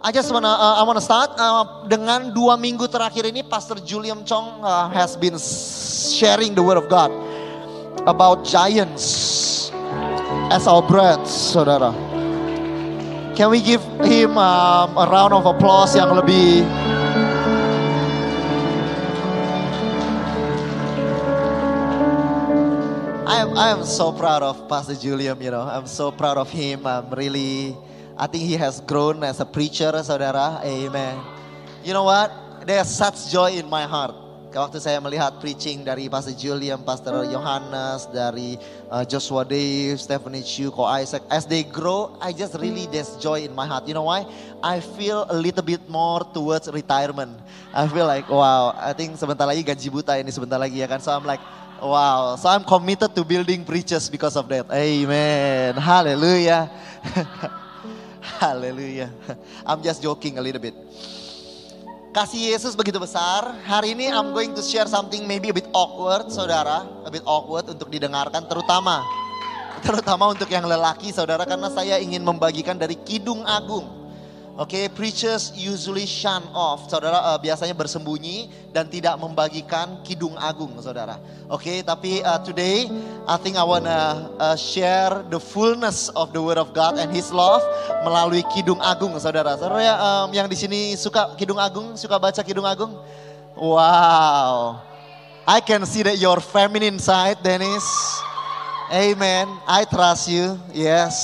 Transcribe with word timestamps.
I 0.00 0.12
just 0.12 0.32
wanna 0.32 0.48
uh, 0.48 0.80
I 0.80 0.82
wanna 0.88 1.04
start 1.04 1.36
uh, 1.36 1.84
dengan 1.84 2.32
dua 2.32 2.56
minggu 2.56 2.88
terakhir 2.88 3.28
ini 3.28 3.44
Pastor 3.44 3.76
Julian 3.84 4.24
Chong 4.24 4.64
uh, 4.64 4.88
has 4.88 5.12
been 5.12 5.36
sharing 6.16 6.56
the 6.56 6.64
word 6.64 6.80
of 6.80 6.88
God 6.88 7.12
about 8.08 8.48
giants 8.48 9.68
as 10.48 10.64
our 10.64 10.80
bread, 10.80 11.20
saudara. 11.28 11.92
Can 13.36 13.52
we 13.52 13.60
give 13.60 13.84
him 14.00 14.40
um, 14.40 14.96
a 14.96 15.04
round 15.04 15.36
of 15.36 15.44
applause 15.44 15.92
yang 15.92 16.16
lebih 16.16 16.64
I 23.28 23.44
am, 23.44 23.52
I 23.52 23.68
am 23.76 23.84
so 23.84 24.16
proud 24.16 24.40
of 24.40 24.64
Pastor 24.64 24.96
Julian, 24.96 25.36
you 25.44 25.52
know. 25.52 25.68
I'm 25.68 25.84
so 25.84 26.08
proud 26.08 26.40
of 26.40 26.48
him. 26.48 26.88
I'm 26.88 27.12
really 27.12 27.76
I 28.20 28.28
think 28.28 28.44
he 28.44 28.60
has 28.60 28.84
grown 28.84 29.24
as 29.24 29.40
a 29.40 29.48
preacher, 29.48 29.88
saudara. 30.04 30.60
Amen. 30.60 31.16
You 31.80 31.96
know 31.96 32.04
what? 32.04 32.28
There's 32.68 32.92
such 32.92 33.32
joy 33.32 33.56
in 33.56 33.64
my 33.64 33.88
heart. 33.88 34.12
Waktu 34.52 34.76
saya 34.76 35.00
melihat 35.00 35.40
preaching 35.40 35.88
dari 35.88 36.04
Pastor 36.12 36.36
Julian, 36.36 36.84
Pastor 36.84 37.24
Johannes, 37.32 38.04
dari 38.12 38.60
uh, 38.92 39.08
Joshua 39.08 39.40
Dave, 39.48 39.96
Stephanie 39.96 40.44
Chu, 40.44 40.68
Ko 40.68 40.84
Isaac. 40.84 41.24
As 41.32 41.48
they 41.48 41.64
grow, 41.64 42.12
I 42.20 42.36
just 42.36 42.60
really 42.60 42.84
there's 42.92 43.16
joy 43.16 43.48
in 43.48 43.56
my 43.56 43.64
heart. 43.64 43.88
You 43.88 43.96
know 43.96 44.04
why? 44.04 44.28
I 44.60 44.84
feel 44.84 45.24
a 45.24 45.36
little 45.40 45.64
bit 45.64 45.80
more 45.88 46.20
towards 46.20 46.68
retirement. 46.68 47.40
I 47.72 47.88
feel 47.88 48.04
like, 48.04 48.28
wow, 48.28 48.76
I 48.76 48.92
think 48.92 49.16
sebentar 49.16 49.48
lagi 49.48 49.64
gaji 49.64 49.88
buta 49.88 50.20
ini 50.20 50.28
sebentar 50.28 50.60
lagi 50.60 50.84
ya 50.84 50.90
kan. 50.92 51.00
So 51.00 51.08
I'm 51.08 51.24
like, 51.24 51.40
wow. 51.80 52.36
So 52.36 52.52
I'm 52.52 52.68
committed 52.68 53.16
to 53.16 53.24
building 53.24 53.64
preachers 53.64 54.12
because 54.12 54.36
of 54.36 54.44
that. 54.52 54.68
Amen. 54.68 55.72
Hallelujah. 55.80 56.68
Haleluya. 58.40 59.12
I'm 59.68 59.84
just 59.84 60.00
joking 60.00 60.40
a 60.40 60.42
little 60.42 60.64
bit. 60.64 60.72
Kasih 62.16 62.56
Yesus 62.56 62.72
begitu 62.72 62.96
besar. 62.96 63.52
Hari 63.68 63.92
ini 63.92 64.08
I'm 64.08 64.32
going 64.32 64.56
to 64.56 64.64
share 64.64 64.88
something 64.88 65.28
maybe 65.28 65.52
a 65.52 65.56
bit 65.60 65.68
awkward, 65.76 66.32
saudara. 66.32 66.88
A 67.04 67.12
bit 67.12 67.20
awkward 67.28 67.68
untuk 67.68 67.92
didengarkan, 67.92 68.48
terutama. 68.48 69.04
Terutama 69.84 70.32
untuk 70.32 70.48
yang 70.48 70.64
lelaki, 70.64 71.12
saudara. 71.12 71.44
Karena 71.44 71.68
saya 71.68 72.00
ingin 72.00 72.24
membagikan 72.24 72.80
dari 72.80 72.96
Kidung 72.96 73.44
Agung. 73.44 73.99
Oke, 74.60 74.76
okay, 74.76 74.92
preachers 74.92 75.56
usually 75.56 76.04
shun 76.04 76.44
off, 76.52 76.84
saudara 76.84 77.16
uh, 77.16 77.40
biasanya 77.40 77.72
bersembunyi 77.72 78.52
dan 78.76 78.92
tidak 78.92 79.16
membagikan 79.16 80.04
kidung 80.04 80.36
agung, 80.36 80.76
saudara. 80.84 81.16
Oke, 81.48 81.64
okay, 81.64 81.76
tapi 81.80 82.20
uh, 82.20 82.36
today 82.44 82.84
I 83.24 83.40
think 83.40 83.56
I 83.56 83.64
wanna 83.64 84.28
uh, 84.36 84.52
share 84.60 85.24
the 85.32 85.40
fullness 85.40 86.12
of 86.12 86.36
the 86.36 86.44
word 86.44 86.60
of 86.60 86.76
God 86.76 87.00
and 87.00 87.08
His 87.08 87.32
love 87.32 87.64
melalui 88.04 88.44
kidung 88.52 88.84
agung, 88.84 89.16
saudara. 89.16 89.56
Saudara 89.56 89.96
um, 89.96 90.28
yang 90.36 90.44
di 90.44 90.60
sini 90.60 90.92
suka 90.92 91.32
kidung 91.40 91.56
agung, 91.56 91.96
suka 91.96 92.20
baca 92.20 92.44
kidung 92.44 92.68
agung? 92.68 92.92
Wow, 93.56 94.76
I 95.48 95.64
can 95.64 95.88
see 95.88 96.04
that 96.04 96.20
your 96.20 96.36
feminine 96.36 97.00
side, 97.00 97.40
Dennis. 97.40 97.88
Amen. 98.92 99.48
I 99.64 99.88
trust 99.88 100.28
you. 100.28 100.60
Yes. 100.76 101.16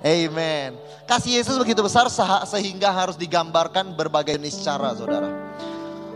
Amen. 0.00 0.79
Kasih 1.10 1.42
Yesus 1.42 1.58
begitu 1.58 1.82
besar 1.82 2.06
sehingga 2.46 2.86
harus 2.94 3.18
digambarkan 3.18 3.98
berbagai 3.98 4.38
jenis 4.38 4.62
cara, 4.62 4.94
saudara. 4.94 5.26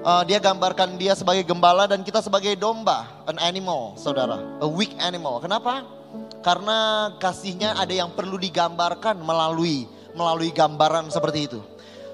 Uh, 0.06 0.22
dia 0.22 0.38
gambarkan 0.38 0.94
dia 0.94 1.18
sebagai 1.18 1.42
gembala 1.42 1.90
dan 1.90 2.06
kita 2.06 2.22
sebagai 2.22 2.54
domba, 2.54 3.02
an 3.26 3.34
animal, 3.42 3.98
saudara, 3.98 4.38
a 4.62 4.68
weak 4.70 4.94
animal. 5.02 5.42
Kenapa? 5.42 5.82
Karena 6.46 7.10
kasihnya 7.18 7.74
ada 7.74 7.90
yang 7.90 8.14
perlu 8.14 8.38
digambarkan 8.38 9.18
melalui 9.18 9.90
melalui 10.14 10.54
gambaran 10.54 11.10
seperti 11.10 11.50
itu. 11.50 11.58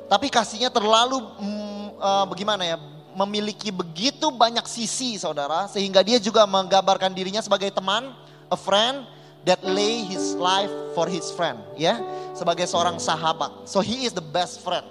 Tapi 0.08 0.32
kasihnya 0.32 0.72
terlalu 0.72 1.20
mm, 1.20 2.00
uh, 2.00 2.24
bagaimana 2.32 2.64
ya? 2.64 2.80
Memiliki 3.12 3.68
begitu 3.68 4.32
banyak 4.32 4.64
sisi, 4.64 5.20
saudara, 5.20 5.68
sehingga 5.68 6.00
dia 6.00 6.16
juga 6.16 6.48
menggambarkan 6.48 7.12
dirinya 7.12 7.44
sebagai 7.44 7.68
teman, 7.68 8.16
a 8.48 8.56
friend, 8.56 9.04
that 9.44 9.60
lay 9.64 10.04
his 10.04 10.36
life 10.36 10.70
for 10.92 11.08
his 11.08 11.32
friend, 11.32 11.60
ya, 11.76 11.96
sebagai 12.36 12.68
seorang 12.68 13.00
sahabat. 13.00 13.64
So 13.64 13.80
he 13.80 14.04
is 14.04 14.12
the 14.12 14.24
best 14.24 14.60
friend. 14.60 14.84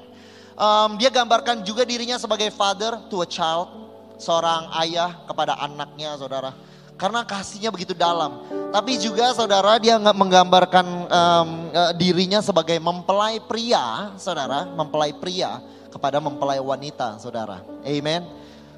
Um, 0.59 0.99
dia 0.99 1.07
gambarkan 1.07 1.63
juga 1.63 1.87
dirinya 1.87 2.19
sebagai 2.19 2.51
father 2.51 2.99
to 3.07 3.23
a 3.23 3.27
child, 3.29 3.71
seorang 4.19 4.67
ayah 4.83 5.23
kepada 5.23 5.55
anaknya, 5.55 6.19
saudara. 6.19 6.51
Karena 6.99 7.23
kasihnya 7.23 7.71
begitu 7.71 7.95
dalam. 7.95 8.43
Tapi 8.75 8.99
juga 8.99 9.31
saudara 9.31 9.79
dia 9.79 9.95
nggak 9.95 10.17
menggambarkan 10.19 10.85
um, 11.07 11.49
dirinya 11.95 12.43
sebagai 12.43 12.75
mempelai 12.75 13.39
pria, 13.39 14.11
saudara, 14.19 14.67
mempelai 14.67 15.15
pria 15.15 15.63
kepada 15.87 16.19
mempelai 16.19 16.59
wanita, 16.59 17.15
saudara. 17.23 17.63
Amen. 17.87 18.27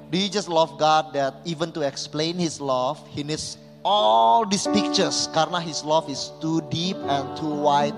Do 0.06 0.20
you 0.20 0.30
just 0.30 0.46
love 0.46 0.78
God 0.78 1.16
that 1.18 1.42
even 1.42 1.74
to 1.74 1.82
explain 1.82 2.38
His 2.38 2.62
love, 2.62 3.02
He 3.10 3.26
needs 3.26 3.58
all 3.84 4.46
these 4.46 4.66
pictures 4.70 5.28
karena 5.34 5.58
his 5.58 5.84
love 5.84 6.08
is 6.08 6.30
too 6.40 6.62
deep 6.70 6.96
and 7.10 7.26
too 7.36 7.50
wide 7.50 7.94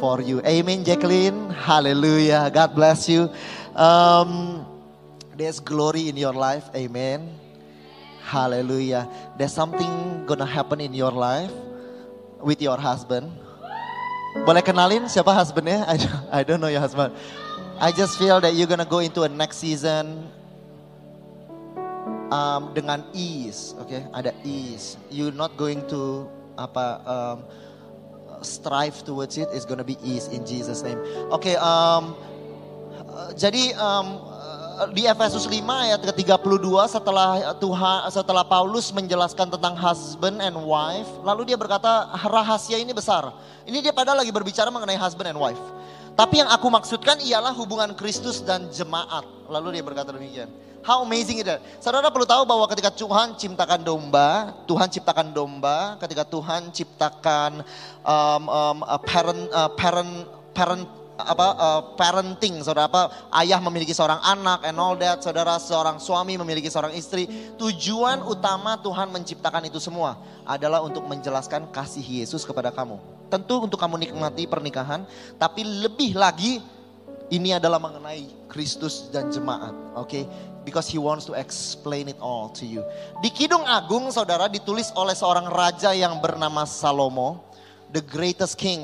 for 0.00 0.20
you. 0.20 0.40
Amen, 0.44 0.84
Jacqueline. 0.84 1.50
Hallelujah. 1.50 2.50
God 2.52 2.74
bless 2.76 3.08
you. 3.08 3.32
Um, 3.74 4.64
there's 5.36 5.60
glory 5.60 6.08
in 6.08 6.16
your 6.16 6.32
life. 6.32 6.68
Amen. 6.76 7.28
Hallelujah. 8.24 9.08
There's 9.36 9.52
something 9.52 10.24
gonna 10.26 10.46
happen 10.46 10.80
in 10.80 10.94
your 10.94 11.12
life 11.12 11.52
with 12.40 12.60
your 12.60 12.76
husband. 12.76 13.32
Boleh 14.48 14.64
kenalin 14.64 15.08
siapa 15.12 15.32
husbandnya? 15.32 15.84
I 15.84 15.96
don't, 16.02 16.24
I 16.32 16.40
don't 16.44 16.60
know 16.60 16.72
your 16.72 16.80
husband. 16.80 17.12
I 17.80 17.92
just 17.92 18.16
feel 18.16 18.40
that 18.40 18.54
you're 18.54 18.70
gonna 18.70 18.88
go 18.88 19.00
into 19.00 19.24
a 19.24 19.28
next 19.28 19.58
season 19.60 20.28
um, 22.32 22.62
dengan 22.72 23.04
ease, 23.12 23.76
oke, 23.76 23.92
okay? 23.92 24.02
ada 24.16 24.32
ease. 24.40 24.96
You're 25.12 25.36
not 25.36 25.60
going 25.60 25.84
to 25.92 26.24
apa 26.56 26.86
um, 27.04 27.38
strive 28.40 29.04
towards 29.04 29.36
it. 29.36 29.52
It's 29.52 29.68
gonna 29.68 29.84
be 29.84 30.00
ease 30.00 30.32
in 30.32 30.48
Jesus 30.48 30.80
name. 30.80 30.98
Oke, 31.28 31.52
okay, 31.52 31.56
um, 31.60 32.16
jadi 33.36 33.76
um, 33.76 34.32
di 34.96 35.04
Efesus 35.04 35.44
5 35.46 35.52
ayat 35.62 36.00
ke-32 36.00 36.66
setelah 36.90 37.54
Tuhan 37.60 37.98
setelah 38.10 38.42
Paulus 38.42 38.90
menjelaskan 38.90 39.52
tentang 39.52 39.76
husband 39.76 40.40
and 40.40 40.56
wife, 40.56 41.08
lalu 41.22 41.52
dia 41.52 41.58
berkata 41.60 42.10
rahasia 42.26 42.80
ini 42.80 42.90
besar. 42.96 43.30
Ini 43.62 43.78
dia 43.78 43.94
padahal 43.94 44.24
lagi 44.24 44.32
berbicara 44.34 44.72
mengenai 44.72 44.98
husband 44.98 45.30
and 45.30 45.38
wife. 45.38 45.60
Tapi 46.12 46.44
yang 46.44 46.50
aku 46.50 46.68
maksudkan 46.68 47.24
ialah 47.24 47.56
hubungan 47.56 47.96
Kristus 47.96 48.44
dan 48.44 48.68
jemaat. 48.68 49.24
Lalu 49.48 49.80
dia 49.80 49.84
berkata 49.86 50.12
demikian. 50.12 50.50
How 50.82 51.06
amazing 51.06 51.38
it 51.38 51.46
is. 51.46 51.62
Saudara 51.78 52.10
perlu 52.10 52.26
tahu 52.26 52.42
bahwa 52.42 52.66
ketika 52.66 52.90
Tuhan 52.90 53.38
ciptakan 53.38 53.86
domba, 53.86 54.50
Tuhan 54.66 54.90
ciptakan 54.90 55.30
domba, 55.30 55.94
ketika 56.02 56.26
Tuhan 56.26 56.74
ciptakan 56.74 57.62
um, 58.02 58.44
um, 58.50 58.78
parent, 59.06 59.42
uh, 59.54 59.70
parent, 59.78 60.12
parent 60.50 60.82
apa 61.22 61.48
uh, 61.54 61.82
parenting 61.94 62.58
saudara 62.64 62.90
apa 62.90 63.30
ayah 63.42 63.60
memiliki 63.62 63.94
seorang 63.94 64.18
anak 64.24 64.66
and 64.66 64.76
all 64.80 64.96
that 64.98 65.22
saudara 65.22 65.60
seorang 65.60 66.00
suami 66.02 66.34
memiliki 66.34 66.66
seorang 66.66 66.90
istri 66.96 67.28
tujuan 67.60 68.24
utama 68.26 68.80
Tuhan 68.80 69.12
menciptakan 69.12 69.68
itu 69.68 69.78
semua 69.78 70.18
adalah 70.42 70.82
untuk 70.82 71.06
menjelaskan 71.06 71.70
kasih 71.70 72.02
Yesus 72.02 72.42
kepada 72.42 72.74
kamu 72.74 72.98
tentu 73.30 73.62
untuk 73.62 73.78
kamu 73.78 74.08
nikmati 74.08 74.48
pernikahan 74.50 75.06
tapi 75.38 75.62
lebih 75.62 76.16
lagi 76.16 76.58
ini 77.32 77.56
adalah 77.56 77.80
mengenai 77.80 78.28
Kristus 78.50 79.08
dan 79.12 79.30
jemaat 79.30 79.72
oke 79.94 80.08
okay? 80.08 80.24
Because 80.64 80.88
he 80.88 80.98
wants 80.98 81.26
to 81.26 81.34
explain 81.34 82.08
it 82.08 82.18
all 82.22 82.50
to 82.54 82.64
you. 82.66 82.82
Di 83.20 83.30
Kidung 83.30 83.66
Agung 83.66 84.10
saudara 84.10 84.46
ditulis 84.46 84.90
oleh 84.94 85.14
seorang 85.14 85.46
raja 85.50 85.90
yang 85.94 86.18
bernama 86.22 86.66
Salomo, 86.66 87.42
the 87.90 88.02
greatest 88.02 88.56
king 88.56 88.82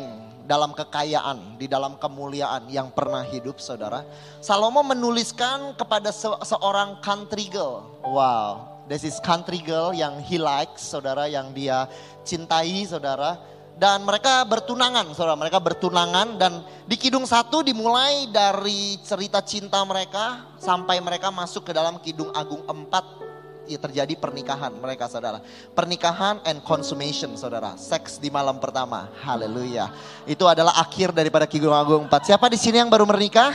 dalam 0.49 0.73
kekayaan, 0.73 1.61
di 1.61 1.69
dalam 1.69 2.01
kemuliaan 2.01 2.73
yang 2.73 2.89
pernah 2.89 3.21
hidup 3.21 3.61
saudara. 3.61 4.03
Salomo 4.41 4.81
menuliskan 4.81 5.77
kepada 5.77 6.09
se 6.09 6.27
seorang 6.49 7.05
country 7.05 7.53
girl. 7.53 7.85
Wow, 8.01 8.81
this 8.89 9.05
is 9.05 9.21
country 9.21 9.61
girl 9.61 9.93
yang 9.93 10.25
he 10.25 10.41
likes 10.41 10.89
saudara, 10.89 11.29
yang 11.29 11.53
dia 11.53 11.85
cintai 12.25 12.89
saudara. 12.89 13.37
Dan 13.79 14.03
mereka 14.03 14.43
bertunangan, 14.43 15.07
saudara. 15.15 15.39
Mereka 15.39 15.63
bertunangan 15.63 16.35
dan 16.35 16.67
di 16.91 16.99
Kidung 16.99 17.23
satu 17.23 17.63
dimulai 17.63 18.27
dari 18.27 18.99
cerita 19.07 19.39
cinta 19.39 19.79
mereka 19.87 20.51
sampai 20.59 20.99
mereka 20.99 21.31
masuk 21.31 21.71
ke 21.71 21.73
dalam 21.73 22.03
Kidung 22.03 22.35
Agung 22.35 22.67
4 22.67 23.71
ya 23.71 23.79
terjadi 23.79 24.19
pernikahan 24.19 24.75
mereka 24.75 25.07
saudara. 25.07 25.39
Pernikahan 25.79 26.43
and 26.43 26.59
consummation 26.67 27.39
saudara. 27.39 27.79
Seks 27.79 28.19
di 28.19 28.35
malam 28.35 28.59
pertama. 28.59 29.15
Haleluya. 29.23 29.95
Itu 30.27 30.51
adalah 30.51 30.75
akhir 30.83 31.15
daripada 31.15 31.47
Kidung 31.47 31.77
Agung 31.77 32.11
4. 32.11 32.35
Siapa 32.35 32.51
di 32.51 32.59
sini 32.59 32.83
yang 32.83 32.91
baru 32.91 33.07
menikah? 33.07 33.55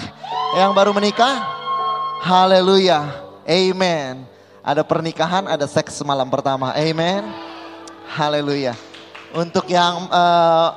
Yang 0.56 0.72
baru 0.72 0.92
menikah? 0.96 1.36
Haleluya. 2.24 3.12
Amen. 3.44 4.24
Ada 4.64 4.88
pernikahan, 4.88 5.52
ada 5.52 5.68
seks 5.68 6.00
malam 6.08 6.32
pertama. 6.32 6.72
Amen. 6.72 7.28
Haleluya. 8.08 8.93
Untuk 9.34 9.66
yang 9.66 10.14
uh, 10.14 10.70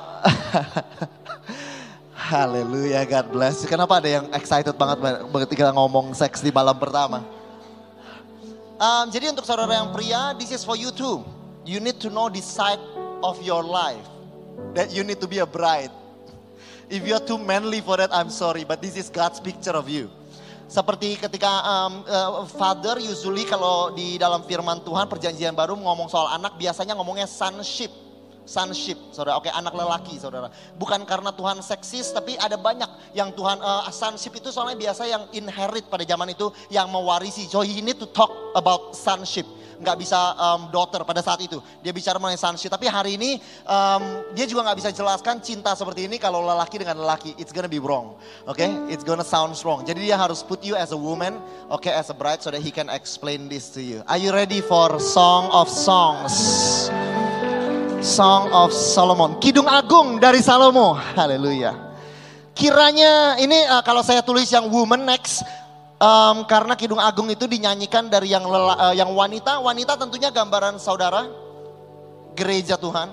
Haleluya, 2.27 3.05
God 3.05 3.29
bless. 3.29 3.61
Kenapa 3.69 4.01
ada 4.01 4.09
yang 4.09 4.25
excited 4.33 4.73
banget 4.73 4.97
ketika 5.45 5.69
ngomong 5.69 6.17
seks 6.17 6.41
di 6.41 6.49
malam 6.49 6.73
pertama? 6.73 7.21
Um, 8.81 9.13
jadi 9.13 9.29
untuk 9.29 9.45
saudara 9.45 9.77
yang 9.77 9.93
pria, 9.93 10.33
this 10.41 10.49
is 10.49 10.65
for 10.65 10.73
you 10.73 10.89
too. 10.89 11.21
You 11.69 11.77
need 11.77 12.01
to 12.01 12.09
know 12.09 12.33
the 12.33 12.41
side 12.41 12.81
of 13.21 13.37
your 13.45 13.61
life 13.61 14.01
that 14.73 14.89
you 14.89 15.05
need 15.05 15.21
to 15.21 15.29
be 15.29 15.37
a 15.37 15.45
bride. 15.45 15.93
If 16.89 17.05
you 17.05 17.13
are 17.13 17.21
too 17.21 17.37
manly 17.37 17.85
for 17.85 18.01
that, 18.01 18.09
I'm 18.09 18.33
sorry, 18.33 18.65
but 18.65 18.81
this 18.81 18.97
is 18.97 19.13
God's 19.13 19.37
picture 19.37 19.77
of 19.77 19.85
you. 19.85 20.09
Seperti 20.65 21.13
ketika 21.21 21.61
um, 21.61 22.01
uh, 22.09 22.49
father 22.49 22.97
usually 22.97 23.45
kalau 23.45 23.93
di 23.93 24.17
dalam 24.17 24.41
firman 24.49 24.81
Tuhan 24.81 25.05
perjanjian 25.05 25.53
baru 25.53 25.77
ngomong 25.77 26.09
soal 26.09 26.33
anak 26.33 26.57
biasanya 26.57 26.97
ngomongnya 26.97 27.29
sonship 27.29 28.06
sonship, 28.47 28.97
saudara. 29.11 29.37
Oke, 29.37 29.51
anak 29.51 29.75
lelaki, 29.75 30.15
saudara. 30.17 30.47
Bukan 30.79 31.03
karena 31.03 31.35
Tuhan 31.35 31.59
seksis, 31.59 32.09
tapi 32.15 32.39
ada 32.39 32.55
banyak 32.55 32.87
yang 33.13 33.35
Tuhan 33.35 33.59
uh, 33.59 33.85
sonship 33.91 34.39
itu 34.39 34.49
soalnya 34.49 34.79
biasa 34.79 35.03
yang 35.05 35.27
inherit 35.35 35.85
pada 35.91 36.07
zaman 36.07 36.31
itu 36.31 36.49
yang 36.71 36.87
mewarisi. 36.87 37.45
So 37.45 37.61
he 37.61 37.83
need 37.83 37.99
to 37.99 38.07
talk 38.09 38.31
about 38.55 38.95
sonship. 38.95 39.45
Nggak 39.77 39.97
bisa 40.01 40.17
um, 40.41 40.73
daughter 40.73 41.05
pada 41.05 41.21
saat 41.21 41.37
itu. 41.45 41.61
Dia 41.85 41.93
bicara 41.93 42.17
mengenai 42.17 42.41
sonship. 42.41 42.73
Tapi 42.73 42.89
hari 42.89 43.13
ini 43.13 43.37
um, 43.67 44.25
dia 44.33 44.49
juga 44.49 44.65
nggak 44.65 44.77
bisa 44.81 44.89
jelaskan 44.89 45.37
cinta 45.37 45.77
seperti 45.77 46.09
ini 46.09 46.17
kalau 46.17 46.41
lelaki 46.41 46.81
dengan 46.81 46.97
lelaki. 46.97 47.37
It's 47.37 47.53
gonna 47.53 47.69
be 47.69 47.77
wrong. 47.77 48.17
Oke, 48.49 48.65
okay? 48.65 48.69
it's 48.89 49.05
gonna 49.05 49.27
sound 49.27 49.53
wrong. 49.61 49.85
Jadi 49.85 50.09
dia 50.09 50.17
harus 50.17 50.41
put 50.41 50.65
you 50.65 50.73
as 50.73 50.89
a 50.89 50.99
woman, 50.99 51.37
oke, 51.69 51.85
okay, 51.85 51.93
as 51.93 52.09
a 52.09 52.17
bride, 52.17 52.41
so 52.41 52.49
that 52.49 52.63
he 52.65 52.73
can 52.73 52.89
explain 52.89 53.45
this 53.45 53.69
to 53.69 53.81
you. 53.83 54.01
Are 54.09 54.17
you 54.17 54.33
ready 54.33 54.65
for 54.65 54.97
Song 54.97 55.53
of 55.53 55.69
Songs? 55.69 56.89
Song 58.07 58.47
of 58.55 58.71
Solomon. 58.71 59.35
Kidung 59.43 59.67
Agung 59.67 60.15
dari 60.15 60.39
Salomo. 60.39 60.95
Haleluya. 60.95 61.75
Kiranya 62.55 63.35
ini 63.35 63.67
uh, 63.67 63.83
kalau 63.83 63.99
saya 63.99 64.23
tulis 64.23 64.47
yang 64.47 64.71
woman 64.71 65.03
next 65.03 65.43
um, 65.99 66.47
karena 66.47 66.79
Kidung 66.79 67.03
Agung 67.03 67.27
itu 67.27 67.43
dinyanyikan 67.45 68.07
dari 68.07 68.31
yang 68.31 68.47
lela, 68.47 68.79
uh, 68.79 68.93
yang 68.95 69.11
wanita. 69.11 69.59
Wanita 69.59 69.99
tentunya 69.99 70.31
gambaran 70.31 70.79
saudara 70.79 71.27
gereja 72.31 72.79
Tuhan. 72.79 73.11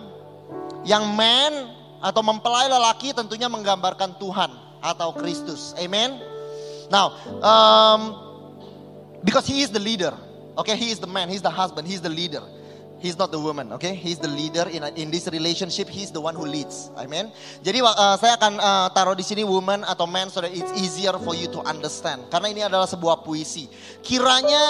Yang 0.87 1.05
man 1.11 1.53
atau 1.99 2.23
mempelai 2.23 2.71
lelaki 2.71 3.11
tentunya 3.11 3.51
menggambarkan 3.51 4.15
Tuhan 4.23 4.55
atau 4.79 5.11
Kristus. 5.19 5.75
Amen. 5.75 6.23
Now, 6.87 7.19
um, 7.43 8.01
because 9.27 9.43
he 9.43 9.67
is 9.67 9.75
the 9.75 9.83
leader. 9.83 10.15
Okay, 10.55 10.79
he 10.79 10.95
is 10.95 11.03
the 11.03 11.11
man, 11.11 11.27
he's 11.27 11.43
the 11.43 11.51
husband, 11.51 11.91
he's 11.91 11.99
the 11.99 12.13
leader. 12.13 12.47
He's 13.05 13.21
not 13.21 13.29
the 13.29 13.37
woman, 13.37 13.69
okay? 13.77 13.93
He's 13.93 14.17
the 14.17 14.33
leader 14.33 14.65
in 14.73 14.81
in 14.97 15.13
this 15.13 15.29
relationship. 15.29 15.93
He's 15.93 16.09
the 16.09 16.25
one 16.25 16.33
who 16.33 16.49
leads. 16.49 16.89
Amen. 16.97 17.29
Jadi 17.61 17.85
uh, 17.85 18.17
saya 18.17 18.41
akan 18.41 18.57
uh, 18.57 18.89
taruh 18.97 19.13
di 19.13 19.21
sini 19.21 19.45
woman 19.45 19.85
atau 19.85 20.09
man 20.09 20.33
so 20.33 20.41
that 20.41 20.49
it's 20.49 20.73
easier 20.81 21.13
for 21.21 21.37
you 21.37 21.45
to 21.53 21.61
understand. 21.69 22.25
Karena 22.33 22.49
ini 22.49 22.65
adalah 22.65 22.89
sebuah 22.89 23.21
puisi. 23.21 23.69
Kiranya 24.01 24.65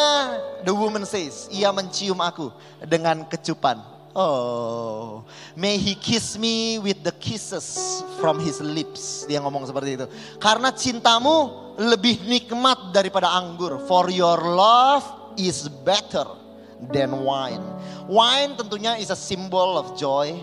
the 0.66 0.74
woman 0.74 1.06
says, 1.06 1.46
ia 1.54 1.70
mencium 1.70 2.18
aku 2.18 2.50
dengan 2.82 3.22
kecupan. 3.22 3.78
Oh, 4.18 5.22
may 5.54 5.78
he 5.78 5.94
kiss 5.94 6.34
me 6.34 6.82
with 6.82 7.06
the 7.06 7.14
kisses 7.22 8.02
from 8.18 8.42
his 8.42 8.58
lips. 8.58 9.30
Dia 9.30 9.38
ngomong 9.46 9.62
seperti 9.62 9.94
itu. 9.94 10.06
Karena 10.42 10.74
cintamu 10.74 11.70
lebih 11.78 12.26
nikmat 12.26 12.90
daripada 12.90 13.30
anggur. 13.30 13.86
For 13.86 14.10
your 14.10 14.42
love 14.42 15.06
is 15.38 15.70
better 15.86 16.43
than 16.80 17.12
wine. 17.22 17.62
Wine 18.06 18.56
tentunya 18.58 18.98
is 19.00 19.10
a 19.10 19.18
symbol 19.18 19.78
of 19.78 19.94
joy. 19.98 20.34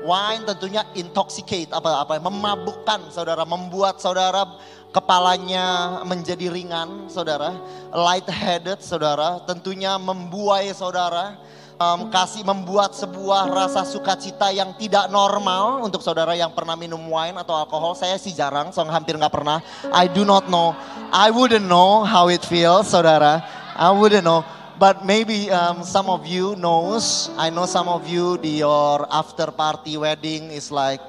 Wine 0.00 0.48
tentunya 0.48 0.80
intoxicate 0.96 1.68
apa 1.76 2.04
apa 2.04 2.16
memabukkan 2.16 3.12
saudara, 3.12 3.44
membuat 3.44 4.00
saudara 4.00 4.48
kepalanya 4.90 6.00
menjadi 6.08 6.50
ringan 6.50 7.06
saudara, 7.12 7.52
light 7.92 8.26
headed 8.26 8.80
saudara, 8.80 9.44
tentunya 9.44 10.00
membuai 10.00 10.72
saudara 10.72 11.36
um, 11.80 12.12
kasih 12.12 12.44
membuat 12.44 12.92
sebuah 12.92 13.48
rasa 13.48 13.88
sukacita 13.88 14.52
yang 14.52 14.76
tidak 14.76 15.08
normal 15.08 15.80
untuk 15.80 16.04
saudara 16.04 16.36
yang 16.36 16.52
pernah 16.52 16.76
minum 16.76 17.00
wine 17.08 17.40
atau 17.40 17.56
alkohol. 17.56 17.96
Saya 17.96 18.20
sih 18.20 18.36
jarang, 18.36 18.70
so 18.70 18.84
hampir 18.84 19.16
nggak 19.16 19.32
pernah. 19.32 19.64
I 19.90 20.06
do 20.06 20.28
not 20.28 20.46
know, 20.52 20.76
I 21.10 21.32
wouldn't 21.32 21.66
know 21.66 22.04
how 22.04 22.28
it 22.28 22.44
feels, 22.44 22.92
saudara. 22.92 23.40
I 23.80 23.88
wouldn't 23.96 24.28
know. 24.28 24.44
But 24.80 25.04
maybe 25.04 25.52
um, 25.52 25.84
some 25.84 26.08
of 26.08 26.24
you 26.24 26.56
knows, 26.56 27.28
I 27.36 27.52
know 27.52 27.68
some 27.68 27.84
of 27.84 28.08
you, 28.08 28.40
the, 28.40 28.64
your 28.64 29.04
after 29.12 29.52
party 29.52 30.00
wedding 30.00 30.48
is 30.48 30.72
like, 30.72 31.04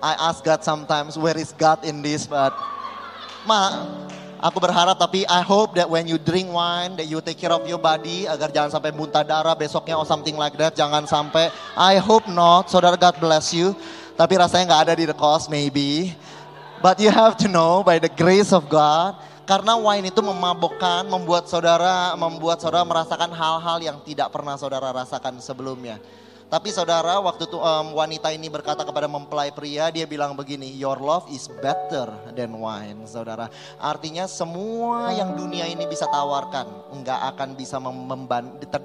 I 0.00 0.16
ask 0.16 0.40
God 0.40 0.64
sometimes, 0.64 1.20
where 1.20 1.36
is 1.36 1.52
God 1.52 1.84
in 1.84 2.00
this? 2.00 2.24
But, 2.24 2.56
ma, 3.44 3.92
aku 4.40 4.56
berharap 4.56 4.96
tapi 4.96 5.28
I 5.28 5.44
hope 5.44 5.76
that 5.76 5.84
when 5.84 6.08
you 6.08 6.16
drink 6.16 6.48
wine, 6.48 6.96
that 6.96 7.04
you 7.04 7.20
take 7.20 7.36
care 7.36 7.52
of 7.52 7.68
your 7.68 7.76
body, 7.76 8.24
agar 8.24 8.48
jangan 8.48 8.80
sampai 8.80 8.96
muntah 8.96 9.20
darah 9.20 9.52
besoknya 9.52 10.00
or 10.00 10.08
something 10.08 10.40
like 10.40 10.56
that. 10.56 10.72
Jangan 10.72 11.04
sampai, 11.04 11.52
I 11.76 12.00
hope 12.00 12.24
not, 12.24 12.72
saudara 12.72 12.96
God 12.96 13.20
bless 13.20 13.52
you. 13.52 13.76
Tapi 14.16 14.40
rasanya 14.40 14.64
nggak 14.64 14.82
ada 14.88 14.92
di 14.96 15.04
the 15.04 15.12
cost 15.12 15.52
maybe. 15.52 16.16
But 16.80 17.04
you 17.04 17.12
have 17.12 17.36
to 17.44 17.52
know 17.52 17.84
by 17.84 18.00
the 18.00 18.08
grace 18.08 18.48
of 18.48 18.72
God, 18.72 19.12
karena 19.48 19.80
wine 19.80 20.12
itu 20.12 20.20
memabukkan, 20.20 21.08
membuat 21.08 21.48
saudara 21.48 22.12
membuat 22.20 22.60
saudara 22.60 22.84
merasakan 22.84 23.32
hal-hal 23.32 23.80
yang 23.80 23.96
tidak 24.04 24.28
pernah 24.28 24.60
saudara 24.60 24.92
rasakan 24.92 25.40
sebelumnya. 25.40 25.96
Tapi 26.48 26.72
saudara, 26.72 27.20
waktu 27.20 27.44
itu 27.44 27.60
um, 27.60 27.92
wanita 27.92 28.32
ini 28.32 28.48
berkata 28.48 28.80
kepada 28.80 29.04
mempelai 29.04 29.52
pria, 29.52 29.92
dia 29.92 30.08
bilang 30.08 30.32
begini, 30.32 30.64
your 30.80 30.96
love 30.96 31.28
is 31.28 31.44
better 31.60 32.08
than 32.32 32.56
wine, 32.56 33.04
saudara. 33.04 33.52
Artinya 33.76 34.24
semua 34.24 35.12
yang 35.12 35.36
dunia 35.36 35.68
ini 35.68 35.84
bisa 35.84 36.08
tawarkan, 36.08 36.64
enggak 36.96 37.20
akan 37.36 37.52
bisa 37.52 37.76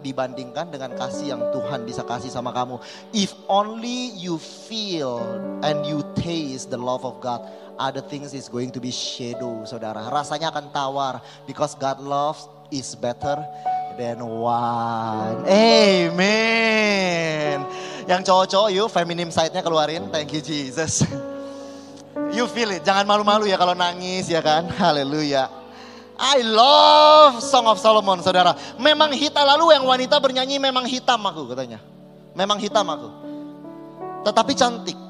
dibandingkan 0.04 0.76
dengan 0.76 0.92
kasih 0.92 1.40
yang 1.40 1.44
Tuhan 1.56 1.88
bisa 1.88 2.04
kasih 2.04 2.28
sama 2.28 2.52
kamu. 2.52 2.84
If 3.16 3.32
only 3.48 4.12
you 4.20 4.36
feel 4.44 5.24
and 5.64 5.88
you 5.88 6.03
taste 6.24 6.72
the 6.72 6.80
love 6.80 7.04
of 7.04 7.20
God, 7.20 7.44
other 7.76 8.00
things 8.00 8.32
is 8.32 8.48
going 8.48 8.72
to 8.72 8.80
be 8.80 8.96
shadow, 8.96 9.68
saudara. 9.68 10.08
Rasanya 10.08 10.56
akan 10.56 10.72
tawar 10.72 11.20
because 11.44 11.76
God 11.76 12.00
loves 12.00 12.48
is 12.72 12.96
better 12.96 13.44
than 14.00 14.24
one. 14.24 15.44
Amen. 15.46 16.64
Yang 18.08 18.22
cowok-cowok 18.32 18.70
yuk 18.72 18.88
feminim 18.88 19.28
side-nya 19.28 19.60
keluarin. 19.60 20.08
Thank 20.08 20.32
you 20.32 20.40
Jesus. 20.40 21.04
You 22.34 22.50
feel 22.50 22.74
it. 22.74 22.82
Jangan 22.82 23.06
malu-malu 23.06 23.46
ya 23.46 23.62
kalau 23.62 23.78
nangis 23.78 24.26
ya 24.26 24.42
kan. 24.42 24.66
Haleluya. 24.66 25.50
I 26.18 26.42
love 26.42 27.42
Song 27.46 27.70
of 27.70 27.78
Solomon 27.78 28.26
saudara. 28.26 28.58
Memang 28.82 29.14
hitam 29.14 29.46
lalu 29.46 29.70
yang 29.74 29.86
wanita 29.86 30.18
bernyanyi 30.18 30.58
memang 30.58 30.86
hitam 30.90 31.22
aku 31.22 31.46
katanya. 31.54 31.78
Memang 32.34 32.58
hitam 32.58 32.86
aku. 32.90 33.10
Tetapi 34.26 34.54
cantik. 34.58 35.03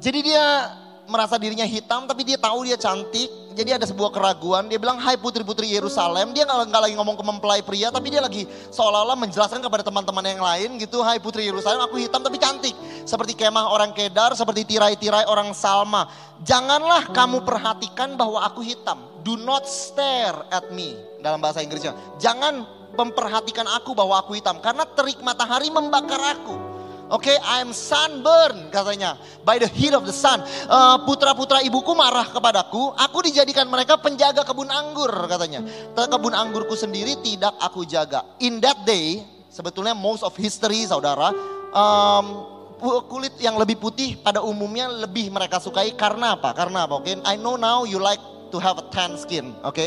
Jadi 0.00 0.32
dia 0.32 0.72
merasa 1.04 1.36
dirinya 1.36 1.66
hitam 1.66 2.08
tapi 2.08 2.24
dia 2.24 2.40
tahu 2.40 2.64
dia 2.64 2.80
cantik. 2.80 3.28
Jadi 3.50 3.76
ada 3.76 3.84
sebuah 3.84 4.14
keraguan. 4.14 4.70
Dia 4.70 4.78
bilang, 4.80 4.96
hai 4.96 5.18
putri-putri 5.20 5.68
Yerusalem. 5.74 6.32
Dia 6.32 6.48
nggak 6.48 6.80
lagi 6.88 6.94
ngomong 6.96 7.18
ke 7.18 7.24
mempelai 7.26 7.60
pria 7.60 7.92
tapi 7.92 8.08
dia 8.08 8.24
lagi 8.24 8.48
seolah-olah 8.72 9.18
menjelaskan 9.18 9.60
kepada 9.60 9.84
teman-teman 9.84 10.24
yang 10.24 10.40
lain 10.40 10.80
gitu. 10.80 11.04
Hai 11.04 11.20
putri 11.20 11.44
Yerusalem 11.44 11.84
aku 11.84 12.00
hitam 12.00 12.24
tapi 12.24 12.40
cantik. 12.40 12.72
Seperti 13.04 13.36
kemah 13.36 13.68
orang 13.68 13.92
kedar, 13.92 14.32
seperti 14.32 14.64
tirai-tirai 14.64 15.28
orang 15.28 15.52
salma. 15.52 16.08
Janganlah 16.40 17.12
kamu 17.12 17.44
perhatikan 17.44 18.16
bahwa 18.16 18.40
aku 18.40 18.64
hitam. 18.64 19.04
Do 19.20 19.36
not 19.36 19.68
stare 19.68 20.48
at 20.48 20.72
me 20.72 20.96
dalam 21.20 21.44
bahasa 21.44 21.60
Inggrisnya. 21.60 21.92
Jangan 22.16 22.64
memperhatikan 22.96 23.68
aku 23.68 23.92
bahwa 23.92 24.16
aku 24.16 24.32
hitam. 24.32 24.62
Karena 24.64 24.88
terik 24.88 25.20
matahari 25.20 25.68
membakar 25.68 26.22
aku. 26.38 26.79
Oke, 27.10 27.26
okay, 27.26 27.36
I'm 27.42 27.74
sunburn 27.74 28.70
katanya. 28.70 29.18
By 29.42 29.58
the 29.58 29.66
heat 29.66 29.90
of 29.90 30.06
the 30.06 30.14
sun. 30.14 30.46
Uh, 30.70 31.02
putra-putra 31.02 31.58
ibuku 31.66 31.90
marah 31.90 32.30
kepadaku. 32.30 32.94
Aku 32.94 33.18
dijadikan 33.26 33.66
mereka 33.66 33.98
penjaga 33.98 34.46
kebun 34.46 34.70
anggur 34.70 35.10
katanya. 35.26 35.66
Kebun 35.98 36.30
anggurku 36.30 36.78
sendiri 36.78 37.18
tidak 37.18 37.50
aku 37.58 37.82
jaga. 37.82 38.22
In 38.38 38.62
that 38.62 38.86
day, 38.86 39.26
sebetulnya 39.50 39.90
most 39.90 40.22
of 40.22 40.38
history 40.38 40.86
saudara. 40.86 41.34
Um, 41.74 42.46
kulit 42.80 43.36
yang 43.42 43.58
lebih 43.58 43.76
putih 43.76 44.16
pada 44.22 44.40
umumnya 44.40 44.86
lebih 44.88 45.34
mereka 45.34 45.58
sukai 45.58 45.92
karena 45.98 46.38
apa? 46.38 46.54
Karena 46.54 46.86
apa? 46.86 47.02
Oke, 47.02 47.18
I 47.26 47.34
know 47.36 47.58
now 47.58 47.82
you 47.82 47.98
like 47.98 48.22
to 48.54 48.58
have 48.62 48.78
a 48.78 48.86
tan 48.94 49.18
skin, 49.20 49.52
oke? 49.66 49.82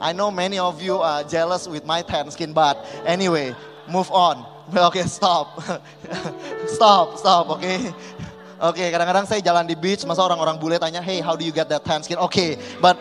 I 0.00 0.14
know 0.14 0.30
many 0.30 0.58
of 0.58 0.80
you 0.80 0.98
are 1.02 1.26
jealous 1.26 1.66
with 1.66 1.84
my 1.84 2.00
tan 2.06 2.30
skin, 2.30 2.54
but 2.54 2.80
anyway, 3.04 3.52
move 3.90 4.08
on. 4.14 4.57
Oke, 4.76 5.00
stop. 5.18 5.64
stop, 6.68 7.16
stop, 7.16 7.44
oke? 7.56 7.74
Oke, 8.58 8.84
kadang-kadang 8.90 9.24
saya 9.24 9.40
jalan 9.40 9.64
di 9.64 9.78
beach, 9.78 10.02
masa 10.04 10.20
orang-orang 10.20 10.58
bule 10.58 10.76
tanya, 10.76 11.00
hey, 11.00 11.22
how 11.22 11.38
do 11.38 11.46
you 11.46 11.54
get 11.54 11.70
that 11.70 11.80
tan 11.86 12.02
skin? 12.02 12.18
Oke, 12.18 12.58
but 12.82 12.98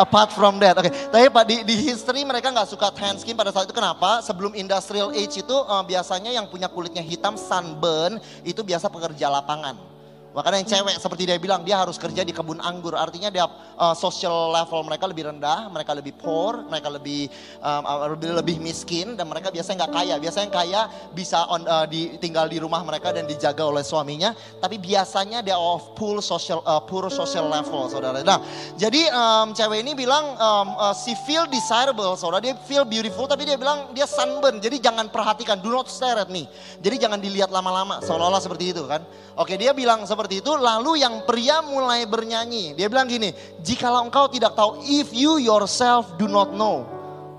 apart 0.00 0.32
from 0.32 0.56
that, 0.62 0.78
oke. 0.78 0.88
Tapi 0.88 1.26
Pak 1.28 1.44
di, 1.44 1.56
di 1.66 1.74
history 1.74 2.24
mereka 2.24 2.48
nggak 2.48 2.70
suka 2.70 2.88
tan 2.94 3.18
skin 3.20 3.36
pada 3.36 3.52
saat 3.52 3.68
itu 3.68 3.76
kenapa? 3.76 4.24
Sebelum 4.24 4.56
industrial 4.56 5.12
age 5.12 5.42
itu 5.42 5.56
eh, 5.58 5.82
biasanya 5.84 6.32
yang 6.32 6.48
punya 6.48 6.70
kulitnya 6.70 7.04
hitam 7.04 7.36
sunburn 7.36 8.16
itu 8.46 8.62
biasa 8.64 8.88
pekerja 8.88 9.28
lapangan. 9.28 9.91
Makanya 10.32 10.64
yang 10.64 10.68
cewek 10.68 10.96
seperti 10.96 11.22
dia 11.28 11.36
bilang 11.36 11.60
dia 11.60 11.76
harus 11.84 12.00
kerja 12.00 12.24
di 12.24 12.32
kebun 12.32 12.56
anggur. 12.64 12.96
Artinya 12.96 13.28
dia 13.28 13.44
uh, 13.76 13.92
social 13.92 14.48
level 14.48 14.80
mereka 14.88 15.04
lebih 15.04 15.28
rendah, 15.28 15.68
mereka 15.68 15.92
lebih 15.92 16.16
poor, 16.16 16.64
mereka 16.64 16.88
lebih 16.88 17.28
um, 17.60 18.16
lebih, 18.16 18.30
lebih 18.40 18.56
miskin 18.56 19.12
dan 19.12 19.28
mereka 19.28 19.52
biasanya 19.52 19.84
nggak 19.84 19.92
kaya. 19.92 20.14
Biasanya 20.16 20.44
yang 20.48 20.56
kaya 20.56 20.80
bisa 21.12 21.38
on, 21.52 21.62
uh, 21.68 21.84
di, 21.84 22.16
tinggal 22.16 22.48
di 22.48 22.56
rumah 22.56 22.80
mereka 22.80 23.12
dan 23.12 23.28
dijaga 23.28 23.60
oleh 23.60 23.84
suaminya. 23.84 24.32
Tapi 24.56 24.80
biasanya 24.80 25.44
dia 25.44 25.60
of 25.60 25.92
poor 25.92 26.24
social 26.24 26.64
uh, 26.64 26.80
poor 26.80 27.12
social 27.12 27.52
level, 27.52 27.92
saudara. 27.92 28.24
Nah, 28.24 28.40
jadi 28.80 29.12
um, 29.12 29.52
cewek 29.52 29.84
ini 29.84 29.92
bilang 29.92 30.32
um, 30.40 30.68
uh, 30.80 30.96
she 30.96 31.12
feel 31.28 31.44
desirable, 31.44 32.16
saudara. 32.16 32.40
Dia 32.40 32.56
feel 32.64 32.88
beautiful, 32.88 33.28
tapi 33.28 33.44
dia 33.44 33.60
bilang 33.60 33.92
dia 33.92 34.08
sunburn. 34.08 34.64
Jadi 34.64 34.80
jangan 34.80 35.12
perhatikan, 35.12 35.60
do 35.60 35.68
not 35.68 35.92
stare 35.92 36.24
at 36.24 36.32
me. 36.32 36.48
Jadi 36.80 36.96
jangan 37.04 37.20
dilihat 37.20 37.52
lama-lama, 37.52 38.00
seolah-olah 38.00 38.40
seperti 38.40 38.72
itu 38.72 38.88
kan. 38.88 39.04
Oke, 39.36 39.60
dia 39.60 39.76
bilang 39.76 40.04
seperti 40.04 40.21
itu. 40.30 40.52
Lalu 40.54 41.02
yang 41.02 41.26
pria 41.26 41.58
mulai 41.64 42.06
bernyanyi. 42.06 42.78
Dia 42.78 42.86
bilang 42.86 43.10
gini, 43.10 43.34
jikalau 43.64 44.06
engkau 44.06 44.30
tidak 44.30 44.54
tahu, 44.54 44.78
if 44.86 45.10
you 45.10 45.42
yourself 45.42 46.14
do 46.20 46.30
not 46.30 46.54
know, 46.54 46.86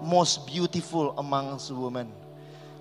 most 0.04 0.44
beautiful 0.44 1.16
amongst 1.16 1.72
women. 1.72 2.12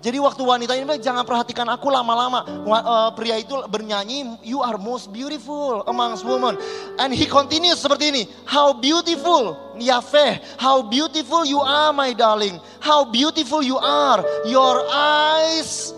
Jadi 0.03 0.19
waktu 0.19 0.43
wanita 0.43 0.75
ini 0.75 0.83
bilang, 0.83 0.99
jangan 0.99 1.23
perhatikan 1.23 1.63
aku 1.71 1.87
lama-lama. 1.87 2.43
Eh, 2.43 3.09
pria 3.15 3.39
itu 3.39 3.55
bernyanyi, 3.71 4.35
you 4.43 4.59
are 4.59 4.75
most 4.75 5.07
beautiful 5.15 5.79
amongst 5.87 6.27
women. 6.27 6.59
And 6.99 7.15
he 7.15 7.23
continues 7.23 7.79
seperti 7.79 8.11
ini, 8.11 8.23
how 8.43 8.75
beautiful, 8.75 9.55
Yahweh, 9.79 10.59
how 10.59 10.83
beautiful 10.83 11.47
you 11.47 11.63
are 11.63 11.95
my 11.95 12.11
darling. 12.11 12.59
How 12.83 13.07
beautiful 13.07 13.63
you 13.63 13.79
are, 13.79 14.19
your 14.43 14.83
eyes 14.91 15.95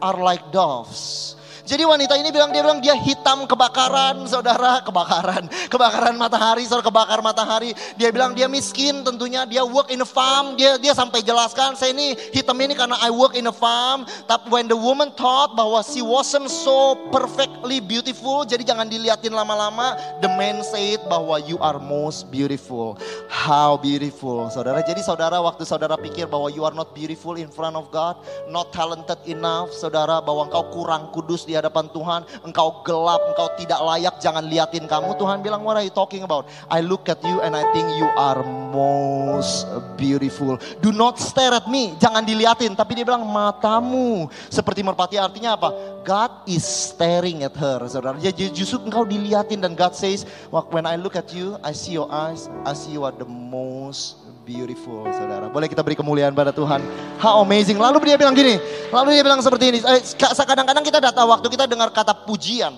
are 0.00 0.16
like 0.16 0.40
doves. 0.48 1.35
Jadi 1.66 1.82
wanita 1.82 2.14
ini 2.14 2.30
bilang 2.30 2.54
dia 2.54 2.62
bilang 2.62 2.78
dia 2.78 2.94
hitam 2.94 3.42
kebakaran, 3.42 4.22
saudara 4.30 4.86
kebakaran, 4.86 5.50
kebakaran 5.66 6.14
matahari, 6.14 6.62
saudara 6.62 6.86
kebakar 6.86 7.18
matahari. 7.18 7.74
Dia 7.98 8.14
bilang 8.14 8.38
dia 8.38 8.46
miskin, 8.46 9.02
tentunya 9.02 9.42
dia 9.50 9.66
work 9.66 9.90
in 9.90 9.98
a 9.98 10.06
farm. 10.06 10.54
Dia 10.54 10.78
dia 10.78 10.94
sampai 10.94 11.26
jelaskan 11.26 11.74
saya 11.74 11.90
ini 11.90 12.14
hitam 12.30 12.54
ini 12.62 12.78
karena 12.78 12.94
I 13.02 13.10
work 13.10 13.34
in 13.34 13.50
a 13.50 13.54
farm. 13.54 14.06
Tapi 14.30 14.46
when 14.46 14.70
the 14.70 14.78
woman 14.78 15.10
thought 15.18 15.58
bahwa 15.58 15.82
she 15.82 16.06
wasn't 16.06 16.46
so 16.54 16.94
perfectly 17.10 17.82
beautiful, 17.82 18.46
jadi 18.46 18.62
jangan 18.62 18.86
diliatin 18.86 19.34
lama-lama. 19.34 19.98
The 20.22 20.30
man 20.38 20.62
said 20.62 21.02
bahwa 21.10 21.42
you 21.42 21.58
are 21.58 21.82
most 21.82 22.30
beautiful. 22.30 22.94
How 23.26 23.74
beautiful, 23.74 24.46
saudara. 24.54 24.86
Jadi 24.86 25.02
saudara 25.02 25.42
waktu 25.42 25.66
saudara 25.66 25.98
pikir 25.98 26.30
bahwa 26.30 26.46
you 26.46 26.62
are 26.62 26.76
not 26.78 26.94
beautiful 26.94 27.34
in 27.34 27.50
front 27.50 27.74
of 27.74 27.90
God, 27.90 28.22
not 28.54 28.70
talented 28.70 29.18
enough, 29.26 29.74
saudara 29.74 30.22
bahwa 30.22 30.46
engkau 30.46 30.62
kurang 30.70 31.10
kudus 31.10 31.42
di 31.42 31.55
hadapan 31.56 31.88
Tuhan, 31.90 32.20
engkau 32.44 32.84
gelap, 32.84 33.20
engkau 33.32 33.48
tidak 33.56 33.80
layak, 33.80 34.14
jangan 34.20 34.44
liatin 34.44 34.84
kamu. 34.84 35.16
Tuhan 35.16 35.40
bilang, 35.40 35.64
what 35.64 35.80
are 35.80 35.86
you 35.86 35.92
talking 35.92 36.22
about? 36.22 36.44
I 36.68 36.84
look 36.84 37.08
at 37.08 37.20
you 37.24 37.40
and 37.40 37.56
I 37.56 37.64
think 37.72 37.88
you 37.96 38.08
are 38.14 38.44
most 38.70 39.64
beautiful. 39.96 40.60
Do 40.84 40.92
not 40.92 41.16
stare 41.16 41.56
at 41.56 41.66
me, 41.66 41.96
jangan 41.96 42.28
diliatin. 42.28 42.76
Tapi 42.76 43.00
dia 43.00 43.04
bilang, 43.08 43.24
matamu 43.24 44.28
seperti 44.52 44.84
merpati 44.84 45.16
artinya 45.16 45.56
apa? 45.56 45.72
God 46.04 46.46
is 46.46 46.62
staring 46.62 47.42
at 47.42 47.56
her, 47.56 47.82
saudara. 47.88 48.20
Jadi 48.20 48.52
justru 48.52 48.82
engkau 48.84 49.08
diliatin 49.08 49.64
dan 49.64 49.72
God 49.72 49.96
says, 49.96 50.28
when 50.70 50.84
I 50.84 51.00
look 51.00 51.16
at 51.16 51.32
you, 51.32 51.58
I 51.64 51.72
see 51.72 51.96
your 51.96 52.10
eyes, 52.12 52.52
I 52.62 52.76
see 52.76 52.92
you 52.94 53.02
are 53.06 53.14
the 53.14 53.26
most 53.26 54.25
beautiful 54.46 55.02
saudara. 55.10 55.50
Boleh 55.50 55.66
kita 55.66 55.82
beri 55.82 55.98
kemuliaan 55.98 56.30
pada 56.30 56.54
Tuhan. 56.54 56.78
How 57.18 57.42
amazing. 57.42 57.82
Lalu 57.82 58.06
dia 58.06 58.14
bilang 58.14 58.38
gini, 58.38 58.62
lalu 58.94 59.18
dia 59.18 59.26
bilang 59.26 59.42
seperti 59.42 59.74
ini. 59.74 59.78
Eh, 59.82 60.00
kadang-kadang 60.22 60.86
kita 60.86 61.02
datang 61.02 61.26
waktu 61.26 61.50
kita 61.50 61.66
dengar 61.66 61.90
kata 61.90 62.14
pujian. 62.22 62.70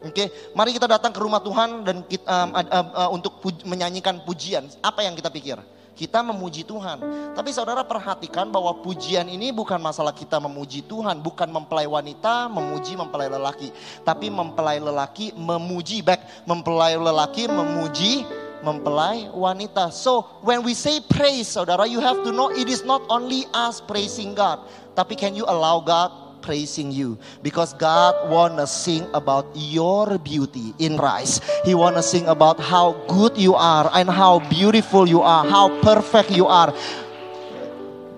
Oke, 0.00 0.32
mari 0.56 0.72
kita 0.72 0.88
datang 0.88 1.12
ke 1.12 1.20
rumah 1.20 1.44
Tuhan 1.44 1.84
dan 1.84 2.00
kita, 2.08 2.24
um, 2.24 2.56
uh, 2.56 2.86
uh, 3.04 3.10
untuk 3.12 3.36
puj- 3.44 3.68
menyanyikan 3.68 4.24
pujian. 4.24 4.64
Apa 4.80 5.04
yang 5.04 5.12
kita 5.12 5.28
pikir? 5.28 5.60
Kita 5.92 6.24
memuji 6.24 6.64
Tuhan. 6.64 7.04
Tapi 7.36 7.52
saudara 7.52 7.84
perhatikan 7.84 8.48
bahwa 8.48 8.72
pujian 8.80 9.28
ini 9.28 9.52
bukan 9.52 9.76
masalah 9.76 10.16
kita 10.16 10.40
memuji 10.40 10.80
Tuhan. 10.88 11.20
Bukan 11.20 11.52
mempelai 11.52 11.84
wanita 11.84 12.48
memuji 12.48 12.96
mempelai 12.96 13.28
lelaki. 13.28 13.68
Tapi 14.00 14.32
mempelai 14.32 14.80
lelaki 14.80 15.36
memuji 15.36 16.00
back. 16.00 16.48
Mempelai 16.48 16.96
lelaki 16.96 17.44
memuji 17.52 18.24
mempelai 18.64 19.32
wanita. 19.32 19.92
So 19.92 20.22
when 20.42 20.62
we 20.62 20.74
say 20.74 21.00
praise, 21.00 21.48
saudara, 21.48 21.88
you 21.88 22.00
have 22.00 22.22
to 22.24 22.32
know 22.32 22.50
it 22.50 22.68
is 22.68 22.84
not 22.84 23.02
only 23.08 23.44
us 23.52 23.80
praising 23.80 24.34
God, 24.34 24.60
tapi 24.94 25.16
can 25.16 25.34
you 25.34 25.44
allow 25.48 25.80
God 25.80 26.12
praising 26.40 26.90
you? 26.92 27.18
Because 27.42 27.72
God 27.76 28.16
wanna 28.28 28.66
sing 28.66 29.04
about 29.12 29.46
your 29.54 30.18
beauty 30.18 30.72
in 30.80 30.96
Christ. 30.96 31.44
He 31.64 31.74
wanna 31.74 32.02
sing 32.02 32.26
about 32.28 32.60
how 32.60 32.96
good 33.08 33.36
you 33.36 33.54
are 33.54 33.88
and 33.92 34.08
how 34.08 34.40
beautiful 34.48 35.08
you 35.08 35.20
are, 35.20 35.44
how 35.44 35.68
perfect 35.80 36.32
you 36.32 36.46
are. 36.48 36.72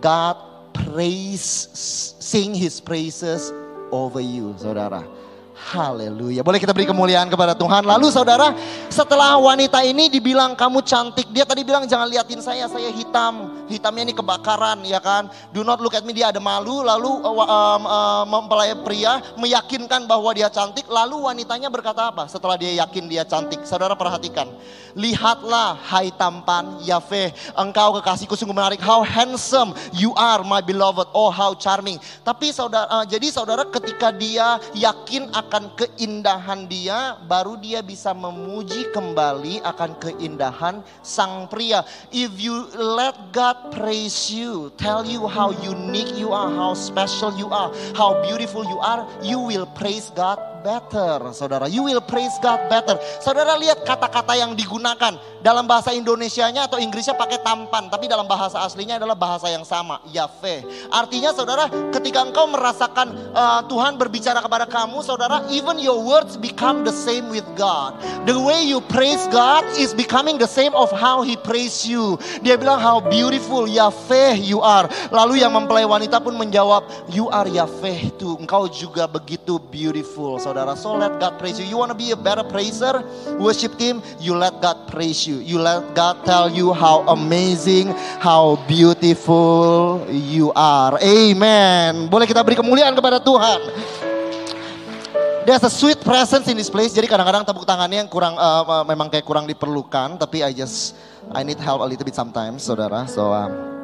God 0.03 0.37
praise, 0.75 1.43
sing 2.19 2.55
His 2.55 2.81
praises 2.81 3.53
over 3.91 4.21
you, 4.21 4.55
saudara. 4.59 5.07
Haleluya. 5.63 6.43
Boleh 6.43 6.59
kita 6.59 6.75
beri 6.75 6.91
kemuliaan 6.91 7.31
kepada 7.31 7.55
Tuhan. 7.55 7.87
Lalu 7.87 8.11
saudara, 8.11 8.51
setelah 8.91 9.39
wanita 9.39 9.79
ini 9.87 10.11
dibilang 10.11 10.59
kamu 10.59 10.83
cantik, 10.83 11.31
dia 11.31 11.47
tadi 11.47 11.63
bilang 11.63 11.87
jangan 11.87 12.11
liatin 12.11 12.43
saya, 12.43 12.67
saya 12.67 12.91
hitam. 12.91 13.63
Hitamnya 13.71 14.11
ini 14.11 14.15
kebakaran 14.17 14.83
ya 14.83 14.99
kan. 14.99 15.31
Do 15.55 15.63
not 15.63 15.79
look 15.79 15.95
at 15.95 16.03
me, 16.03 16.11
dia 16.11 16.35
ada 16.35 16.43
malu. 16.43 16.83
Lalu 16.83 17.23
um, 17.23 17.83
um, 17.87 18.25
mempelai 18.27 18.75
pria 18.83 19.23
meyakinkan 19.39 20.05
bahwa 20.11 20.35
dia 20.35 20.51
cantik. 20.51 20.91
Lalu 20.91 21.31
wanitanya 21.31 21.71
berkata 21.71 22.11
apa 22.11 22.27
setelah 22.27 22.59
dia 22.59 22.75
yakin 22.83 23.07
dia 23.07 23.23
cantik? 23.23 23.63
Saudara 23.63 23.95
perhatikan. 23.95 24.51
Lihatlah 24.93 25.79
hai 25.89 26.13
tampan 26.13 26.85
Yahweh, 26.85 27.33
engkau 27.57 27.97
kekasihku 28.03 28.37
sungguh 28.37 28.53
menarik. 28.53 28.83
How 28.83 29.01
handsome 29.01 29.73
you 29.95 30.13
are 30.19 30.45
my 30.45 30.61
beloved. 30.61 31.09
Oh 31.17 31.33
how 31.33 31.57
charming. 31.57 31.97
Tapi 32.27 32.53
saudara, 32.53 32.91
uh, 32.91 33.05
jadi 33.09 33.33
saudara 33.33 33.65
ketika 33.73 34.13
dia 34.13 34.61
yakin 34.77 35.33
akan 35.33 35.52
keindahan 35.77 36.65
dia, 36.65 37.21
baru 37.29 37.61
dia 37.61 37.85
bisa 37.85 38.13
memuji 38.17 38.89
kembali 38.93 39.61
akan 39.65 40.01
keindahan 40.01 40.81
sang 41.05 41.49
pria. 41.49 41.85
If 42.09 42.37
you 42.41 42.69
let 42.77 43.17
God 43.37 43.73
praise 43.73 44.33
you, 44.33 44.73
tell 44.81 45.05
you 45.05 45.29
how 45.29 45.53
unique 45.61 46.13
you 46.17 46.33
are, 46.33 46.49
how 46.49 46.73
special 46.73 47.33
you 47.37 47.53
are, 47.53 47.73
how 47.93 48.21
beautiful 48.25 48.65
you 48.65 48.81
are, 48.81 49.05
you 49.21 49.41
will 49.41 49.69
praise 49.77 50.09
God 50.13 50.52
better, 50.63 51.35
saudara. 51.35 51.67
You 51.67 51.85
will 51.85 52.01
praise 52.01 52.33
God 52.39 52.71
better. 52.71 52.97
Saudara 53.19 53.59
lihat 53.59 53.83
kata-kata 53.83 54.39
yang 54.39 54.55
digunakan 54.55 55.19
dalam 55.43 55.67
bahasa 55.67 55.91
Indonesianya 55.91 56.71
atau 56.71 56.79
Inggrisnya 56.79 57.19
pakai 57.19 57.43
tampan, 57.43 57.91
tapi 57.91 58.07
dalam 58.07 58.25
bahasa 58.31 58.63
aslinya 58.63 58.97
adalah 59.03 59.19
bahasa 59.19 59.51
yang 59.51 59.67
sama, 59.67 59.99
Yahweh. 60.15 60.89
Artinya 60.89 61.35
saudara, 61.35 61.67
ketika 61.91 62.23
engkau 62.23 62.47
merasakan 62.47 63.35
uh, 63.35 63.61
Tuhan 63.67 63.99
berbicara 63.99 64.39
kepada 64.39 64.65
kamu, 64.71 65.03
saudara, 65.03 65.43
even 65.51 65.83
your 65.83 65.99
words 65.99 66.39
become 66.39 66.87
the 66.87 66.95
same 66.95 67.29
with 67.29 67.45
God. 67.59 67.99
The 68.25 68.39
way 68.39 68.63
you 68.63 68.79
praise 68.87 69.27
God 69.35 69.67
is 69.75 69.91
becoming 69.91 70.39
the 70.39 70.49
same 70.49 70.73
of 70.79 70.95
how 70.95 71.27
He 71.27 71.35
praise 71.35 71.83
you. 71.83 72.23
Dia 72.47 72.55
bilang 72.55 72.79
how 72.79 73.03
beautiful 73.03 73.67
Yahweh 73.67 74.39
you 74.39 74.63
are. 74.63 74.87
Lalu 75.11 75.43
yang 75.43 75.51
mempelai 75.59 75.83
wanita 75.83 76.23
pun 76.23 76.39
menjawab, 76.39 76.87
you 77.11 77.27
are 77.35 77.51
Yahweh 77.51 78.15
too. 78.15 78.39
Engkau 78.39 78.71
juga 78.71 79.11
begitu 79.11 79.59
beautiful, 79.59 80.39
saudara. 80.39 80.52
So 80.77 80.95
let 80.95 81.17
God 81.17 81.41
praise 81.41 81.57
you. 81.57 81.65
You 81.65 81.81
want 81.81 81.91
to 81.91 81.99
be 81.99 82.13
a 82.13 82.19
better 82.19 82.45
praiser, 82.45 83.01
worship 83.41 83.81
team, 83.81 84.05
you 84.21 84.37
let 84.37 84.61
God 84.61 84.85
praise 84.87 85.25
you. 85.25 85.41
You 85.41 85.59
let 85.59 85.97
God 85.97 86.25
tell 86.29 86.53
you 86.53 86.77
how 86.77 87.03
amazing, 87.09 87.97
how 88.21 88.61
beautiful 88.69 90.05
you 90.13 90.53
are. 90.53 91.01
Amen. 91.01 92.13
Boleh 92.13 92.29
kita 92.29 92.45
beri 92.45 92.61
kemuliaan 92.61 92.93
kepada 92.93 93.17
Tuhan. 93.19 93.61
There's 95.43 95.67
a 95.67 95.73
sweet 95.73 95.99
presence 96.07 96.47
in 96.47 96.55
this 96.55 96.71
place. 96.71 96.95
Jadi 96.95 97.11
kadang-kadang 97.11 97.43
tepuk 97.43 97.67
tangannya 97.67 98.07
yang 98.07 98.11
kurang 98.13 98.39
uh, 98.39 98.87
memang 98.87 99.11
kayak 99.11 99.27
kurang 99.27 99.51
diperlukan, 99.51 100.15
tapi 100.15 100.39
I 100.47 100.55
just 100.55 100.95
I 101.35 101.43
need 101.43 101.59
help 101.59 101.83
a 101.83 101.89
little 101.89 102.07
bit 102.07 102.15
sometimes, 102.15 102.63
saudara. 102.63 103.11
So 103.11 103.35
um, 103.35 103.82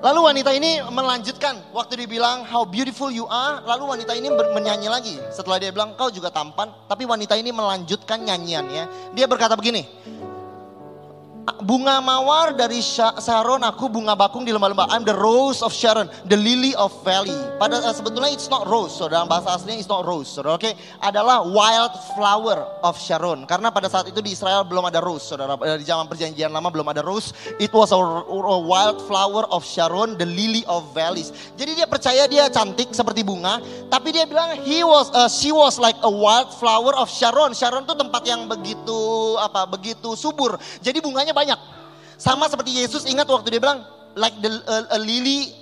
Lalu 0.00 0.20
wanita 0.32 0.48
ini 0.56 0.80
melanjutkan 0.88 1.60
waktu 1.76 2.08
dibilang 2.08 2.48
how 2.48 2.64
beautiful 2.64 3.12
you 3.12 3.28
are, 3.28 3.60
lalu 3.68 3.84
wanita 3.84 4.16
ini 4.16 4.32
menyanyi 4.32 4.88
lagi. 4.88 5.20
Setelah 5.28 5.60
dia 5.60 5.68
bilang 5.76 5.92
kau 5.92 6.08
juga 6.08 6.32
tampan, 6.32 6.72
tapi 6.88 7.04
wanita 7.04 7.36
ini 7.36 7.52
melanjutkan 7.52 8.24
nyanyiannya. 8.24 9.12
Dia 9.12 9.28
berkata 9.28 9.52
begini, 9.60 9.84
bunga 11.58 11.98
mawar 11.98 12.54
dari 12.54 12.78
Sha- 12.78 13.18
Sharon, 13.18 13.66
aku 13.66 13.90
bunga 13.90 14.14
bakung 14.14 14.46
di 14.46 14.54
lembah-lembah. 14.54 14.92
I'm 14.94 15.02
the 15.02 15.16
rose 15.16 15.64
of 15.64 15.74
Sharon, 15.74 16.06
the 16.28 16.38
lily 16.38 16.76
of 16.78 16.94
valley. 17.02 17.34
Pada 17.58 17.82
eh, 17.82 17.94
sebetulnya 17.96 18.30
it's 18.30 18.46
not 18.46 18.68
rose, 18.70 18.94
dalam 19.00 19.26
bahasa 19.26 19.58
aslinya 19.58 19.80
it's 19.82 19.90
not 19.90 20.06
rose, 20.06 20.30
saudara. 20.30 20.54
Oke, 20.60 20.76
adalah 21.02 21.42
wild 21.42 21.94
flower 22.14 22.62
of 22.86 22.94
Sharon. 23.00 23.48
Karena 23.50 23.74
pada 23.74 23.90
saat 23.90 24.06
itu 24.06 24.22
di 24.22 24.36
Israel 24.36 24.62
belum 24.62 24.86
ada 24.86 25.02
rose, 25.02 25.26
saudara. 25.26 25.58
Eh, 25.66 25.82
Di 25.82 25.86
zaman 25.88 26.06
perjanjian 26.06 26.52
lama 26.54 26.70
belum 26.70 26.86
ada 26.86 27.02
rose. 27.02 27.34
It 27.58 27.74
was 27.74 27.90
a, 27.90 27.98
a 27.98 28.58
wild 28.60 29.02
flower 29.08 29.48
of 29.50 29.66
Sharon, 29.66 30.14
the 30.14 30.28
lily 30.28 30.62
of 30.70 30.86
valleys. 30.94 31.34
Jadi 31.58 31.74
dia 31.82 31.86
percaya 31.90 32.28
dia 32.30 32.46
cantik 32.52 32.94
seperti 32.94 33.26
bunga, 33.26 33.58
tapi 33.90 34.14
dia 34.14 34.28
bilang 34.28 34.54
he 34.62 34.84
was, 34.86 35.10
uh, 35.10 35.26
she 35.26 35.50
was 35.50 35.80
like 35.80 35.96
a 36.04 36.12
wild 36.12 36.52
flower 36.56 36.94
of 36.94 37.10
Sharon. 37.10 37.56
Sharon 37.56 37.88
itu 37.88 37.96
tempat 37.96 38.22
yang 38.28 38.46
begitu 38.46 38.98
apa, 39.40 39.64
begitu 39.64 40.12
subur. 40.14 40.60
Jadi 40.84 41.00
bunganya 41.00 41.32
banyak. 41.40 41.60
Sama 42.20 42.52
seperti 42.52 42.76
Yesus 42.76 43.08
ingat 43.08 43.24
waktu 43.24 43.56
dia 43.56 43.60
bilang 43.64 43.80
like 44.12 44.36
the 44.44 44.52
a, 44.68 44.76
a 44.96 44.98
lily 45.00 45.56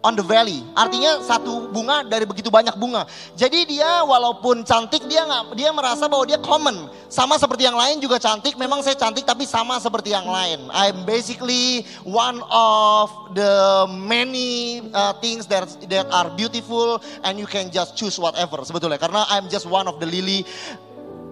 on 0.00 0.16
the 0.16 0.24
valley. 0.24 0.64
Artinya 0.72 1.20
satu 1.20 1.68
bunga 1.68 2.06
dari 2.06 2.24
begitu 2.24 2.48
banyak 2.48 2.72
bunga. 2.78 3.04
Jadi 3.36 3.68
dia 3.68 4.06
walaupun 4.06 4.64
cantik 4.64 5.04
dia 5.10 5.26
nggak 5.26 5.58
dia 5.58 5.70
merasa 5.74 6.08
bahwa 6.08 6.24
dia 6.24 6.40
common. 6.40 6.88
Sama 7.10 7.36
seperti 7.36 7.66
yang 7.66 7.76
lain 7.76 8.00
juga 8.00 8.16
cantik. 8.22 8.56
Memang 8.56 8.80
saya 8.80 8.96
cantik 8.96 9.26
tapi 9.26 9.44
sama 9.44 9.76
seperti 9.82 10.14
yang 10.14 10.24
lain. 10.24 10.70
I'm 10.72 11.04
basically 11.04 11.84
one 12.06 12.40
of 12.48 13.10
the 13.36 13.84
many 13.90 14.80
uh, 14.94 15.18
things 15.18 15.44
that 15.50 15.68
that 15.90 16.06
are 16.14 16.32
beautiful 16.32 17.02
and 17.26 17.36
you 17.36 17.50
can 17.50 17.68
just 17.68 17.98
choose 17.98 18.16
whatever 18.16 18.62
sebetulnya. 18.64 18.96
Karena 18.96 19.26
I'm 19.28 19.50
just 19.52 19.68
one 19.68 19.84
of 19.84 20.00
the 20.00 20.08
lily 20.08 20.46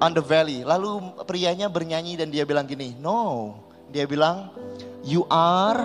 on 0.02 0.12
the 0.12 0.22
valley. 0.22 0.62
Lalu 0.66 1.24
prianya 1.24 1.70
bernyanyi 1.72 2.20
dan 2.20 2.28
dia 2.28 2.44
bilang 2.44 2.68
gini, 2.68 2.94
no. 3.00 3.67
Dia 3.88 4.04
bilang, 4.04 4.52
you 5.00 5.24
are 5.32 5.80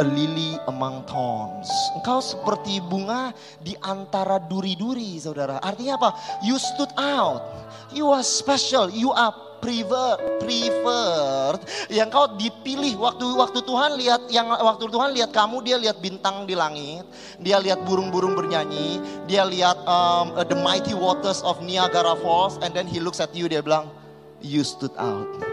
a 0.00 0.04
lily 0.04 0.56
among 0.68 1.04
thorns. 1.04 1.68
Engkau 2.00 2.24
seperti 2.24 2.80
bunga 2.80 3.36
di 3.60 3.76
antara 3.84 4.40
duri-duri, 4.40 5.20
saudara. 5.20 5.60
Artinya 5.60 6.00
apa? 6.00 6.10
You 6.40 6.56
stood 6.56 6.92
out. 6.96 7.44
You 7.92 8.08
are 8.08 8.24
special. 8.24 8.88
You 8.88 9.12
are 9.12 9.32
preferred, 9.60 10.42
preferred. 10.42 11.60
Yang 11.92 12.08
kau 12.10 12.26
dipilih 12.34 12.98
waktu 12.98 13.26
waktu 13.36 13.60
Tuhan 13.62 14.00
lihat 14.00 14.26
yang 14.32 14.48
waktu 14.50 14.90
Tuhan 14.90 15.12
lihat 15.12 15.30
kamu 15.30 15.62
dia 15.62 15.76
lihat 15.76 16.00
bintang 16.00 16.48
di 16.48 16.56
langit, 16.56 17.04
dia 17.38 17.60
lihat 17.60 17.84
burung-burung 17.84 18.34
bernyanyi, 18.34 18.98
dia 19.28 19.44
lihat 19.44 19.76
um, 19.84 20.34
the 20.48 20.56
mighty 20.58 20.96
waters 20.96 21.44
of 21.44 21.60
Niagara 21.60 22.16
Falls, 22.24 22.56
and 22.64 22.72
then 22.72 22.88
he 22.88 22.98
looks 22.98 23.20
at 23.20 23.30
you 23.36 23.46
dia 23.46 23.60
bilang, 23.60 23.92
you 24.40 24.64
stood 24.66 24.92
out. 24.96 25.51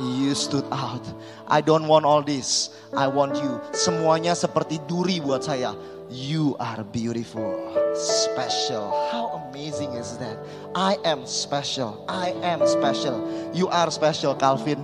You 0.00 0.32
stood 0.32 0.64
out. 0.72 1.04
I 1.44 1.60
don't 1.60 1.84
want 1.84 2.08
all 2.08 2.24
this. 2.24 2.72
I 2.96 3.08
want 3.08 3.36
you. 3.36 3.60
Semuanya 3.76 4.32
seperti 4.32 4.80
duri 4.88 5.20
buat 5.20 5.44
saya. 5.44 5.76
You 6.12 6.60
are 6.60 6.84
beautiful, 6.84 7.56
special. 7.96 8.92
How 9.08 9.48
amazing 9.48 9.96
is 9.96 10.20
that? 10.20 10.36
I 10.76 11.00
am 11.08 11.24
special. 11.24 12.04
I 12.04 12.36
am 12.44 12.60
special. 12.68 13.24
You 13.56 13.72
are 13.72 13.88
special, 13.88 14.36
Calvin. 14.36 14.80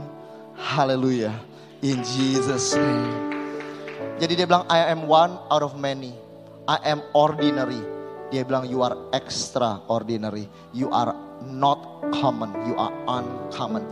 Hallelujah. 0.57 1.37
In 1.85 2.01
Jesus 2.01 2.73
name. 2.73 3.29
Jadi 4.19 4.41
dia 4.41 4.47
bilang 4.49 4.65
I 4.73 4.89
am 4.89 5.05
one 5.05 5.37
out 5.53 5.61
of 5.61 5.77
many. 5.77 6.17
I 6.65 6.81
am 6.85 7.05
ordinary. 7.13 7.81
Dia 8.33 8.45
bilang 8.45 8.65
you 8.69 8.81
are 8.81 8.97
extraordinary. 9.13 10.49
You 10.73 10.89
are 10.89 11.13
not 11.45 11.81
common. 12.13 12.51
You 12.65 12.75
are 12.77 12.93
uncommon. 13.05 13.85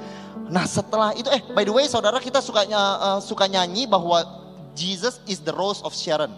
Nah 0.46 0.64
setelah 0.64 1.10
itu 1.14 1.26
eh 1.30 1.42
by 1.52 1.66
the 1.66 1.74
way 1.74 1.86
saudara 1.90 2.22
kita 2.22 2.38
sukanya 2.38 2.78
eh, 2.78 3.20
suka 3.22 3.50
nyanyi 3.50 3.86
bahwa 3.90 4.46
Jesus 4.76 5.24
is 5.24 5.40
the 5.40 5.56
rose 5.56 5.80
of 5.80 5.96
Sharon. 5.96 6.30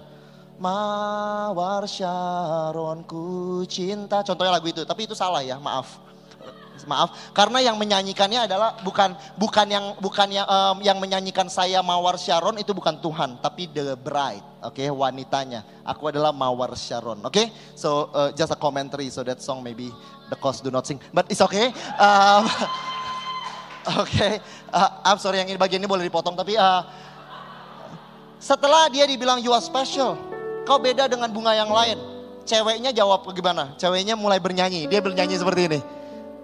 Mawar 0.59 1.87
Sharon 1.87 3.03
ku 3.07 3.63
cinta. 3.67 4.23
Contohnya 4.27 4.59
lagu 4.59 4.67
itu, 4.71 4.83
tapi 4.83 5.07
itu 5.07 5.15
salah 5.15 5.43
ya, 5.43 5.59
maaf. 5.59 6.07
Maaf, 6.87 7.35
karena 7.35 7.59
yang 7.59 7.77
menyanyikannya 7.77 8.49
adalah 8.49 8.79
bukan 8.81 9.13
bukan 9.35 9.67
yang 9.67 9.99
bukan 9.99 10.31
yang 10.31 10.47
em, 10.47 10.77
yang 10.87 10.97
menyanyikan 11.03 11.51
saya 11.51 11.83
Mawar 11.83 12.17
Sharon 12.17 12.55
itu 12.57 12.71
bukan 12.71 13.03
Tuhan, 13.03 13.43
tapi 13.43 13.67
the 13.69 13.99
bride, 13.99 14.41
oke, 14.63 14.87
wanitanya. 14.97 15.67
Aku 15.85 16.09
adalah 16.09 16.31
Mawar 16.31 16.73
Sharon, 16.79 17.21
oke? 17.27 17.45
So 17.75 18.09
uh, 18.15 18.31
just 18.33 18.55
a 18.55 18.59
commentary, 18.59 19.11
so 19.11 19.27
that 19.27 19.43
song 19.43 19.61
maybe 19.67 19.91
the 20.31 20.39
cost 20.39 20.63
do 20.63 20.71
not 20.71 20.87
sing, 20.87 21.03
but 21.11 21.27
it's 21.29 21.43
okay. 21.43 21.75
Um, 21.99 22.47
Oke, 23.97 24.37
uh, 24.69 24.91
I'm 25.01 25.17
sorry 25.17 25.41
yang 25.41 25.49
ini 25.49 25.57
bagian 25.57 25.81
ini 25.81 25.89
boleh 25.89 26.05
dipotong 26.05 26.37
tapi 26.37 26.61
uh, 26.61 26.85
setelah 28.37 28.87
dia 28.93 29.09
dibilang 29.09 29.41
you 29.41 29.51
are 29.51 29.65
special, 29.65 30.15
kau 30.69 30.77
beda 30.77 31.09
dengan 31.09 31.33
bunga 31.33 31.57
yang 31.57 31.73
lain. 31.73 31.97
Ceweknya 32.49 32.93
jawab 32.93 33.29
gimana? 33.33 33.77
Ceweknya 33.77 34.17
mulai 34.17 34.41
bernyanyi. 34.41 34.89
Dia 34.89 35.05
bernyanyi 35.05 35.37
seperti 35.37 35.63
ini. 35.69 35.81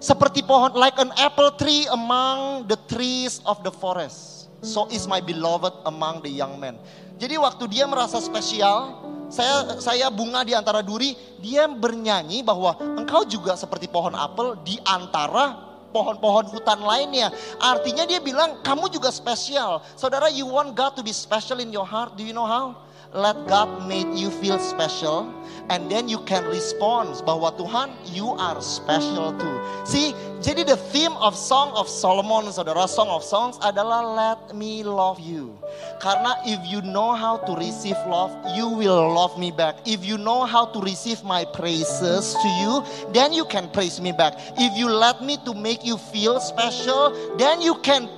Seperti 0.00 0.44
pohon 0.44 0.76
like 0.76 1.00
an 1.00 1.08
apple 1.16 1.48
tree 1.56 1.88
among 1.88 2.68
the 2.68 2.76
trees 2.92 3.40
of 3.48 3.60
the 3.64 3.72
forest. 3.72 4.52
So 4.60 4.88
is 4.92 5.08
my 5.08 5.20
beloved 5.20 5.72
among 5.88 6.24
the 6.24 6.32
young 6.32 6.60
men. 6.60 6.76
Jadi 7.16 7.40
waktu 7.40 7.64
dia 7.72 7.88
merasa 7.88 8.20
spesial, 8.20 9.00
saya 9.32 9.80
saya 9.80 10.06
bunga 10.12 10.44
di 10.44 10.52
antara 10.52 10.84
duri, 10.84 11.16
dia 11.40 11.64
bernyanyi 11.68 12.44
bahwa 12.44 12.76
engkau 13.00 13.24
juga 13.24 13.56
seperti 13.56 13.88
pohon 13.88 14.12
apel 14.12 14.60
di 14.60 14.76
antara 14.84 15.73
pohon-pohon 15.94 16.50
hutan 16.50 16.82
lainnya. 16.82 17.30
Artinya 17.62 18.02
dia 18.02 18.18
bilang 18.18 18.58
kamu 18.66 18.90
juga 18.90 19.14
spesial. 19.14 19.78
Saudara, 19.94 20.26
you 20.26 20.50
want 20.50 20.74
God 20.74 20.98
to 20.98 21.06
be 21.06 21.14
special 21.14 21.62
in 21.62 21.70
your 21.70 21.86
heart. 21.86 22.18
Do 22.18 22.26
you 22.26 22.34
know 22.34 22.50
how? 22.50 22.74
Let 23.14 23.46
God 23.46 23.86
make 23.86 24.10
you 24.10 24.28
feel 24.42 24.58
special 24.58 25.30
and 25.70 25.86
then 25.88 26.10
you 26.10 26.18
can 26.26 26.42
respond 26.50 27.14
bahwa 27.22 27.54
Tuhan 27.54 27.94
you 28.10 28.34
are 28.34 28.58
special 28.58 29.30
too. 29.38 29.56
See, 29.86 30.18
jadi 30.42 30.66
the 30.66 30.74
theme 30.90 31.14
of 31.22 31.38
Song 31.38 31.70
of 31.78 31.86
Solomon, 31.86 32.50
saudara, 32.50 32.90
Song 32.90 33.06
of 33.06 33.22
Songs 33.22 33.54
adalah 33.62 34.02
let 34.02 34.40
me 34.50 34.82
love 34.82 35.22
you. 35.22 35.54
Karena 36.02 36.42
if 36.42 36.58
you 36.66 36.82
know 36.82 37.14
how 37.14 37.38
to 37.46 37.54
receive 37.54 37.96
love, 38.10 38.34
you 38.58 38.66
will 38.66 39.06
love 39.14 39.38
me 39.38 39.54
back. 39.54 39.78
If 39.86 40.02
you 40.02 40.18
know 40.18 40.42
how 40.42 40.66
to 40.74 40.82
receive 40.82 41.22
my 41.22 41.46
praises 41.46 42.34
to 42.34 42.48
you, 42.58 42.82
then 43.14 43.30
you 43.30 43.46
can 43.46 43.70
praise 43.70 44.02
me 44.02 44.10
back. 44.10 44.34
If 44.58 44.74
you 44.74 44.90
let 44.90 45.22
me 45.22 45.38
to 45.46 45.54
make 45.54 45.86
you 45.86 46.02
feel 46.10 46.42
special, 46.42 47.14
then 47.38 47.62
you 47.62 47.78
can 47.86 48.10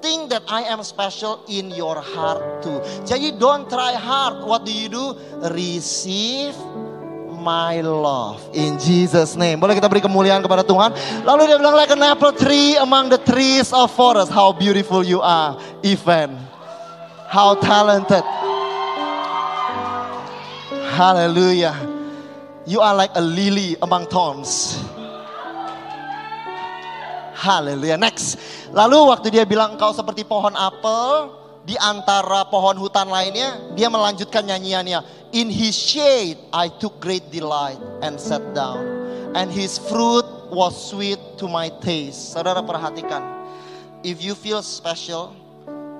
think 0.00 0.32
that 0.32 0.42
I 0.48 0.64
am 0.68 0.82
special 0.82 1.44
in 1.48 1.70
your 1.70 2.00
heart 2.00 2.64
too. 2.64 2.80
Jadi 3.04 3.36
don't 3.36 3.68
try 3.68 3.92
hard. 3.94 4.44
What 4.44 4.64
do 4.64 4.72
you 4.72 4.88
do? 4.88 5.16
Receive 5.52 6.56
my 7.40 7.80
love 7.80 8.40
in 8.52 8.76
Jesus 8.76 9.36
name. 9.36 9.60
Boleh 9.60 9.76
kita 9.76 9.88
beri 9.88 10.04
kemuliaan 10.04 10.44
kepada 10.44 10.60
Tuhan. 10.60 10.92
Lalu 11.24 11.48
dia 11.48 11.56
bilang 11.56 11.76
like 11.76 11.92
an 11.92 12.04
apple 12.04 12.36
tree 12.36 12.76
among 12.76 13.08
the 13.08 13.20
trees 13.24 13.72
of 13.72 13.88
forest. 13.92 14.28
How 14.28 14.52
beautiful 14.52 15.00
you 15.04 15.24
are, 15.24 15.56
Ivan. 15.80 16.36
How 17.30 17.56
talented. 17.56 18.24
Hallelujah. 20.92 21.72
You 22.68 22.84
are 22.84 22.92
like 22.92 23.14
a 23.16 23.24
lily 23.24 23.76
among 23.80 24.12
thorns. 24.12 24.76
Haleluya. 27.40 27.96
Next. 27.96 28.36
Lalu 28.68 29.08
waktu 29.08 29.32
dia 29.32 29.48
bilang 29.48 29.80
kau 29.80 29.96
seperti 29.96 30.28
pohon 30.28 30.52
apel 30.52 31.32
di 31.64 31.72
antara 31.80 32.44
pohon 32.44 32.76
hutan 32.76 33.08
lainnya, 33.08 33.72
dia 33.72 33.88
melanjutkan 33.88 34.44
nyanyiannya. 34.44 35.00
In 35.32 35.48
his 35.48 35.72
shade 35.72 36.36
I 36.52 36.68
took 36.68 37.00
great 37.00 37.32
delight 37.32 37.80
and 38.04 38.20
sat 38.20 38.44
down. 38.52 38.84
And 39.32 39.48
his 39.48 39.80
fruit 39.80 40.26
was 40.52 40.76
sweet 40.76 41.16
to 41.40 41.48
my 41.48 41.72
taste. 41.80 42.36
Saudara 42.36 42.60
perhatikan. 42.60 43.24
If 44.04 44.20
you 44.20 44.36
feel 44.36 44.60
special, 44.60 45.32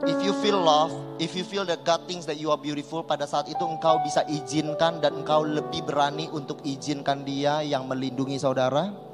if 0.05 0.21
you 0.21 0.37
feel 0.45 0.61
love, 0.61 0.93
if 1.17 1.33
you 1.33 1.45
feel 1.47 1.65
that 1.73 1.89
God 1.89 2.05
thinks 2.05 2.29
that 2.29 2.37
you 2.37 2.53
are 2.53 2.61
beautiful, 2.61 3.01
pada 3.01 3.25
saat 3.25 3.49
itu 3.49 3.65
engkau 3.65 3.97
bisa 4.05 4.29
izinkan 4.29 5.01
dan 5.01 5.25
engkau 5.25 5.49
lebih 5.49 5.89
berani 5.89 6.29
untuk 6.29 6.61
izinkan 6.69 7.25
dia 7.25 7.65
yang 7.65 7.89
melindungi 7.89 8.37
saudara 8.37 9.10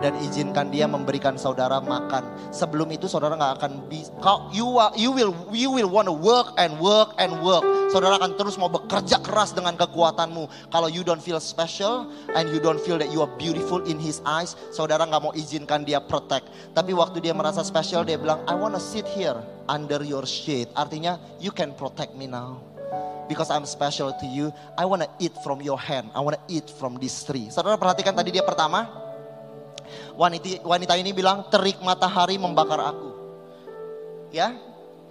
dan 0.00 0.16
izinkan 0.20 0.68
dia 0.68 0.84
memberikan 0.90 1.36
saudara 1.36 1.78
makan. 1.78 2.26
Sebelum 2.50 2.90
itu 2.90 3.06
saudara 3.06 3.36
nggak 3.38 3.54
akan 3.60 3.72
bisa. 3.86 4.10
You 4.52 4.66
you 4.96 5.10
will 5.12 5.32
you 5.52 5.70
will 5.70 5.90
want 5.90 6.06
to 6.10 6.16
work 6.16 6.54
and 6.58 6.76
work 6.78 7.14
and 7.16 7.32
work. 7.40 7.64
Saudara 7.92 8.16
akan 8.16 8.36
terus 8.40 8.56
mau 8.56 8.72
bekerja 8.72 9.20
keras 9.20 9.52
dengan 9.52 9.76
kekuatanmu. 9.76 10.72
Kalau 10.72 10.88
you 10.88 11.04
don't 11.04 11.22
feel 11.22 11.38
special 11.38 12.08
and 12.32 12.48
you 12.50 12.58
don't 12.58 12.80
feel 12.80 12.96
that 12.96 13.12
you 13.12 13.20
are 13.20 13.32
beautiful 13.36 13.84
in 13.84 14.00
his 14.00 14.24
eyes, 14.24 14.58
saudara 14.72 15.04
nggak 15.04 15.22
mau 15.22 15.32
izinkan 15.36 15.84
dia 15.84 16.00
protect. 16.00 16.48
Tapi 16.72 16.96
waktu 16.96 17.20
dia 17.20 17.36
merasa 17.36 17.60
special 17.62 18.02
dia 18.02 18.16
bilang 18.16 18.40
I 18.48 18.56
wanna 18.56 18.80
sit 18.80 19.04
here 19.04 19.38
under 19.68 20.00
your 20.02 20.24
shade. 20.24 20.72
Artinya 20.72 21.20
you 21.38 21.52
can 21.52 21.76
protect 21.76 22.16
me 22.16 22.26
now. 22.26 22.72
because 23.32 23.50
I'm 23.50 23.64
special 23.64 24.12
to 24.12 24.26
you. 24.26 24.52
I 24.76 24.84
wanna 24.84 25.08
eat 25.16 25.32
from 25.40 25.64
your 25.64 25.80
hand. 25.80 26.10
I 26.14 26.20
wanna 26.20 26.42
eat 26.52 26.68
from 26.68 27.00
this 27.00 27.24
tree. 27.24 27.48
Saudara 27.48 27.80
perhatikan 27.80 28.12
tadi 28.12 28.28
dia 28.34 28.44
pertama. 28.44 29.11
Wanita, 30.12 30.60
wanita 30.62 30.94
ini 31.00 31.16
bilang 31.16 31.48
terik 31.48 31.80
matahari 31.80 32.36
membakar 32.36 32.80
aku. 32.80 33.10
Ya, 34.32 34.56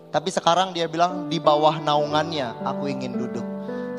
tapi 0.10 0.34
sekarang 0.34 0.74
dia 0.76 0.90
bilang 0.90 1.30
di 1.32 1.40
bawah 1.40 1.78
naungannya 1.80 2.62
aku 2.66 2.90
ingin 2.90 3.16
duduk. 3.16 3.46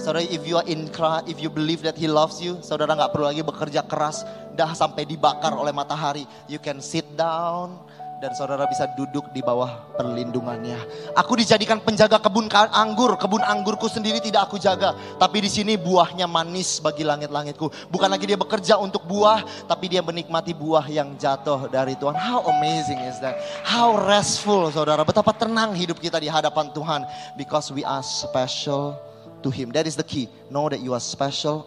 Saudara, 0.03 0.25
if 0.25 0.43
you 0.43 0.59
are 0.59 0.67
in 0.67 0.91
Christ, 0.91 1.31
if 1.31 1.39
you 1.39 1.47
believe 1.47 1.85
that 1.87 1.95
He 1.95 2.11
loves 2.11 2.43
you, 2.43 2.59
saudara 2.65 2.97
nggak 2.97 3.13
perlu 3.15 3.31
lagi 3.31 3.43
bekerja 3.45 3.87
keras, 3.87 4.27
dah 4.57 4.75
sampai 4.75 5.07
dibakar 5.07 5.55
oleh 5.55 5.71
matahari. 5.71 6.27
You 6.51 6.59
can 6.59 6.83
sit 6.83 7.07
down, 7.15 7.79
dan 8.23 8.39
saudara 8.39 8.71
bisa 8.71 8.87
duduk 8.95 9.35
di 9.35 9.43
bawah 9.43 9.83
perlindungannya. 9.99 10.79
Aku 11.19 11.35
dijadikan 11.35 11.83
penjaga 11.83 12.23
kebun 12.23 12.47
anggur, 12.71 13.19
kebun 13.19 13.43
anggurku 13.43 13.91
sendiri 13.91 14.23
tidak 14.23 14.47
aku 14.47 14.63
jaga, 14.63 14.95
tapi 15.19 15.43
di 15.43 15.51
sini 15.51 15.75
buahnya 15.75 16.31
manis 16.31 16.79
bagi 16.79 17.03
langit-langitku. 17.03 17.67
Bukan 17.91 18.07
lagi 18.07 18.31
dia 18.31 18.39
bekerja 18.39 18.79
untuk 18.79 19.03
buah, 19.11 19.43
tapi 19.67 19.91
dia 19.91 20.07
menikmati 20.07 20.55
buah 20.55 20.87
yang 20.87 21.19
jatuh 21.19 21.67
dari 21.67 21.99
Tuhan. 21.99 22.15
How 22.15 22.47
amazing 22.47 23.03
is 23.11 23.19
that? 23.19 23.43
How 23.67 23.99
restful, 24.07 24.71
saudara. 24.71 25.03
Betapa 25.03 25.35
tenang 25.35 25.75
hidup 25.75 25.99
kita 25.99 26.23
di 26.23 26.31
hadapan 26.31 26.71
Tuhan, 26.71 27.03
because 27.35 27.75
we 27.75 27.83
are 27.83 28.07
special 28.07 28.95
to 29.43 29.51
Him. 29.51 29.75
That 29.75 29.91
is 29.91 29.99
the 29.99 30.07
key. 30.07 30.31
Know 30.47 30.71
that 30.71 30.79
you 30.79 30.95
are 30.95 31.03
special 31.03 31.67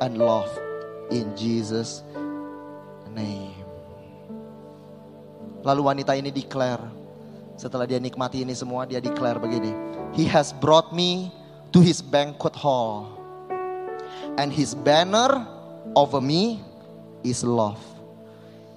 and 0.00 0.16
loved 0.16 0.56
in 1.12 1.36
Jesus' 1.36 2.00
name. 3.12 3.57
Lalu 5.66 5.80
wanita 5.82 6.14
ini 6.14 6.30
declare, 6.30 6.82
setelah 7.58 7.82
dia 7.82 7.98
nikmati 7.98 8.46
ini 8.46 8.54
semua, 8.54 8.86
dia 8.86 9.02
declare 9.02 9.42
begini. 9.42 9.74
He 10.14 10.22
has 10.30 10.54
brought 10.54 10.94
me 10.94 11.34
to 11.74 11.82
his 11.82 11.98
banquet 11.98 12.54
hall. 12.54 13.10
And 14.38 14.54
his 14.54 14.78
banner 14.78 15.42
over 15.98 16.22
me 16.22 16.62
is 17.26 17.42
love. 17.42 17.82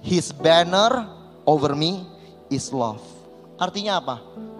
His 0.02 0.34
banner 0.34 1.06
over 1.46 1.78
me 1.78 2.02
is 2.50 2.74
love. 2.74 2.98
Artinya 3.62 4.02
apa? 4.02 4.16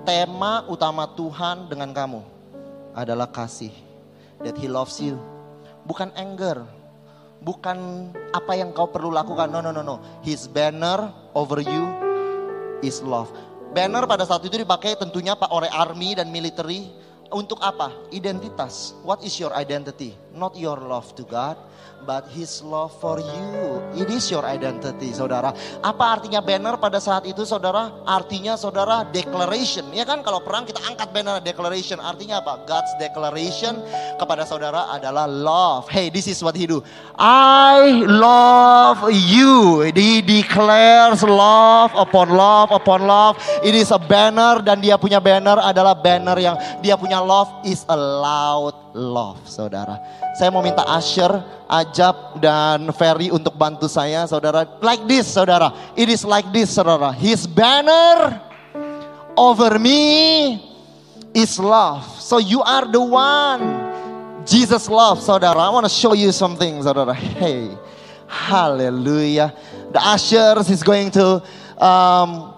Tema 0.06 0.62
utama 0.70 1.10
Tuhan 1.10 1.66
dengan 1.66 1.90
kamu 1.90 2.22
adalah 2.94 3.26
kasih. 3.26 3.74
That 4.46 4.54
he 4.54 4.70
loves 4.70 5.02
you. 5.02 5.18
Bukan 5.82 6.14
anger. 6.14 6.62
Bukan 7.42 8.10
apa 8.30 8.54
yang 8.54 8.70
kau 8.70 8.86
perlu 8.86 9.10
lakukan. 9.10 9.50
No, 9.50 9.58
no, 9.58 9.74
no, 9.74 9.82
no. 9.82 9.98
His 10.22 10.46
banner 10.46 11.10
over 11.34 11.58
you 11.58 12.01
is 12.84 13.00
love. 13.00 13.30
Banner 13.72 14.04
pada 14.04 14.28
saat 14.28 14.44
itu 14.44 14.60
dipakai 14.60 15.00
tentunya 15.00 15.32
Pak 15.32 15.48
oleh 15.48 15.70
army 15.72 16.12
dan 16.12 16.28
military. 16.28 16.92
Untuk 17.32 17.56
apa? 17.64 17.88
Identitas. 18.12 18.92
What 19.00 19.24
is 19.24 19.40
your 19.40 19.56
identity? 19.56 20.12
Not 20.32 20.56
your 20.56 20.80
love 20.80 21.12
to 21.20 21.28
God, 21.28 21.60
but 22.08 22.24
His 22.32 22.64
love 22.64 22.90
for 22.98 23.20
you. 23.20 23.84
It 23.92 24.08
is 24.08 24.32
your 24.32 24.48
identity, 24.48 25.12
saudara. 25.12 25.52
Apa 25.84 26.18
artinya 26.18 26.40
banner 26.40 26.80
pada 26.80 26.96
saat 26.98 27.28
itu, 27.28 27.44
saudara? 27.44 27.92
Artinya, 28.08 28.56
saudara, 28.56 29.04
declaration. 29.12 29.92
Ya 29.92 30.08
kan, 30.08 30.24
kalau 30.24 30.40
perang 30.40 30.64
kita 30.64 30.80
angkat 30.88 31.12
banner 31.12 31.38
declaration. 31.44 32.00
Artinya 32.00 32.40
apa? 32.40 32.64
God's 32.64 32.90
declaration 32.96 33.76
kepada 34.16 34.48
saudara 34.48 34.88
adalah 34.88 35.28
love. 35.28 35.84
Hey, 35.92 36.08
this 36.08 36.24
is 36.24 36.40
what 36.40 36.56
He 36.56 36.64
do. 36.64 36.80
I 37.20 38.02
love 38.08 39.12
you. 39.12 39.84
He 39.92 40.24
declares 40.24 41.20
love 41.20 41.92
upon 41.92 42.32
love 42.32 42.72
upon 42.72 43.04
love. 43.04 43.36
It 43.60 43.76
is 43.76 43.92
a 43.92 44.00
banner 44.00 44.64
dan 44.64 44.80
dia 44.80 44.96
punya 44.96 45.20
banner 45.20 45.60
adalah 45.60 45.92
banner 45.92 46.40
yang 46.40 46.56
dia 46.80 46.96
punya 46.96 47.20
love 47.20 47.52
is 47.68 47.84
a 47.86 47.94
loud 47.94 48.81
love, 48.94 49.40
saudara. 49.48 50.00
Saya 50.36 50.52
mau 50.52 50.60
minta 50.60 50.84
Asher, 50.84 51.32
Ajab, 51.68 52.40
dan 52.40 52.88
Ferry 52.92 53.32
untuk 53.32 53.56
bantu 53.56 53.88
saya, 53.88 54.24
saudara. 54.28 54.68
Like 54.80 55.04
this, 55.08 55.28
saudara. 55.32 55.72
It 55.96 56.08
is 56.08 56.24
like 56.24 56.48
this, 56.52 56.72
saudara. 56.72 57.12
His 57.16 57.48
banner 57.48 58.40
over 59.36 59.80
me 59.80 60.60
is 61.32 61.56
love. 61.56 62.04
So 62.20 62.38
you 62.38 62.60
are 62.60 62.84
the 62.88 63.00
one. 63.00 63.64
Jesus 64.44 64.88
love, 64.88 65.18
saudara. 65.20 65.56
I 65.56 65.70
want 65.72 65.88
to 65.88 65.92
show 65.92 66.12
you 66.12 66.32
something, 66.32 66.84
saudara. 66.84 67.14
Hey, 67.16 67.72
hallelujah. 68.28 69.54
The 69.92 70.00
ushers 70.00 70.68
is 70.68 70.82
going 70.82 71.10
to 71.16 71.40
um, 71.80 72.54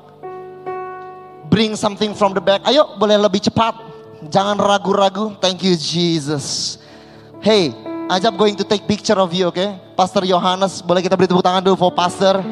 bring 1.50 1.76
something 1.76 2.14
from 2.14 2.34
the 2.34 2.42
back. 2.42 2.62
Ayo, 2.66 2.98
boleh 2.98 3.18
lebih 3.18 3.42
cepat. 3.42 3.93
Jangan 4.30 4.56
ragu-ragu. 4.56 5.36
Thank 5.40 5.64
you, 5.64 5.76
Jesus. 5.76 6.78
Hey, 7.44 7.72
Ajab 8.08 8.36
going 8.36 8.56
to 8.56 8.64
take 8.64 8.84
picture 8.88 9.16
of 9.16 9.32
you, 9.32 9.48
okay? 9.48 9.76
Pastor 9.96 10.24
Yohanes, 10.24 10.84
boleh 10.84 11.00
kita 11.00 11.16
beri 11.16 11.28
tepuk 11.28 11.44
tangan 11.44 11.64
dulu 11.64 11.76
for 11.76 11.92
Pastor. 11.92 12.44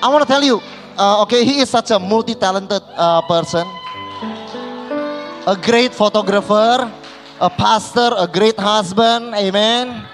I 0.00 0.06
want 0.08 0.22
to 0.22 0.30
tell 0.30 0.42
you, 0.42 0.62
uh, 0.96 1.22
okay, 1.26 1.44
he 1.44 1.60
is 1.60 1.68
such 1.68 1.90
a 1.90 1.98
multi-talented 1.98 2.82
uh, 2.94 3.22
person. 3.26 3.66
A 5.46 5.56
great 5.56 5.92
photographer, 5.92 6.88
a 7.40 7.50
pastor, 7.50 8.14
a 8.16 8.26
great 8.30 8.56
husband, 8.58 9.34
amen. 9.34 10.04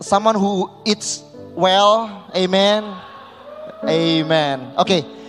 Someone 0.00 0.34
who 0.34 0.68
eats 0.84 1.22
well, 1.54 2.28
amen. 2.34 2.82
Amen. 3.84 4.72
Okay. 4.78 5.23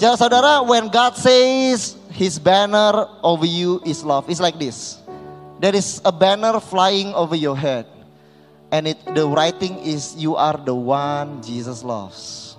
Jadi 0.00 0.16
saudara, 0.16 0.64
when 0.64 0.88
God 0.88 1.12
says 1.12 1.92
his 2.08 2.40
banner 2.40 3.04
over 3.20 3.44
you 3.44 3.84
is 3.84 4.00
love. 4.00 4.32
It's 4.32 4.40
like 4.40 4.56
this. 4.56 4.96
There 5.60 5.76
is 5.76 6.00
a 6.08 6.12
banner 6.12 6.56
flying 6.56 7.12
over 7.12 7.36
your 7.36 7.52
head. 7.52 7.84
And 8.72 8.88
it, 8.88 8.96
the 9.12 9.28
writing 9.28 9.76
is 9.84 10.16
you 10.16 10.40
are 10.40 10.56
the 10.56 10.72
one 10.72 11.44
Jesus 11.44 11.84
loves. 11.84 12.56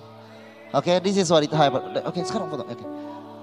Okay, 0.70 1.02
this 1.02 1.18
is 1.18 1.34
what 1.34 1.42
it 1.42 1.50
happened. 1.50 1.98
Okay, 2.14 2.22
sekarang 2.22 2.46
foto. 2.46 2.62
Okay. 2.62 2.86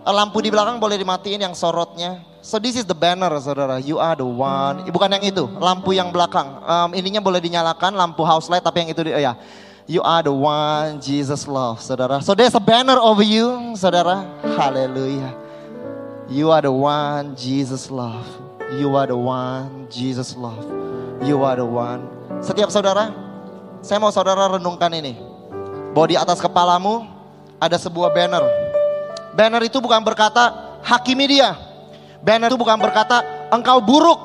Lampu 0.08 0.40
di 0.40 0.48
belakang 0.48 0.80
boleh 0.80 0.96
dimatiin 0.96 1.44
yang 1.44 1.52
sorotnya. 1.52 2.24
So 2.40 2.56
this 2.56 2.80
is 2.80 2.88
the 2.88 2.96
banner, 2.96 3.36
saudara. 3.44 3.84
You 3.84 4.00
are 4.00 4.16
the 4.16 4.24
one. 4.24 4.88
Bukan 4.96 5.12
yang 5.12 5.28
itu, 5.28 5.44
lampu 5.60 5.92
yang 5.92 6.16
belakang. 6.16 6.48
Ininya 6.96 7.20
boleh 7.20 7.44
dinyalakan, 7.44 8.00
lampu 8.00 8.24
house 8.24 8.48
light, 8.48 8.64
tapi 8.64 8.88
yang 8.88 8.96
itu, 8.96 9.04
oh 9.12 9.20
ya. 9.20 9.36
You 9.89 10.06
are 10.06 10.21
the 10.21 10.30
one 10.30 11.02
Jesus 11.02 11.49
loves, 11.49 11.89
saudara. 11.89 12.21
So 12.21 12.38
there's 12.38 12.54
a 12.54 12.62
banner 12.62 13.02
over 13.02 13.25
you, 13.25 13.73
saudara. 13.73 14.21
Hallelujah. 14.54 15.34
You 16.30 16.54
are 16.54 16.62
the 16.62 16.69
one 16.69 17.34
Jesus 17.34 17.89
love. 17.89 18.21
You 18.78 18.93
are 18.93 19.10
the 19.10 19.17
one 19.17 19.89
Jesus 19.89 20.38
love. 20.38 20.62
You 21.25 21.41
are 21.41 21.58
the 21.58 21.65
one. 21.65 22.06
Setiap 22.38 22.69
saudara, 22.69 23.10
saya 23.82 23.97
mau 23.97 24.13
saudara 24.13 24.62
renungkan 24.62 24.93
ini. 24.93 25.17
Bahwa 25.97 26.06
di 26.06 26.21
atas 26.21 26.38
kepalamu 26.38 27.10
ada 27.58 27.82
sebuah 27.82 28.13
banner. 28.13 28.45
Banner 29.34 29.65
itu 29.65 29.82
bukan 29.82 30.06
berkata 30.06 30.78
hakimi 30.86 31.25
dia. 31.34 31.58
Banner 32.21 32.54
itu 32.54 32.62
bukan 32.62 32.78
berkata 32.78 33.25
engkau 33.49 33.82
buruk. 33.82 34.21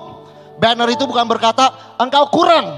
Banner 0.61 0.93
itu 0.93 1.09
bukan 1.09 1.25
berkata 1.25 1.97
engkau 1.97 2.29
kurang. 2.29 2.69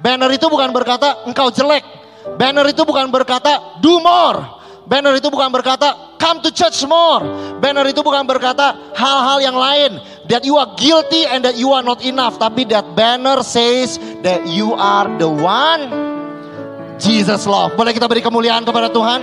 Banner 0.00 0.32
itu 0.32 0.48
bukan 0.48 0.72
berkata 0.72 1.20
engkau 1.28 1.52
jelek. 1.52 1.99
Banner 2.36 2.66
itu 2.70 2.82
bukan 2.86 3.08
berkata 3.08 3.80
do 3.80 3.98
more. 4.02 4.60
Banner 4.90 5.14
itu 5.14 5.30
bukan 5.30 5.54
berkata 5.54 6.18
come 6.18 6.42
to 6.42 6.50
church 6.50 6.82
more. 6.82 7.22
Banner 7.62 7.86
itu 7.86 8.02
bukan 8.02 8.26
berkata 8.26 8.74
hal-hal 8.98 9.38
yang 9.38 9.54
lain. 9.54 10.02
That 10.26 10.46
you 10.46 10.58
are 10.58 10.74
guilty 10.78 11.26
and 11.26 11.42
that 11.46 11.54
you 11.58 11.70
are 11.70 11.82
not 11.82 12.02
enough. 12.02 12.38
Tapi 12.38 12.66
that 12.70 12.94
banner 12.98 13.42
says 13.42 13.98
that 14.26 14.46
you 14.46 14.74
are 14.74 15.06
the 15.18 15.30
one 15.30 15.90
Jesus 17.00 17.48
love. 17.48 17.74
Boleh 17.74 17.94
kita 17.96 18.06
beri 18.06 18.22
kemuliaan 18.22 18.62
kepada 18.62 18.92
Tuhan? 18.92 19.20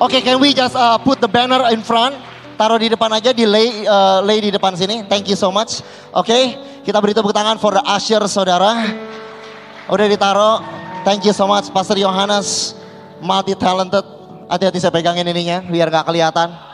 Oke, 0.00 0.16
okay, 0.16 0.20
can 0.24 0.40
we 0.40 0.56
just 0.56 0.72
uh, 0.74 0.96
put 0.96 1.20
the 1.20 1.28
banner 1.28 1.60
in 1.74 1.84
front? 1.84 2.16
Taruh 2.56 2.80
di 2.80 2.88
depan 2.92 3.08
aja, 3.12 3.32
di 3.32 3.44
lay, 3.44 3.84
uh, 3.84 4.20
lay 4.24 4.40
di 4.40 4.50
depan 4.52 4.72
sini. 4.76 5.04
Thank 5.08 5.28
you 5.28 5.36
so 5.36 5.52
much. 5.52 5.80
Oke, 6.12 6.28
okay, 6.28 6.42
kita 6.84 7.00
beri 7.00 7.12
tepuk 7.12 7.32
tangan 7.32 7.56
for 7.56 7.76
the 7.76 7.84
usher 7.84 8.20
saudara. 8.28 8.80
Udah 9.88 10.06
ditaruh. 10.08 10.79
Thank 11.00 11.24
you 11.24 11.32
so 11.32 11.48
much 11.48 11.72
Pastor 11.72 11.96
Yohanes 11.96 12.76
multi 13.24 13.56
talented. 13.56 14.04
Hati-hati 14.52 14.82
saya 14.82 14.92
pegangin 14.92 15.24
ininya 15.24 15.64
biar 15.64 15.88
gak 15.88 16.04
kelihatan. 16.04 16.69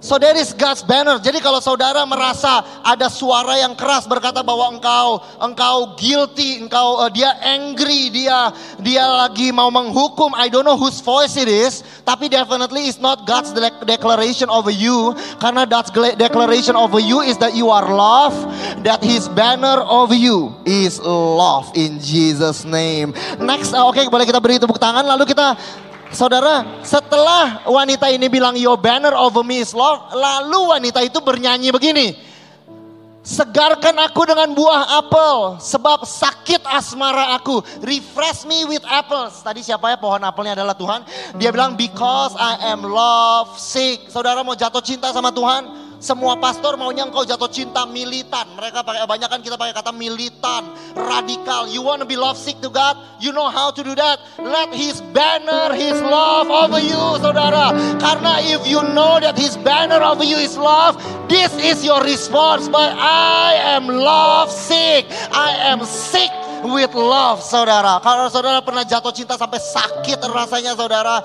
So 0.00 0.16
that 0.16 0.32
is 0.32 0.56
God's 0.56 0.80
banner. 0.80 1.20
Jadi 1.20 1.44
kalau 1.44 1.60
saudara 1.60 2.00
merasa 2.08 2.64
ada 2.80 3.12
suara 3.12 3.60
yang 3.60 3.76
keras 3.76 4.08
berkata 4.08 4.40
bahwa 4.40 4.72
engkau 4.72 5.20
engkau 5.36 5.92
guilty, 6.00 6.56
engkau 6.56 7.04
uh, 7.04 7.12
dia 7.12 7.36
angry, 7.44 8.08
dia 8.08 8.48
dia 8.80 9.04
lagi 9.04 9.52
mau 9.52 9.68
menghukum. 9.68 10.32
I 10.32 10.48
don't 10.48 10.64
know 10.64 10.80
whose 10.80 11.04
voice 11.04 11.36
it 11.36 11.52
is, 11.52 11.84
tapi 12.08 12.32
definitely 12.32 12.88
it's 12.88 12.96
not 12.96 13.28
God's 13.28 13.52
de 13.52 13.68
declaration 13.84 14.48
over 14.48 14.72
you. 14.72 15.12
Karena 15.36 15.68
God's 15.68 15.92
declaration 16.16 16.80
over 16.80 16.96
you 16.96 17.20
is 17.20 17.36
that 17.36 17.52
you 17.52 17.68
are 17.68 17.84
love, 17.84 18.32
that 18.80 19.04
His 19.04 19.28
banner 19.28 19.84
over 19.84 20.16
you 20.16 20.56
is 20.64 20.96
love 21.04 21.76
in 21.76 22.00
Jesus 22.00 22.64
name. 22.64 23.12
Next, 23.36 23.76
oke 23.76 24.00
okay, 24.00 24.08
boleh 24.08 24.24
kita 24.24 24.40
beri 24.40 24.56
tepuk 24.56 24.80
tangan 24.80 25.04
lalu 25.04 25.28
kita 25.28 25.60
Saudara, 26.10 26.82
setelah 26.82 27.62
wanita 27.70 28.10
ini 28.10 28.26
bilang 28.26 28.58
your 28.58 28.74
banner 28.74 29.14
over 29.14 29.46
me 29.46 29.62
is 29.62 29.70
love, 29.70 30.10
lalu 30.10 30.58
wanita 30.66 31.06
itu 31.06 31.22
bernyanyi 31.22 31.70
begini. 31.70 32.18
Segarkan 33.20 33.94
aku 34.00 34.26
dengan 34.26 34.50
buah 34.50 34.96
apel, 34.98 35.60
sebab 35.60 36.02
sakit 36.02 36.66
asmara 36.66 37.36
aku. 37.38 37.62
Refresh 37.84 38.42
me 38.48 38.66
with 38.66 38.82
apples. 38.88 39.38
Tadi 39.44 39.62
siapa 39.62 39.92
ya 39.92 40.00
pohon 40.00 40.18
apelnya 40.24 40.58
adalah 40.58 40.74
Tuhan. 40.74 41.06
Dia 41.38 41.54
bilang 41.54 41.78
because 41.78 42.34
I 42.34 42.74
am 42.74 42.82
love 42.82 43.54
sick. 43.60 44.08
Saudara 44.10 44.40
mau 44.42 44.56
jatuh 44.58 44.82
cinta 44.82 45.12
sama 45.14 45.30
Tuhan? 45.30 45.89
Semua 46.00 46.32
pastor 46.40 46.80
maunya 46.80 47.04
engkau 47.04 47.28
jatuh 47.28 47.52
cinta 47.52 47.84
militan. 47.84 48.48
Mereka 48.56 48.80
pakai 48.80 49.04
banyak 49.04 49.28
kan 49.28 49.40
kita 49.44 49.60
pakai 49.60 49.76
kata 49.76 49.92
militan, 49.92 50.72
radikal. 50.96 51.68
You 51.68 51.84
want 51.84 52.00
to 52.00 52.08
be 52.08 52.16
love 52.16 52.40
sick 52.40 52.56
to 52.64 52.72
God? 52.72 52.96
You 53.20 53.36
know 53.36 53.52
how 53.52 53.68
to 53.68 53.84
do 53.84 53.92
that? 53.92 54.16
Let 54.40 54.72
His 54.72 55.04
banner, 55.12 55.76
His 55.76 56.00
love 56.00 56.48
over 56.48 56.80
you, 56.80 57.20
saudara. 57.20 57.76
Karena 58.00 58.40
if 58.40 58.64
you 58.64 58.80
know 58.96 59.20
that 59.20 59.36
His 59.36 59.60
banner 59.60 60.00
over 60.00 60.24
you 60.24 60.40
is 60.40 60.56
love, 60.56 60.96
this 61.28 61.52
is 61.60 61.84
your 61.84 62.00
response. 62.00 62.72
But 62.72 62.96
I 62.96 63.76
am 63.76 63.84
love 63.84 64.48
sick. 64.48 65.04
I 65.36 65.68
am 65.68 65.84
sick 65.84 66.32
with 66.64 66.96
love, 66.96 67.44
saudara. 67.44 68.00
Kalau 68.00 68.32
saudara 68.32 68.64
pernah 68.64 68.88
jatuh 68.88 69.12
cinta 69.12 69.36
sampai 69.36 69.60
sakit 69.60 70.16
rasanya, 70.32 70.72
saudara, 70.72 71.20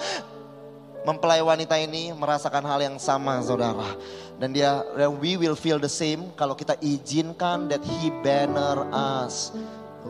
mempelai 1.08 1.40
wanita 1.40 1.80
ini 1.80 2.12
merasakan 2.12 2.68
hal 2.68 2.84
yang 2.84 3.00
sama, 3.00 3.40
saudara 3.40 3.96
dan 4.36 4.52
dia 4.52 4.84
dan 5.00 5.16
we 5.20 5.40
will 5.40 5.56
feel 5.56 5.80
the 5.80 5.92
same 5.92 6.28
kalau 6.36 6.56
kita 6.56 6.76
izinkan 6.84 7.72
that 7.72 7.80
he 7.84 8.12
banner 8.20 8.84
us 8.92 9.56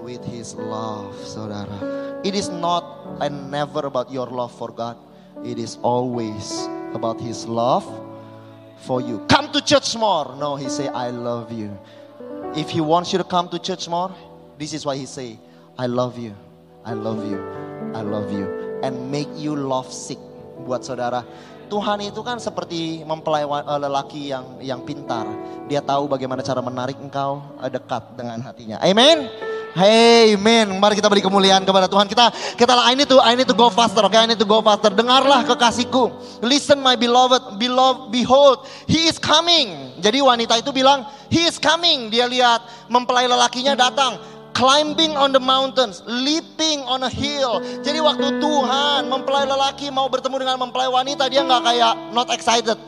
with 0.01 0.21
his 0.25 0.57
love 0.57 1.13
saudara. 1.21 1.77
It 2.25 2.33
is 2.33 2.49
not 2.49 2.83
and 3.21 3.53
never 3.53 3.85
about 3.85 4.09
your 4.09 4.25
love 4.25 4.51
for 4.57 4.73
God. 4.73 4.97
It 5.45 5.61
is 5.61 5.77
always 5.85 6.65
about 6.97 7.21
his 7.21 7.45
love 7.45 7.85
for 8.81 8.97
you. 8.97 9.21
Come 9.29 9.53
to 9.53 9.61
church 9.61 9.93
more. 9.93 10.33
No 10.41 10.57
he 10.57 10.67
say 10.73 10.89
I 10.89 11.13
love 11.13 11.53
you. 11.53 11.69
If 12.57 12.73
he 12.73 12.81
wants 12.81 13.13
you 13.13 13.21
to 13.21 13.27
come 13.27 13.47
to 13.53 13.59
church 13.61 13.85
more 13.85 14.09
this 14.57 14.73
is 14.73 14.85
why 14.85 14.97
he 14.97 15.05
say 15.05 15.37
I 15.77 15.85
love 15.85 16.17
you. 16.17 16.33
I 16.85 16.93
love 16.93 17.21
you. 17.29 17.39
I 17.93 18.01
love 18.01 18.31
you. 18.31 18.79
And 18.81 19.11
make 19.11 19.29
you 19.35 19.55
love 19.55 19.91
sick. 19.91 20.19
Buat 20.65 20.81
saudara 20.87 21.21
Tuhan 21.65 21.99
itu 22.05 22.21
kan 22.21 22.37
seperti 22.37 23.01
mempelai 23.03 23.43
eh, 23.45 23.79
lelaki 23.81 24.31
yang 24.31 24.45
yang 24.61 24.81
pintar. 24.85 25.27
Dia 25.65 25.81
tahu 25.81 26.05
bagaimana 26.05 26.45
cara 26.45 26.61
menarik 26.61 26.97
engkau 27.01 27.41
eh, 27.59 27.69
dekat 27.69 28.15
dengan 28.15 28.39
hatinya. 28.41 28.77
Amin. 28.81 29.27
Amen. 29.75 30.79
Mari 30.79 30.95
kita 30.95 31.11
beri 31.11 31.19
kemuliaan 31.19 31.67
kepada 31.67 31.91
Tuhan. 31.91 32.07
Kita 32.07 32.31
kita 32.55 32.71
I 32.79 32.95
need 32.95 33.11
to 33.11 33.19
I 33.19 33.35
need 33.35 33.49
to 33.51 33.57
go 33.57 33.67
faster. 33.67 34.07
Okay? 34.07 34.23
I 34.23 34.27
need 34.31 34.39
to 34.39 34.47
go 34.47 34.63
faster. 34.63 34.87
Dengarlah 34.95 35.43
kekasihku. 35.43 36.15
Listen 36.39 36.79
my 36.79 36.95
beloved, 36.95 37.59
beloved, 37.59 38.07
behold, 38.07 38.63
he 38.87 39.11
is 39.11 39.19
coming. 39.19 39.91
Jadi 39.99 40.23
wanita 40.23 40.63
itu 40.63 40.71
bilang, 40.71 41.03
he 41.27 41.43
is 41.43 41.59
coming. 41.59 42.07
Dia 42.07 42.23
lihat 42.23 42.63
mempelai 42.87 43.27
lelakinya 43.27 43.75
datang 43.75 44.15
climbing 44.55 45.13
on 45.19 45.35
the 45.35 45.43
mountains, 45.43 45.99
leaping 46.07 46.79
on 46.87 47.03
a 47.03 47.11
hill. 47.11 47.59
Jadi 47.83 47.99
waktu 47.99 48.39
Tuhan 48.39 49.11
mempelai 49.11 49.43
lelaki 49.43 49.91
mau 49.91 50.07
bertemu 50.07 50.47
dengan 50.47 50.57
mempelai 50.63 50.87
wanita, 50.87 51.27
dia 51.27 51.43
nggak 51.43 51.61
kayak 51.61 51.93
not 52.15 52.31
excited. 52.31 52.79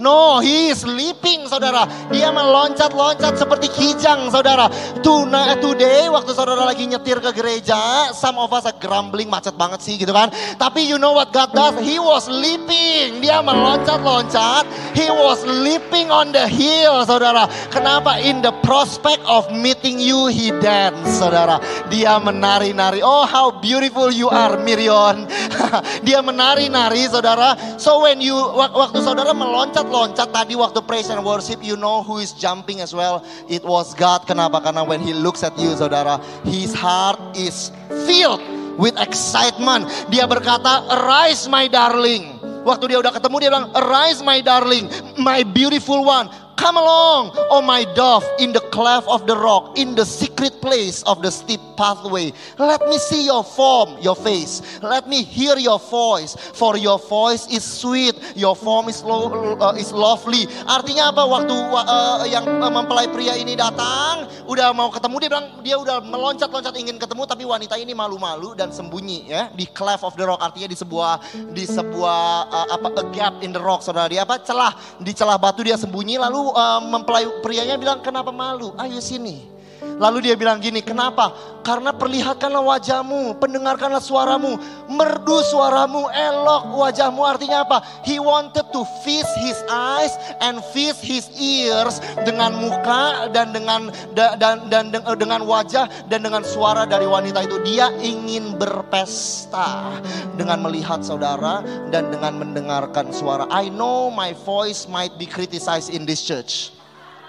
No, 0.00 0.40
he 0.40 0.72
is 0.72 0.86
leaping 0.88 1.44
saudara. 1.44 1.84
Dia 2.08 2.32
meloncat-loncat 2.32 3.36
seperti 3.36 3.68
kijang 3.68 4.32
saudara. 4.32 4.72
Tuna, 5.04 5.52
today 5.60 6.08
waktu 6.08 6.32
saudara 6.32 6.64
lagi 6.64 6.88
nyetir 6.88 7.20
ke 7.20 7.30
gereja, 7.36 8.08
some 8.16 8.40
of 8.40 8.48
us 8.56 8.64
are 8.64 8.76
grumbling, 8.80 9.28
macet 9.28 9.52
banget 9.58 9.84
sih 9.84 10.00
gitu 10.00 10.16
kan. 10.16 10.32
Tapi 10.56 10.80
you 10.86 10.96
know 10.96 11.12
what 11.12 11.28
God 11.34 11.52
does? 11.52 11.76
He 11.84 12.00
was 12.00 12.24
leaping. 12.30 13.20
Dia 13.20 13.44
meloncat-loncat. 13.44 14.64
He 14.96 15.12
was 15.12 15.44
leaping 15.44 16.08
on 16.08 16.32
the 16.32 16.48
hill 16.48 17.04
saudara. 17.04 17.50
Kenapa? 17.68 18.16
In 18.24 18.40
the 18.40 18.54
prospect 18.64 19.20
of 19.28 19.52
meeting 19.52 20.00
you, 20.00 20.32
he 20.32 20.54
dance 20.64 21.20
saudara. 21.20 21.60
Dia 21.92 22.16
menari-nari. 22.16 23.04
Oh 23.04 23.28
how 23.28 23.52
beautiful 23.60 24.08
you 24.08 24.32
are 24.32 24.56
Mirion. 24.56 25.28
Dia 26.06 26.24
menari-nari 26.24 27.08
saudara. 27.12 27.56
So 27.76 28.04
when 28.08 28.24
you, 28.24 28.36
waktu 28.56 29.04
saudara 29.04 29.36
meloncat 29.36 29.71
loncat-loncat 29.72 30.28
tadi 30.36 30.52
waktu 30.52 30.84
praise 30.84 31.08
and 31.08 31.24
worship, 31.24 31.64
you 31.64 31.80
know 31.80 32.04
who 32.04 32.20
is 32.20 32.36
jumping 32.36 32.84
as 32.84 32.92
well. 32.92 33.24
It 33.48 33.64
was 33.64 33.96
God. 33.96 34.28
Kenapa? 34.28 34.60
Karena 34.60 34.84
when 34.84 35.00
He 35.00 35.16
looks 35.16 35.40
at 35.40 35.56
you, 35.56 35.72
saudara, 35.72 36.20
His 36.44 36.76
heart 36.76 37.16
is 37.32 37.72
filled 38.04 38.44
with 38.76 38.92
excitement. 39.00 39.88
Dia 40.12 40.28
berkata, 40.28 40.84
arise 40.92 41.48
my 41.48 41.72
darling. 41.72 42.36
Waktu 42.62 42.92
dia 42.92 43.00
udah 43.00 43.16
ketemu 43.16 43.36
dia 43.40 43.48
bilang, 43.48 43.72
arise 43.72 44.20
my 44.20 44.44
darling, 44.44 44.92
my 45.16 45.40
beautiful 45.40 46.04
one. 46.04 46.28
Come 46.60 46.76
along, 46.76 47.32
oh 47.50 47.64
my 47.64 47.88
dove, 47.96 48.22
in 48.38 48.52
the 48.52 48.62
cleft 48.72 49.04
of 49.06 49.28
the 49.28 49.36
rock, 49.36 49.76
in 49.76 49.92
the 49.92 50.02
secret 50.02 50.56
place 50.64 51.04
of 51.04 51.20
the 51.20 51.28
steep 51.28 51.60
pathway. 51.76 52.32
Let 52.56 52.80
me 52.88 52.96
see 52.96 53.28
your 53.28 53.44
form, 53.44 54.00
your 54.00 54.16
face. 54.16 54.64
Let 54.80 55.04
me 55.06 55.20
hear 55.22 55.60
your 55.60 55.76
voice, 55.76 56.34
for 56.56 56.80
your 56.80 56.96
voice 56.96 57.44
is 57.52 57.60
sweet, 57.60 58.16
your 58.32 58.56
form 58.56 58.88
is 58.88 59.04
lo 59.04 59.28
uh, 59.60 59.76
is 59.76 59.92
lovely. 59.92 60.48
Artinya 60.64 61.12
apa? 61.12 61.22
Waktu 61.28 61.52
uh, 61.52 62.24
yang 62.24 62.48
uh, 62.48 62.72
mempelai 62.72 63.12
pria 63.12 63.36
ini 63.36 63.52
datang, 63.52 64.24
udah 64.48 64.72
mau 64.72 64.88
ketemu 64.88 65.16
dia 65.20 65.28
bilang 65.28 65.46
dia 65.60 65.76
udah 65.76 65.96
meloncat-loncat 66.00 66.72
ingin 66.80 66.96
ketemu, 66.96 67.28
tapi 67.28 67.44
wanita 67.44 67.76
ini 67.76 67.92
malu-malu 67.92 68.56
dan 68.56 68.72
sembunyi 68.72 69.28
ya 69.28 69.52
di 69.52 69.68
cleft 69.68 70.00
of 70.00 70.16
the 70.16 70.24
rock. 70.24 70.40
Artinya 70.40 70.72
di 70.72 70.78
sebuah 70.80 71.12
di 71.52 71.68
sebuah 71.68 72.22
uh, 72.48 72.66
apa 72.72 72.88
a 72.96 73.04
gap 73.12 73.44
in 73.44 73.52
the 73.52 73.60
rock, 73.60 73.84
saudara 73.84 74.08
dia 74.08 74.24
apa 74.24 74.40
celah 74.40 74.72
di 74.96 75.12
celah 75.12 75.36
batu 75.36 75.60
dia 75.60 75.76
sembunyi 75.76 76.16
lalu 76.16 76.54
uh, 76.56 76.80
mempelai 76.88 77.28
prianya 77.44 77.76
bilang 77.76 78.00
kenapa 78.00 78.32
malu? 78.32 78.61
Ayo 78.78 79.02
sini. 79.02 79.52
Lalu 79.98 80.30
dia 80.30 80.34
bilang 80.38 80.62
gini, 80.62 80.78
kenapa? 80.82 81.34
Karena 81.62 81.94
perlihatkanlah 81.94 82.62
wajahmu, 82.62 83.38
pendengarkanlah 83.38 84.02
suaramu, 84.02 84.58
merdu 84.90 85.42
suaramu, 85.46 86.10
elok 86.10 86.74
wajahmu. 86.74 87.22
Artinya 87.22 87.66
apa? 87.66 87.82
He 88.02 88.18
wanted 88.18 88.66
to 88.74 88.82
feast 89.02 89.30
his 89.42 89.58
eyes 89.70 90.14
and 90.42 90.58
feast 90.74 91.02
his 91.02 91.30
ears 91.38 92.02
dengan 92.26 92.54
muka 92.54 93.30
dan 93.30 93.54
dengan 93.54 93.90
dan 94.14 94.66
dan, 94.70 94.90
dan 94.90 95.02
eh, 95.02 95.18
dengan 95.18 95.46
wajah 95.46 95.86
dan 96.10 96.26
dengan 96.26 96.42
suara 96.42 96.82
dari 96.86 97.06
wanita 97.06 97.46
itu. 97.46 97.62
Dia 97.62 97.90
ingin 98.02 98.58
berpesta 98.58 99.98
dengan 100.34 100.62
melihat 100.66 101.02
saudara 101.06 101.62
dan 101.94 102.10
dengan 102.10 102.42
mendengarkan 102.42 103.14
suara. 103.14 103.46
I 103.50 103.70
know 103.70 104.10
my 104.10 104.34
voice 104.46 104.90
might 104.90 105.14
be 105.14 105.30
criticized 105.30 105.94
in 105.94 106.06
this 106.06 106.22
church 106.26 106.74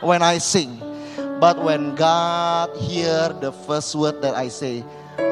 when 0.01 0.25
I 0.25 0.41
sing. 0.41 0.93
But 1.39 1.63
when 1.63 1.95
God 1.95 2.75
hear 2.77 3.29
the 3.29 3.51
first 3.51 3.95
word 3.95 4.21
that 4.21 4.35
I 4.35 4.47
say, 4.47 4.83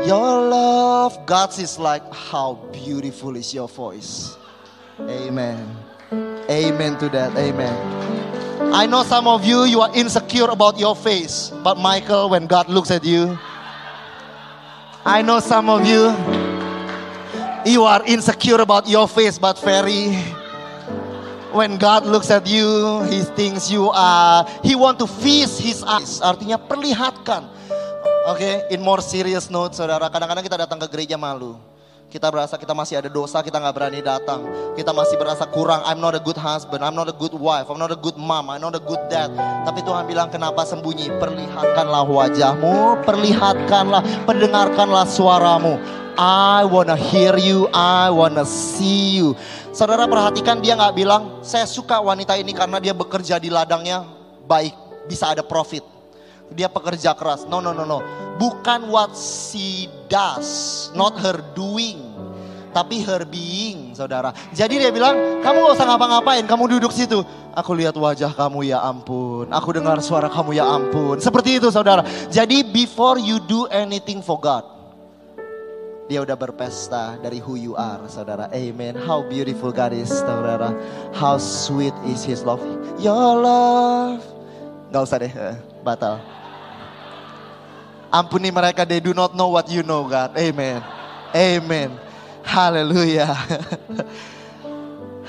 your 0.06 0.50
love, 0.50 1.26
God 1.26 1.58
is 1.58 1.80
like, 1.80 2.04
how 2.14 2.56
beautiful 2.72 3.36
is 3.36 3.54
your 3.54 3.68
voice. 3.68 4.36
Amen. 5.00 5.76
Amen 6.50 6.98
to 7.00 7.10
that. 7.10 7.36
Amen. 7.38 8.74
I 8.74 8.86
know 8.86 9.04
some 9.04 9.28
of 9.28 9.46
you, 9.46 9.64
you 9.66 9.82
are 9.82 9.94
insecure 9.96 10.50
about 10.50 10.80
your 10.80 10.96
face. 10.96 11.52
But 11.64 11.78
Michael, 11.78 12.30
when 12.30 12.48
God 12.48 12.70
looks 12.70 12.92
at 12.92 13.04
you, 13.04 13.38
I 15.06 15.22
know 15.22 15.40
some 15.40 15.70
of 15.70 15.86
you, 15.86 16.14
you 17.66 17.84
are 17.84 18.06
insecure 18.06 18.62
about 18.62 18.88
your 18.88 19.08
face, 19.08 19.40
but 19.40 19.60
very 19.60 20.16
when 21.54 21.78
God 21.78 22.06
looks 22.08 22.32
at 22.32 22.48
you, 22.48 23.04
He 23.08 23.24
thinks 23.36 23.72
you 23.72 23.92
are, 23.92 24.48
He 24.64 24.76
want 24.76 25.00
to 25.00 25.08
feast 25.08 25.60
His 25.62 25.84
eyes. 25.84 26.20
Artinya 26.24 26.60
perlihatkan. 26.60 27.48
Oke, 28.30 28.38
okay? 28.38 28.56
in 28.70 28.86
more 28.86 29.02
serious 29.02 29.50
note, 29.50 29.74
saudara. 29.74 30.06
Kadang-kadang 30.12 30.46
kita 30.46 30.58
datang 30.62 30.78
ke 30.78 30.88
gereja 30.94 31.18
malu. 31.18 31.71
Kita 32.12 32.28
berasa 32.28 32.60
kita 32.60 32.76
masih 32.76 33.00
ada 33.00 33.08
dosa, 33.08 33.40
kita 33.40 33.56
nggak 33.56 33.72
berani 33.72 34.04
datang. 34.04 34.44
Kita 34.76 34.92
masih 34.92 35.16
berasa 35.16 35.48
kurang. 35.48 35.80
I'm 35.88 36.04
not 36.04 36.12
a 36.12 36.20
good 36.20 36.36
husband, 36.36 36.84
I'm 36.84 36.92
not 36.92 37.08
a 37.08 37.16
good 37.16 37.32
wife, 37.32 37.72
I'm 37.72 37.80
not 37.80 37.88
a 37.88 37.96
good 37.96 38.20
mom, 38.20 38.52
I'm 38.52 38.60
not 38.60 38.76
a 38.76 38.84
good 38.84 39.00
dad. 39.08 39.32
Tapi 39.64 39.80
Tuhan 39.80 40.12
bilang 40.12 40.28
kenapa 40.28 40.68
sembunyi? 40.68 41.08
Perlihatkanlah 41.24 42.04
wajahmu, 42.04 43.08
perlihatkanlah, 43.08 44.04
pendengarkanlah 44.28 45.08
suaramu. 45.08 45.80
I 46.20 46.68
wanna 46.68 47.00
hear 47.00 47.40
you, 47.40 47.72
I 47.72 48.12
wanna 48.12 48.44
see 48.44 49.16
you. 49.16 49.32
Saudara 49.72 50.04
perhatikan 50.04 50.60
dia 50.60 50.76
nggak 50.76 51.00
bilang, 51.00 51.40
saya 51.40 51.64
suka 51.64 52.04
wanita 52.04 52.36
ini 52.36 52.52
karena 52.52 52.84
dia 52.84 52.92
bekerja 52.92 53.40
di 53.40 53.48
ladangnya 53.48 54.04
baik, 54.52 54.76
bisa 55.08 55.32
ada 55.32 55.48
profit. 55.48 55.91
Dia 56.52 56.68
pekerja 56.68 57.16
keras. 57.16 57.48
No, 57.48 57.64
no, 57.64 57.72
no, 57.72 57.88
no. 57.88 58.04
Bukan 58.36 58.92
what 58.92 59.16
she 59.16 59.88
does, 60.12 60.90
not 60.92 61.16
her 61.24 61.40
doing. 61.56 62.12
Tapi 62.72 63.04
her 63.04 63.28
being, 63.28 63.92
saudara. 63.92 64.32
Jadi 64.56 64.80
dia 64.80 64.92
bilang, 64.96 65.44
kamu 65.44 65.58
gak 65.60 65.76
usah 65.76 65.88
ngapa-ngapain, 65.92 66.48
kamu 66.48 66.80
duduk 66.80 66.96
situ. 66.96 67.20
Aku 67.52 67.76
lihat 67.76 67.92
wajah 68.00 68.32
kamu 68.32 68.72
ya 68.72 68.80
ampun. 68.80 69.52
Aku 69.52 69.76
dengar 69.76 70.00
suara 70.00 70.32
kamu 70.32 70.56
ya 70.56 70.64
ampun. 70.64 71.20
Seperti 71.20 71.60
itu 71.60 71.68
saudara. 71.68 72.00
Jadi 72.32 72.64
before 72.64 73.20
you 73.20 73.44
do 73.44 73.68
anything 73.68 74.24
for 74.24 74.40
God. 74.40 74.64
Dia 76.08 76.24
udah 76.24 76.36
berpesta 76.36 77.16
dari 77.20 77.40
who 77.44 77.56
you 77.60 77.76
are, 77.76 78.04
saudara. 78.08 78.52
Amen. 78.52 78.96
How 79.00 79.24
beautiful 79.28 79.72
God 79.72 79.92
is, 79.96 80.12
saudara. 80.12 80.72
How 81.16 81.40
sweet 81.40 81.96
is 82.08 82.24
His 82.24 82.44
love. 82.44 82.64
Your 83.00 83.40
love. 83.40 84.24
Gak 84.92 85.08
usah 85.08 85.20
deh, 85.24 85.32
eh, 85.32 85.56
batal. 85.84 86.20
Ampuni 88.12 88.52
mereka, 88.52 88.84
they 88.84 89.00
do 89.00 89.16
not 89.16 89.32
know 89.40 89.48
what 89.48 89.72
you 89.72 89.88
know, 89.88 90.04
God. 90.04 90.36
Amen. 90.36 90.84
Amen. 91.32 91.96
Haleluya. 92.44 93.32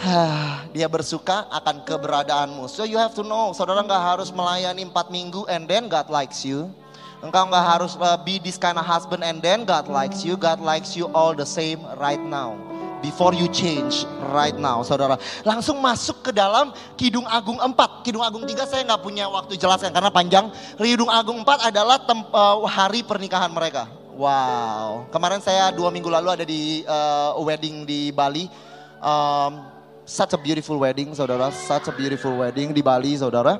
Dia 0.74 0.90
bersuka 0.90 1.46
akan 1.46 1.86
keberadaanmu. 1.86 2.66
So 2.66 2.82
you 2.82 2.98
have 2.98 3.14
to 3.14 3.22
know, 3.22 3.54
saudara 3.54 3.86
nggak 3.86 4.02
harus 4.02 4.34
melayani 4.34 4.82
empat 4.90 5.14
minggu 5.14 5.46
and 5.46 5.70
then 5.70 5.86
God 5.86 6.10
likes 6.10 6.42
you. 6.42 6.74
Engkau 7.22 7.46
nggak 7.46 7.66
harus 7.78 7.94
uh, 8.02 8.18
be 8.18 8.42
this 8.42 8.58
kind 8.58 8.74
of 8.74 8.82
husband 8.82 9.22
and 9.22 9.38
then 9.38 9.62
God 9.62 9.86
likes 9.86 10.26
you. 10.26 10.34
God 10.34 10.58
likes 10.58 10.98
you 10.98 11.06
all 11.14 11.38
the 11.38 11.46
same 11.46 11.86
right 12.02 12.18
now. 12.18 12.58
Before 13.02 13.34
you 13.34 13.50
change 13.50 14.06
right 14.30 14.54
now, 14.54 14.86
saudara. 14.86 15.18
Langsung 15.42 15.82
masuk 15.82 16.22
ke 16.22 16.30
dalam 16.30 16.70
Kidung 16.94 17.26
Agung 17.26 17.58
4. 17.58 18.06
Kidung 18.06 18.22
Agung 18.22 18.46
3 18.46 18.62
saya 18.62 18.86
nggak 18.86 19.02
punya 19.02 19.26
waktu 19.26 19.58
jelaskan 19.58 19.90
karena 19.90 20.14
panjang. 20.14 20.46
Kidung 20.78 21.10
Agung 21.10 21.42
4 21.42 21.74
adalah 21.74 21.98
uh, 22.06 22.62
hari 22.70 23.02
pernikahan 23.02 23.50
mereka. 23.50 23.90
Wow. 24.14 25.10
Kemarin 25.10 25.42
saya 25.42 25.74
dua 25.74 25.90
minggu 25.90 26.06
lalu 26.06 26.28
ada 26.30 26.44
di 26.46 26.86
uh, 26.86 27.34
wedding 27.42 27.82
di 27.82 28.14
Bali. 28.14 28.46
Um, 29.02 29.66
such 30.06 30.36
a 30.36 30.38
beautiful 30.38 30.78
wedding, 30.78 31.10
saudara. 31.16 31.50
Such 31.50 31.90
a 31.90 31.94
beautiful 31.96 32.38
wedding 32.38 32.70
di 32.70 32.86
Bali, 32.86 33.18
saudara. 33.18 33.58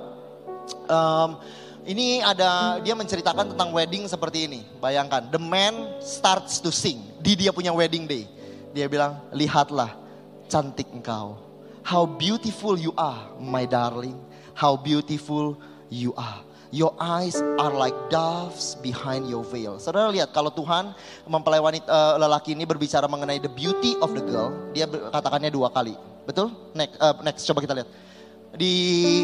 Um, 0.87 1.41
ini 1.83 2.23
ada 2.23 2.79
dia 2.79 2.95
menceritakan 2.95 3.57
tentang 3.57 3.75
wedding 3.75 4.07
seperti 4.07 4.47
ini. 4.47 4.61
Bayangkan, 4.79 5.35
the 5.35 5.41
man 5.41 5.99
starts 5.99 6.63
to 6.63 6.71
sing 6.71 7.03
di 7.19 7.35
dia 7.35 7.51
punya 7.51 7.75
wedding 7.75 8.07
day. 8.07 8.29
Dia 8.73 8.89
bilang, 8.89 9.21
"Lihatlah 9.33 9.95
cantik 10.49 10.89
engkau. 10.91 11.37
How 11.85 12.09
beautiful 12.09 12.75
you 12.81 12.97
are, 12.97 13.37
my 13.39 13.69
darling. 13.69 14.17
How 14.57 14.75
beautiful 14.75 15.61
you 15.93 16.17
are." 16.17 16.45
Your 16.73 16.97
eyes 16.97 17.37
are 17.61 17.69
like 17.77 17.93
doves 18.09 18.81
behind 18.81 19.29
your 19.29 19.45
veil. 19.45 19.77
Saudara 19.77 20.09
lihat 20.09 20.33
kalau 20.33 20.49
Tuhan 20.49 20.97
mempelai 21.29 21.61
wanita 21.61 21.85
uh, 21.85 22.17
lelaki 22.17 22.57
ini 22.57 22.65
berbicara 22.65 23.05
mengenai 23.05 23.45
the 23.45 23.53
beauty 23.53 23.93
of 24.01 24.17
the 24.17 24.25
girl, 24.25 24.49
dia 24.73 24.89
katakannya 24.89 25.53
dua 25.53 25.69
kali. 25.69 25.93
Betul? 26.25 26.49
Next, 26.73 26.97
uh, 26.97 27.13
next 27.21 27.45
coba 27.45 27.61
kita 27.61 27.77
lihat 27.77 27.89
di 28.53 28.75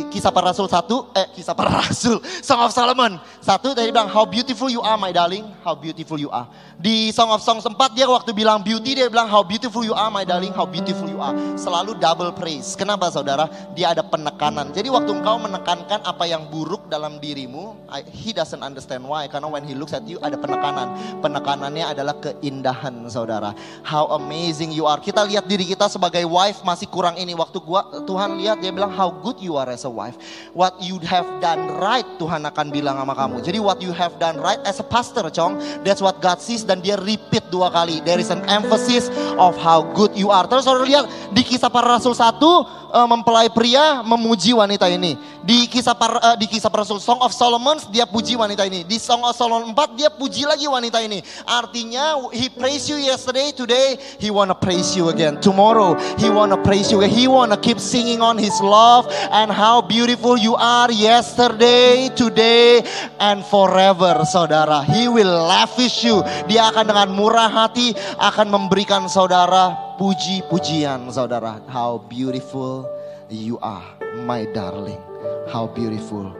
kisah 0.09 0.33
para 0.33 0.53
rasul 0.53 0.65
satu, 0.73 1.13
eh 1.13 1.29
kisah 1.37 1.53
para 1.53 1.69
rasul, 1.85 2.21
Song 2.41 2.65
of 2.65 2.73
Solomon 2.73 3.21
satu 3.49 3.73
tadi 3.73 3.89
bilang 3.89 4.13
how 4.13 4.29
beautiful 4.29 4.69
you 4.69 4.81
are 4.85 4.97
my 5.01 5.13
darling, 5.13 5.45
how 5.65 5.73
beautiful 5.77 6.17
you 6.21 6.33
are. 6.33 6.49
Di 6.79 7.13
Song 7.17 7.33
of 7.33 7.41
Songs 7.45 7.65
4 7.65 7.75
dia 7.97 8.05
waktu 8.05 8.33
bilang 8.33 8.61
beauty 8.61 8.93
dia 8.93 9.09
bilang 9.09 9.25
how 9.25 9.41
beautiful 9.41 9.85
you 9.85 9.97
are 9.97 10.09
my 10.13 10.25
darling, 10.25 10.53
how 10.53 10.65
beautiful 10.65 11.09
you 11.09 11.21
are. 11.21 11.33
Selalu 11.57 11.97
double 11.97 12.33
praise. 12.37 12.77
Kenapa 12.77 13.09
saudara? 13.09 13.51
Dia 13.73 13.97
ada 13.97 14.05
penekanan. 14.05 14.71
Jadi 14.77 14.93
waktu 14.93 15.11
engkau 15.17 15.41
menekankan 15.43 16.05
apa 16.07 16.25
yang 16.29 16.47
buruk 16.49 16.87
dalam 16.93 17.17
dirimu, 17.19 17.77
he 18.13 18.37
doesn't 18.37 18.61
understand 18.61 19.03
why. 19.03 19.27
Karena 19.27 19.49
when 19.49 19.65
he 19.65 19.75
looks 19.75 19.97
at 19.97 20.05
you 20.07 20.23
ada 20.23 20.39
penekanan. 20.39 20.95
Penekanannya 21.19 21.85
adalah 21.89 22.15
keindahan 22.21 22.95
saudara. 23.11 23.57
How 23.83 24.13
amazing 24.21 24.71
you 24.71 24.87
are. 24.87 25.01
Kita 25.03 25.25
lihat 25.25 25.51
diri 25.51 25.67
kita 25.67 25.91
sebagai 25.91 26.23
wife 26.29 26.63
masih 26.63 26.87
kurang 26.87 27.19
ini. 27.19 27.35
Waktu 27.35 27.59
gua 27.59 28.05
Tuhan 28.07 28.39
lihat 28.39 28.63
dia 28.63 28.71
bilang 28.71 28.95
how 28.95 29.18
good 29.21 29.41
you 29.43 29.59
are 29.59 29.69
as 29.69 29.85
a 29.85 29.93
wife. 29.93 30.17
What 30.55 30.79
you 30.79 30.99
have 31.07 31.27
done 31.43 31.79
right 31.79 32.07
Tuhan 32.19 32.47
akan 32.47 32.71
bilang 32.71 32.99
sama 32.99 33.15
kamu. 33.15 33.43
Jadi 33.43 33.59
what 33.59 33.83
you 33.83 33.95
have 33.95 34.19
done 34.23 34.39
right 34.39 34.61
as 34.63 34.79
a 34.79 34.87
pastor, 34.87 35.27
Chong, 35.31 35.59
that's 35.83 35.99
what 35.99 36.23
God 36.23 36.39
sees 36.39 36.63
dan 36.63 36.81
dia 36.81 36.97
repeat 37.01 37.51
dua 37.51 37.71
kali. 37.75 38.01
There 38.07 38.19
is 38.19 38.31
an 38.31 38.47
emphasis 38.47 39.11
of 39.39 39.59
how 39.59 39.83
good 39.95 40.15
you 40.15 40.31
are. 40.31 40.47
Terus 40.47 40.67
saudara 40.67 40.87
lihat 40.87 41.05
di 41.35 41.43
kisah 41.43 41.71
para 41.71 41.99
rasul 41.99 42.15
satu 42.15 42.67
uh, 42.93 43.07
mempelai 43.09 43.49
pria 43.53 44.01
memuji 44.05 44.53
wanita 44.53 44.89
ini. 44.89 45.17
Di 45.45 45.65
kisah 45.71 45.97
para, 45.97 46.21
uh, 46.21 46.37
di 46.37 46.47
kisah 46.49 46.69
para 46.69 46.85
rasul 46.85 47.01
Song 47.01 47.21
of 47.25 47.33
Solomon 47.33 47.81
dia 47.91 48.05
puji 48.05 48.37
wanita 48.37 48.65
ini. 48.69 48.85
Di 48.85 49.01
Song 49.01 49.25
of 49.25 49.33
Solomon 49.35 49.73
4 49.73 49.99
dia 49.99 50.11
puji 50.13 50.45
lagi 50.45 50.69
wanita 50.69 51.01
ini. 51.01 51.25
Artinya 51.49 52.21
he 52.31 52.53
praise 52.53 52.89
you 52.89 53.01
yesterday, 53.01 53.53
today 53.53 53.97
he 54.21 54.29
wanna 54.29 54.55
praise 54.55 54.93
you 54.97 55.09
again. 55.09 55.41
Tomorrow 55.41 55.97
he 56.21 56.29
wanna 56.29 56.61
praise 56.61 56.93
you. 56.93 57.01
He 57.09 57.25
wanna 57.27 57.57
keep 57.57 57.81
singing 57.81 58.21
on 58.21 58.37
his 58.37 58.61
love 58.61 59.08
and 59.31 59.51
how 59.53 59.81
beautiful 59.83 60.37
you 60.37 60.55
are 60.55 60.91
yesterday, 60.93 62.09
today 62.13 62.83
and 63.19 63.43
forever, 63.47 64.23
saudara. 64.29 64.85
He 64.85 65.09
will 65.09 65.49
lavish 65.49 66.05
you. 66.05 66.23
Dia 66.47 66.71
akan 66.73 66.85
dengan 66.89 67.09
murah 67.13 67.49
hati 67.49 67.93
akan 68.21 68.49
memberikan 68.49 69.07
saudara 69.11 69.97
puji-pujian, 69.99 71.09
saudara. 71.11 71.61
How 71.67 72.01
beautiful 72.07 72.87
you 73.29 73.59
are, 73.61 73.85
my 74.25 74.47
darling. 74.55 75.01
How 75.49 75.69
beautiful 75.69 76.33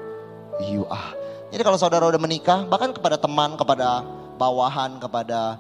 you 0.69 0.85
are. 0.89 1.13
Jadi 1.49 1.65
kalau 1.65 1.81
saudara 1.81 2.05
udah 2.05 2.21
menikah, 2.21 2.69
bahkan 2.69 2.93
kepada 2.93 3.17
teman, 3.17 3.57
kepada 3.57 4.05
bawahan, 4.37 5.01
kepada 5.01 5.57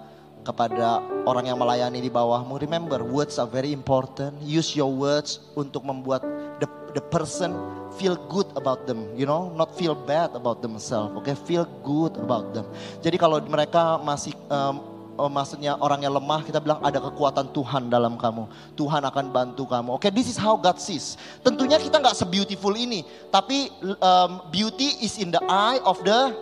kepada 0.48 1.04
orang 1.28 1.52
yang 1.52 1.60
melayani 1.60 2.00
di 2.00 2.08
bawahmu. 2.08 2.56
Remember, 2.56 3.04
words 3.04 3.36
are 3.36 3.48
very 3.48 3.74
important. 3.74 4.32
Use 4.40 4.72
your 4.72 4.88
words 4.88 5.44
untuk 5.52 5.84
membuat 5.84 6.24
the 6.56 6.68
the 6.98 7.04
person 7.14 7.54
feel 7.94 8.18
good 8.26 8.50
about 8.58 8.90
them, 8.90 9.06
you 9.14 9.22
know, 9.22 9.54
not 9.54 9.70
feel 9.78 9.94
bad 9.94 10.34
about 10.34 10.58
themselves. 10.58 11.14
Okay? 11.22 11.38
feel 11.38 11.62
good 11.86 12.18
about 12.18 12.50
them. 12.50 12.66
Jadi 13.06 13.14
kalau 13.14 13.38
mereka 13.46 14.02
masih 14.02 14.34
um, 14.50 14.82
maksudnya 15.30 15.78
orangnya 15.78 16.10
lemah, 16.10 16.42
kita 16.42 16.58
bilang 16.58 16.82
ada 16.82 16.98
kekuatan 16.98 17.54
Tuhan 17.54 17.86
dalam 17.86 18.18
kamu. 18.18 18.46
Tuhan 18.74 19.02
akan 19.06 19.24
bantu 19.30 19.66
kamu. 19.70 19.98
Okay, 19.98 20.10
this 20.10 20.26
is 20.26 20.34
how 20.34 20.58
God 20.58 20.82
sees. 20.82 21.14
Tentunya 21.42 21.78
kita 21.78 22.02
nggak 22.02 22.18
sebeautiful 22.18 22.74
ini, 22.74 23.06
tapi 23.30 23.70
um, 23.98 24.46
beauty 24.50 24.98
is 25.02 25.18
in 25.22 25.30
the 25.30 25.42
eye 25.46 25.78
of 25.82 26.02
the 26.02 26.34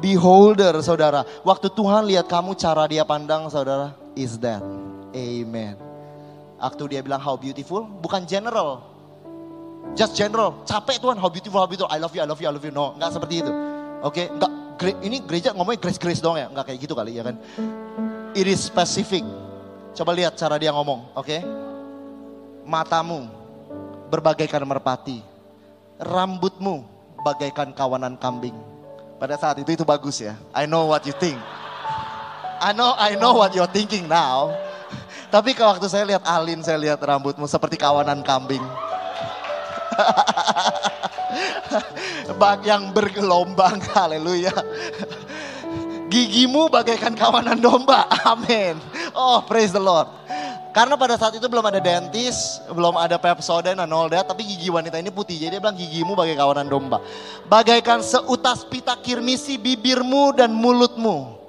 beholder, 0.00 0.76
saudara. 0.84 1.24
Waktu 1.44 1.72
Tuhan 1.72 2.08
lihat 2.08 2.28
kamu, 2.28 2.56
cara 2.56 2.84
dia 2.88 3.04
pandang, 3.04 3.48
saudara, 3.48 3.96
is 4.12 4.36
that. 4.40 4.60
Amen. 5.12 5.76
Waktu 6.60 6.96
dia 6.96 7.00
bilang 7.00 7.20
how 7.20 7.36
beautiful, 7.40 7.84
bukan 7.84 8.28
general. 8.28 8.91
Just 9.92 10.16
general, 10.16 10.64
capek 10.64 10.96
Tuhan, 10.96 11.20
how 11.20 11.28
beautiful, 11.28 11.60
how 11.60 11.68
beautiful, 11.68 11.92
I 11.92 12.00
love 12.00 12.16
you, 12.16 12.24
I 12.24 12.28
love 12.28 12.40
you, 12.40 12.48
I 12.48 12.52
love 12.56 12.64
you. 12.64 12.72
No, 12.72 12.96
nggak 12.96 13.10
seperti 13.12 13.44
itu. 13.44 13.52
Oke, 14.02 14.24
okay? 14.24 14.26
nggak, 14.32 14.50
ini 15.04 15.20
gereja 15.22 15.52
ngomongnya 15.52 15.84
grace-grace 15.84 16.24
dong 16.24 16.40
ya, 16.40 16.48
nggak 16.48 16.72
kayak 16.72 16.78
gitu 16.80 16.96
kali 16.96 17.20
ya 17.20 17.22
kan. 17.28 17.36
It 18.32 18.48
is 18.48 18.64
specific. 18.64 19.20
Coba 19.92 20.16
lihat 20.16 20.40
cara 20.40 20.56
dia 20.56 20.72
ngomong, 20.72 21.12
oke. 21.12 21.28
Okay? 21.28 21.44
Matamu 22.64 23.28
berbagaikan 24.08 24.64
merpati, 24.64 25.20
rambutmu 26.00 26.88
bagaikan 27.20 27.76
kawanan 27.76 28.16
kambing 28.16 28.56
pada 29.22 29.38
saat 29.38 29.54
itu 29.62 29.70
itu 29.78 29.86
bagus 29.86 30.18
ya. 30.18 30.34
I 30.50 30.66
know 30.66 30.90
what 30.90 31.06
you 31.06 31.14
think. 31.14 31.38
I 32.58 32.74
know 32.74 32.90
I 32.98 33.14
know 33.14 33.38
what 33.38 33.54
you're 33.54 33.70
thinking 33.70 34.10
now. 34.10 34.50
Tapi 35.34 35.54
waktu 35.54 35.86
saya 35.86 36.02
lihat 36.02 36.26
Alin, 36.26 36.58
saya 36.66 36.74
lihat 36.74 36.98
rambutmu 36.98 37.46
seperti 37.46 37.78
kawanan 37.78 38.26
kambing. 38.26 38.62
Bak 42.40 42.66
yang 42.66 42.92
bergelombang, 42.92 43.80
haleluya. 43.92 44.52
Gigimu 46.12 46.68
bagaikan 46.68 47.16
kawanan 47.16 47.56
domba, 47.56 48.04
amin. 48.32 48.76
Oh 49.16 49.40
praise 49.48 49.72
the 49.72 49.80
Lord. 49.80 50.08
Karena 50.72 50.96
pada 50.96 51.20
saat 51.20 51.36
itu 51.36 51.44
belum 51.52 51.68
ada 51.68 51.84
dentis, 51.84 52.56
belum 52.72 52.96
ada 52.96 53.20
Pepsodent 53.20 53.76
dan 53.76 53.92
all 53.92 54.08
that, 54.08 54.24
tapi 54.24 54.40
gigi 54.40 54.72
wanita 54.72 54.96
ini 54.96 55.12
putih. 55.12 55.36
Jadi 55.36 55.56
dia 55.56 55.60
bilang 55.60 55.76
gigimu 55.76 56.16
bagai 56.16 56.32
kawanan 56.32 56.64
domba. 56.64 56.96
Bagaikan 57.44 58.00
seutas 58.00 58.64
pita 58.64 58.96
kirmisi 58.96 59.60
bibirmu 59.60 60.32
dan 60.32 60.48
mulutmu. 60.56 61.41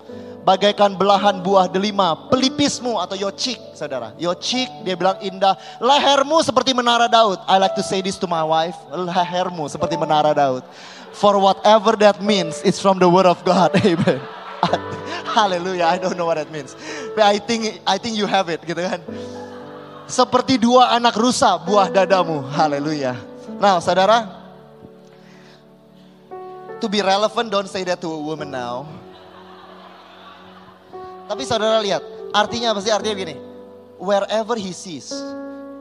Bagaikan 0.43 0.99
belahan 0.99 1.39
buah 1.39 1.71
delima, 1.71 2.27
pelipismu 2.27 2.99
atau 2.99 3.15
your 3.15 3.31
cheek, 3.31 3.55
saudara. 3.71 4.11
Your 4.19 4.35
cheek, 4.35 4.67
dia 4.83 4.91
bilang 4.99 5.15
indah. 5.23 5.55
Lehermu 5.79 6.43
seperti 6.43 6.75
menara 6.75 7.07
Daud. 7.07 7.39
I 7.47 7.55
like 7.63 7.79
to 7.79 7.85
say 7.85 8.03
this 8.03 8.19
to 8.19 8.27
my 8.27 8.43
wife. 8.43 8.75
Lehermu 8.91 9.71
seperti 9.71 9.95
menara 9.95 10.35
Daud. 10.35 10.67
For 11.15 11.39
whatever 11.39 11.95
that 12.03 12.19
means, 12.19 12.59
it's 12.67 12.75
from 12.75 12.99
the 12.99 13.07
word 13.07 13.23
of 13.23 13.39
God. 13.47 13.71
Amen. 13.87 14.19
Haleluya, 15.31 15.87
I 15.87 15.97
don't 15.97 16.19
know 16.19 16.27
what 16.27 16.35
that 16.35 16.51
means. 16.51 16.75
But 17.15 17.23
I 17.23 17.39
think 17.39 17.79
I 17.87 17.95
think 17.95 18.19
you 18.19 18.27
have 18.27 18.51
it 18.51 18.59
gitu 18.67 18.83
kan. 18.83 18.99
Seperti 20.11 20.59
dua 20.59 20.91
anak 20.91 21.15
rusa 21.15 21.55
buah 21.63 21.87
dadamu. 21.87 22.43
Haleluya. 22.51 23.15
Nah, 23.63 23.79
saudara, 23.79 24.27
to 26.83 26.91
be 26.91 26.99
relevant 26.99 27.47
don't 27.47 27.71
say 27.71 27.87
that 27.87 28.03
to 28.03 28.11
a 28.11 28.19
woman 28.19 28.51
now. 28.51 29.02
Tapi 31.27 31.43
saudara 31.47 31.79
lihat, 31.79 32.03
artinya 32.35 32.75
apa 32.75 32.79
sih? 32.83 32.91
Artinya 32.91 33.15
begini. 33.15 33.35
Wherever 33.99 34.59
he 34.59 34.75
sees, 34.75 35.15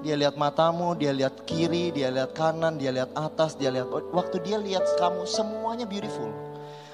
dia 0.07 0.15
lihat 0.15 0.39
matamu, 0.39 0.95
dia 0.95 1.11
lihat 1.11 1.43
kiri, 1.49 1.91
dia 1.91 2.11
lihat 2.13 2.37
kanan, 2.39 2.79
dia 2.79 2.95
lihat 2.95 3.11
atas, 3.19 3.59
dia 3.59 3.73
lihat 3.75 3.91
waktu 4.15 4.39
dia 4.47 4.63
lihat 4.63 4.87
kamu 4.99 5.27
semuanya 5.27 5.87
beautiful. 5.89 6.31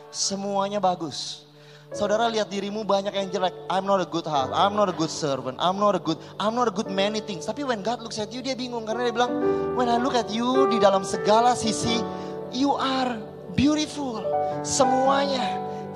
Semuanya 0.09 0.81
bagus 0.81 1.49
Saudara 1.89 2.29
lihat 2.29 2.53
dirimu 2.53 2.85
banyak 2.85 3.17
yang 3.17 3.33
jelek. 3.33 3.57
I'm 3.73 3.89
not 3.89 4.05
a 4.05 4.09
good 4.09 4.29
heart. 4.29 4.53
I'm 4.53 4.77
not 4.77 4.93
a 4.93 4.97
good 4.97 5.09
servant. 5.09 5.57
I'm 5.57 5.81
not 5.81 5.97
a 5.97 6.03
good. 6.03 6.21
I'm 6.37 6.53
not 6.53 6.69
a 6.69 6.75
good 6.75 6.93
many 6.93 7.25
things. 7.25 7.49
Tapi 7.49 7.65
when 7.65 7.81
God 7.81 8.05
looks 8.05 8.21
at 8.21 8.29
you, 8.29 8.45
dia 8.45 8.53
bingung 8.53 8.85
karena 8.85 9.09
dia 9.09 9.15
bilang, 9.17 9.33
when 9.73 9.89
I 9.89 9.97
look 9.97 10.13
at 10.13 10.29
you 10.29 10.69
di 10.69 10.77
dalam 10.77 11.01
segala 11.01 11.57
sisi, 11.57 12.05
you 12.53 12.77
are 12.77 13.17
beautiful. 13.57 14.21
Semuanya 14.61 15.41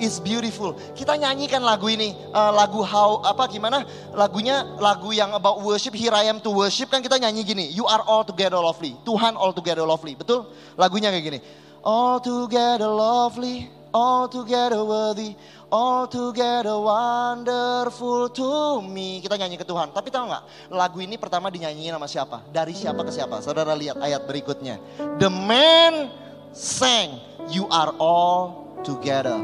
is 0.01 0.17
beautiful. 0.17 0.73
Kita 0.97 1.13
nyanyikan 1.17 1.61
lagu 1.61 1.89
ini, 1.89 2.15
uh, 2.33 2.51
lagu 2.53 2.81
how 2.81 3.21
apa 3.21 3.45
gimana? 3.49 3.85
Lagunya 4.13 4.65
lagu 4.81 5.13
yang 5.13 5.33
about 5.33 5.61
worship, 5.61 5.93
Here 5.93 6.13
I 6.13 6.29
am 6.29 6.41
to 6.41 6.49
worship 6.49 6.89
kan 6.89 7.03
kita 7.03 7.21
nyanyi 7.21 7.45
gini, 7.45 7.65
You 7.69 7.85
are 7.85 8.01
all 8.05 8.25
together 8.25 8.57
lovely. 8.57 8.97
Tuhan 9.05 9.37
all 9.37 9.53
together 9.53 9.85
lovely. 9.85 10.17
Betul? 10.17 10.49
Lagunya 10.79 11.13
kayak 11.13 11.25
gini. 11.25 11.39
All 11.83 12.23
together 12.23 12.87
lovely, 12.87 13.67
all 13.91 14.31
together 14.31 14.81
worthy, 14.81 15.35
all 15.67 16.07
together 16.07 16.79
wonderful 16.79 18.31
to 18.31 18.81
me. 18.81 19.19
Kita 19.19 19.35
nyanyi 19.35 19.59
ke 19.59 19.67
Tuhan. 19.67 19.91
Tapi 19.91 20.09
tahu 20.09 20.31
nggak? 20.31 20.43
Lagu 20.73 20.97
ini 21.03 21.19
pertama 21.19 21.51
dinyanyiin 21.51 21.93
sama 21.93 22.07
siapa? 22.07 22.37
Dari 22.49 22.71
siapa 22.71 23.03
ke 23.03 23.11
siapa? 23.11 23.43
Saudara 23.43 23.75
lihat 23.75 23.99
ayat 23.99 24.23
berikutnya. 24.23 24.79
The 25.19 25.27
man 25.27 26.07
sang, 26.55 27.19
you 27.51 27.67
are 27.67 27.91
all 27.99 28.63
together 28.87 29.37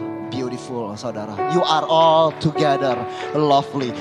beautiful, 0.49 0.97
saudara. 0.97 1.37
You 1.53 1.61
are 1.61 1.85
all 1.85 2.33
together 2.41 2.97
lovely. 3.37 3.93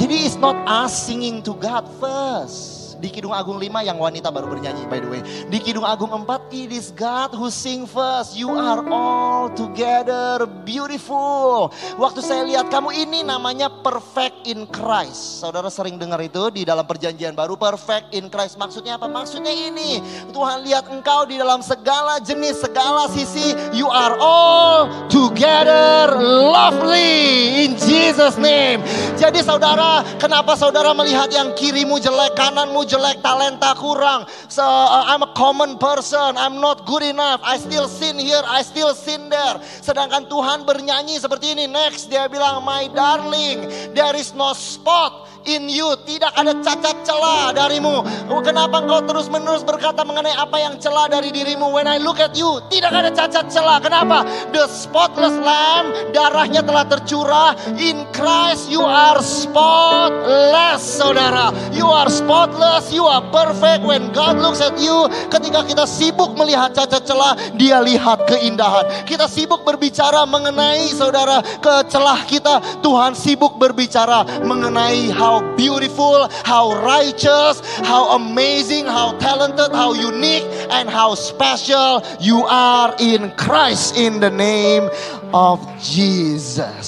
Jadi 0.00 0.24
it's 0.24 0.40
not 0.40 0.56
us 0.64 0.96
singing 0.96 1.44
to 1.44 1.52
God 1.60 1.84
first. 2.00 2.79
Di 3.00 3.08
Kidung 3.08 3.32
Agung 3.32 3.56
5 3.56 3.80
yang 3.80 3.96
wanita 3.96 4.28
baru 4.28 4.52
bernyanyi 4.52 4.84
by 4.86 5.00
the 5.00 5.08
way. 5.08 5.20
Di 5.48 5.58
Kidung 5.58 5.88
Agung 5.88 6.12
4 6.12 6.52
it 6.52 6.70
is 6.70 6.92
God 6.92 7.32
who 7.32 7.48
sing 7.48 7.88
first. 7.88 8.36
You 8.36 8.52
are 8.52 8.84
all 8.92 9.48
together 9.50 10.44
beautiful. 10.68 11.72
Waktu 11.96 12.20
saya 12.20 12.44
lihat 12.44 12.68
kamu 12.68 12.92
ini 12.92 13.24
namanya 13.24 13.72
perfect 13.80 14.44
in 14.44 14.68
Christ. 14.68 15.40
Saudara 15.40 15.72
sering 15.72 15.96
dengar 15.96 16.20
itu 16.20 16.52
di 16.52 16.68
dalam 16.68 16.84
perjanjian 16.84 17.32
baru 17.32 17.56
perfect 17.56 18.12
in 18.12 18.28
Christ. 18.28 18.60
Maksudnya 18.60 19.00
apa? 19.00 19.08
Maksudnya 19.08 19.50
ini. 19.50 20.04
Tuhan 20.30 20.62
lihat 20.68 20.92
engkau 20.92 21.24
di 21.24 21.40
dalam 21.40 21.64
segala 21.64 22.20
jenis, 22.20 22.60
segala 22.60 23.08
sisi. 23.08 23.56
You 23.72 23.88
are 23.88 24.20
all 24.20 25.08
together 25.08 26.20
lovely 26.20 27.64
in 27.64 27.69
Jesus 28.10 28.42
name. 28.42 28.82
Jadi 29.14 29.38
saudara, 29.38 30.02
kenapa 30.18 30.58
saudara 30.58 30.90
melihat 30.90 31.30
yang 31.30 31.54
kirimu 31.54 32.02
jelek, 32.02 32.34
kananmu 32.34 32.82
jelek, 32.82 33.22
talenta 33.22 33.70
kurang. 33.78 34.26
So, 34.50 34.66
uh, 34.66 35.14
I'm 35.14 35.22
a 35.22 35.30
common 35.38 35.78
person, 35.78 36.34
I'm 36.34 36.58
not 36.58 36.90
good 36.90 37.06
enough. 37.06 37.38
I 37.46 37.54
still 37.62 37.86
sin 37.86 38.18
here, 38.18 38.42
I 38.42 38.66
still 38.66 38.98
sin 38.98 39.30
there. 39.30 39.62
Sedangkan 39.62 40.26
Tuhan 40.26 40.66
bernyanyi 40.66 41.22
seperti 41.22 41.54
ini. 41.54 41.70
Next 41.70 42.10
dia 42.10 42.26
bilang, 42.26 42.66
my 42.66 42.90
darling, 42.90 43.70
there 43.94 44.18
is 44.18 44.34
no 44.34 44.58
spot 44.58 45.30
in 45.46 45.70
you. 45.70 45.92
Tidak 46.04 46.32
ada 46.34 46.56
cacat 46.60 47.06
celah 47.06 47.54
darimu. 47.54 48.02
Kenapa 48.40 48.82
engkau 48.82 49.04
terus 49.06 49.28
menerus 49.30 49.62
berkata 49.62 50.02
mengenai 50.02 50.34
apa 50.34 50.56
yang 50.58 50.74
celah 50.80 51.06
dari 51.06 51.30
dirimu? 51.30 51.70
When 51.70 51.86
I 51.86 52.00
look 52.00 52.18
at 52.18 52.34
you, 52.34 52.60
tidak 52.72 52.92
ada 52.92 53.10
cacat 53.12 53.52
celah. 53.52 53.78
Kenapa? 53.78 54.24
The 54.50 54.66
spotless 54.70 55.36
lamb, 55.38 55.92
darahnya 56.12 56.64
telah 56.64 56.84
tercurah. 56.88 57.54
In 57.78 58.04
Christ 58.10 58.72
you 58.72 58.82
are 58.82 59.20
spotless, 59.22 60.82
saudara. 60.82 61.52
You 61.70 61.86
are 61.88 62.08
spotless, 62.08 62.90
you 62.90 63.06
are 63.06 63.22
perfect. 63.30 63.84
When 63.86 64.10
God 64.10 64.40
looks 64.40 64.60
at 64.64 64.76
you, 64.80 65.06
ketika 65.30 65.62
kita 65.64 65.84
sibuk 65.84 66.34
melihat 66.34 66.72
cacat 66.74 67.06
celah, 67.06 67.36
dia 67.54 67.78
lihat 67.84 68.26
keindahan. 68.26 69.06
Kita 69.06 69.28
sibuk 69.30 69.62
berbicara 69.62 70.24
mengenai 70.24 70.90
saudara 70.90 71.44
kecelah 71.60 72.24
kita. 72.26 72.80
Tuhan 72.80 73.12
sibuk 73.14 73.60
berbicara 73.60 74.24
mengenai 74.42 75.12
how 75.30 75.38
beautiful, 75.54 76.26
how 76.42 76.74
righteous, 76.82 77.62
how 77.86 78.18
amazing, 78.18 78.82
how 78.82 79.14
talented, 79.22 79.70
how 79.70 79.94
unique, 79.94 80.42
and 80.74 80.90
how 80.90 81.14
special 81.14 82.02
you 82.18 82.42
are 82.50 82.90
in 82.98 83.30
Christ 83.38 83.94
in 83.94 84.18
the 84.18 84.26
name 84.26 84.90
of 85.30 85.62
Jesus. 85.78 86.82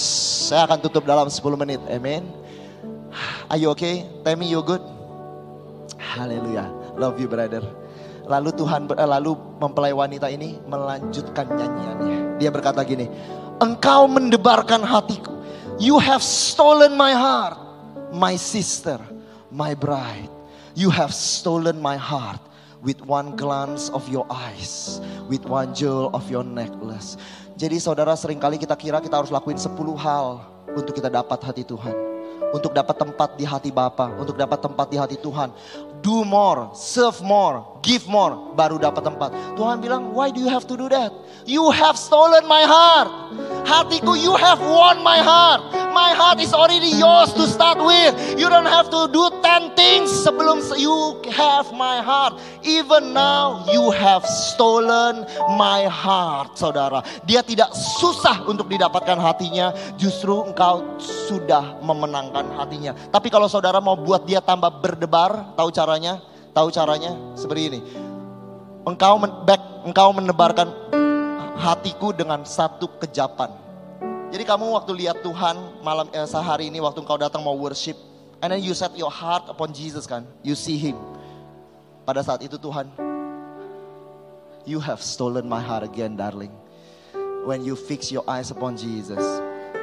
Saya 0.50 0.66
akan 0.66 0.82
tutup 0.82 1.06
dalam 1.06 1.30
10 1.30 1.38
menit. 1.54 1.78
Amen. 1.86 2.26
Are 3.46 3.54
you 3.62 3.70
okay? 3.78 4.10
Me 4.34 4.50
you 4.50 4.58
good. 4.66 4.82
Haleluya. 6.02 6.66
Love 6.98 7.22
you 7.22 7.30
brother. 7.30 7.62
Lalu 8.26 8.50
Tuhan 8.58 8.90
eh, 8.90 9.06
lalu 9.06 9.38
mempelai 9.62 9.94
wanita 9.94 10.26
ini 10.26 10.58
melanjutkan 10.66 11.46
nyanyiannya. 11.46 12.42
Dia 12.42 12.50
berkata 12.50 12.82
gini, 12.82 13.06
"Engkau 13.62 14.10
mendebarkan 14.10 14.82
hatiku. 14.82 15.30
You 15.78 16.02
have 16.02 16.22
stolen 16.22 16.98
my 16.98 17.14
heart, 17.14 17.61
my 18.12 18.36
sister, 18.36 19.00
my 19.48 19.72
bride. 19.72 20.30
You 20.76 20.88
have 20.92 21.12
stolen 21.12 21.80
my 21.80 21.96
heart 21.96 22.40
with 22.84 23.00
one 23.04 23.36
glance 23.36 23.88
of 23.92 24.08
your 24.08 24.24
eyes, 24.28 25.00
with 25.28 25.44
one 25.48 25.72
jewel 25.72 26.12
of 26.12 26.28
your 26.28 26.44
necklace." 26.44 27.16
Jadi 27.56 27.80
saudara 27.80 28.16
sering 28.16 28.40
kali 28.40 28.56
kita 28.60 28.76
kira 28.76 29.00
kita 29.00 29.20
harus 29.20 29.32
lakuin 29.32 29.56
10 29.56 29.96
hal 29.96 30.44
untuk 30.72 30.96
kita 30.96 31.12
dapat 31.12 31.40
hati 31.40 31.64
Tuhan 31.64 32.11
untuk 32.52 32.76
dapat 32.76 33.00
tempat 33.00 33.34
di 33.34 33.48
hati 33.48 33.72
Bapa, 33.72 34.12
untuk 34.20 34.36
dapat 34.36 34.60
tempat 34.60 34.86
di 34.92 34.96
hati 35.00 35.16
Tuhan. 35.18 35.50
Do 36.02 36.26
more, 36.26 36.74
serve 36.74 37.22
more, 37.22 37.78
give 37.78 38.10
more, 38.10 38.52
baru 38.58 38.74
dapat 38.74 39.06
tempat. 39.06 39.30
Tuhan 39.54 39.78
bilang, 39.78 40.10
why 40.10 40.34
do 40.34 40.42
you 40.42 40.50
have 40.50 40.66
to 40.66 40.74
do 40.74 40.90
that? 40.90 41.14
You 41.46 41.70
have 41.70 41.94
stolen 41.94 42.42
my 42.46 42.66
heart. 42.66 43.08
Hatiku, 43.62 44.18
you 44.18 44.34
have 44.34 44.58
won 44.58 44.98
my 45.06 45.22
heart. 45.22 45.62
My 45.94 46.10
heart 46.10 46.42
is 46.42 46.50
already 46.50 46.90
yours 46.98 47.30
to 47.38 47.46
start 47.46 47.78
with. 47.78 48.18
You 48.34 48.50
don't 48.50 48.66
have 48.66 48.90
to 48.90 49.06
do 49.14 49.30
ten 49.46 49.70
things 49.78 50.10
sebelum 50.10 50.58
you 50.74 51.22
have 51.30 51.70
my 51.70 52.02
heart. 52.02 52.42
Even 52.66 53.14
now, 53.14 53.62
you 53.70 53.94
have 53.94 54.26
stolen 54.26 55.22
my 55.54 55.86
heart, 55.86 56.58
saudara. 56.58 57.06
Dia 57.22 57.46
tidak 57.46 57.70
susah 58.02 58.42
untuk 58.50 58.66
didapatkan 58.66 59.22
hatinya, 59.22 59.70
justru 59.94 60.42
engkau 60.42 60.98
sudah 60.98 61.78
memenangkan 61.78 62.41
hatinya. 62.58 62.92
Tapi 63.10 63.28
kalau 63.30 63.46
saudara 63.46 63.78
mau 63.78 63.94
buat 63.94 64.26
dia 64.26 64.42
tambah 64.42 64.68
berdebar, 64.82 65.54
tahu 65.54 65.70
caranya? 65.70 66.20
Tahu 66.52 66.68
caranya? 66.68 67.14
Seperti 67.38 67.62
ini. 67.72 67.80
Engkau 68.82 69.14
men 69.16 69.30
back, 69.46 69.62
engkau 69.86 70.10
menebarkan 70.10 70.68
hatiku 71.54 72.10
dengan 72.10 72.42
satu 72.42 72.90
kejapan. 72.98 73.54
Jadi 74.32 74.48
kamu 74.48 74.74
waktu 74.74 74.92
lihat 74.96 75.20
Tuhan 75.20 75.84
malam 75.84 76.08
eh, 76.10 76.24
sehari 76.24 76.72
ini 76.72 76.80
waktu 76.80 77.04
engkau 77.04 77.20
datang 77.20 77.44
mau 77.44 77.54
worship, 77.54 77.94
and 78.40 78.50
then 78.50 78.64
you 78.64 78.72
set 78.72 78.90
your 78.96 79.12
heart 79.12 79.44
upon 79.46 79.70
Jesus 79.76 80.08
kan, 80.08 80.24
you 80.40 80.56
see 80.56 80.80
Him. 80.80 80.96
Pada 82.02 82.24
saat 82.24 82.42
itu 82.42 82.56
Tuhan, 82.58 82.88
you 84.64 84.80
have 84.80 85.04
stolen 85.04 85.46
my 85.46 85.60
heart 85.60 85.84
again, 85.84 86.16
darling. 86.16 86.50
When 87.44 87.62
you 87.62 87.76
fix 87.76 88.10
your 88.10 88.24
eyes 88.24 88.50
upon 88.50 88.78
Jesus, 88.80 89.20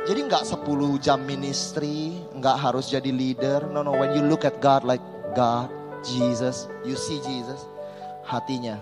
jadi 0.09 0.25
nggak 0.25 0.41
10 0.41 1.05
jam 1.05 1.21
ministry, 1.21 2.17
nggak 2.33 2.57
harus 2.57 2.89
jadi 2.89 3.13
leader. 3.13 3.69
No, 3.69 3.85
no. 3.85 3.93
When 3.93 4.17
you 4.17 4.25
look 4.25 4.41
at 4.41 4.57
God 4.57 4.81
like 4.81 5.05
God, 5.37 5.69
Jesus, 6.01 6.65
you 6.81 6.97
see 6.97 7.21
Jesus, 7.21 7.61
hatinya 8.25 8.81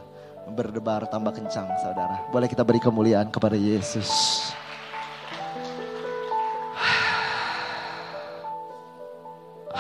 berdebar 0.56 1.04
tambah 1.12 1.36
kencang, 1.36 1.68
saudara. 1.84 2.32
Boleh 2.32 2.48
kita 2.48 2.64
beri 2.64 2.80
kemuliaan 2.80 3.28
kepada 3.28 3.60
Yesus. 3.60 4.08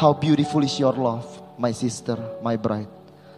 How 0.03 0.11
beautiful 0.11 0.67
is 0.67 0.75
your 0.75 0.99
love, 0.99 1.23
my 1.55 1.71
sister, 1.71 2.19
my 2.43 2.59
bride. 2.59 2.91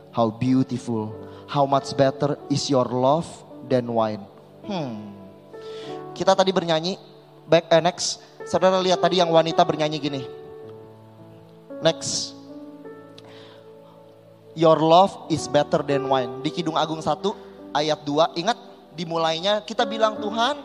How 0.09 0.33
beautiful, 0.33 1.13
how 1.45 1.69
much 1.69 1.93
better 1.93 2.41
is 2.49 2.73
your 2.73 2.89
love 2.89 3.29
than 3.69 3.85
wine. 3.85 4.25
Hmm. 4.65 5.13
Kita 6.17 6.33
tadi 6.33 6.49
bernyanyi, 6.49 7.08
back 7.49 7.73
eh, 7.73 7.81
next. 7.81 8.21
Saudara 8.45 8.77
lihat 8.77 9.01
tadi 9.01 9.17
yang 9.17 9.33
wanita 9.33 9.65
bernyanyi 9.65 9.97
gini. 9.97 10.21
Next. 11.81 12.37
Your 14.53 14.77
love 14.77 15.29
is 15.33 15.49
better 15.49 15.81
than 15.81 16.05
wine. 16.05 16.45
Di 16.45 16.53
Kidung 16.53 16.77
Agung 16.77 17.01
1 17.01 17.09
ayat 17.73 17.99
2, 18.05 18.37
ingat 18.37 18.57
dimulainya 18.93 19.61
kita 19.65 19.85
bilang 19.85 20.19
Tuhan 20.21 20.57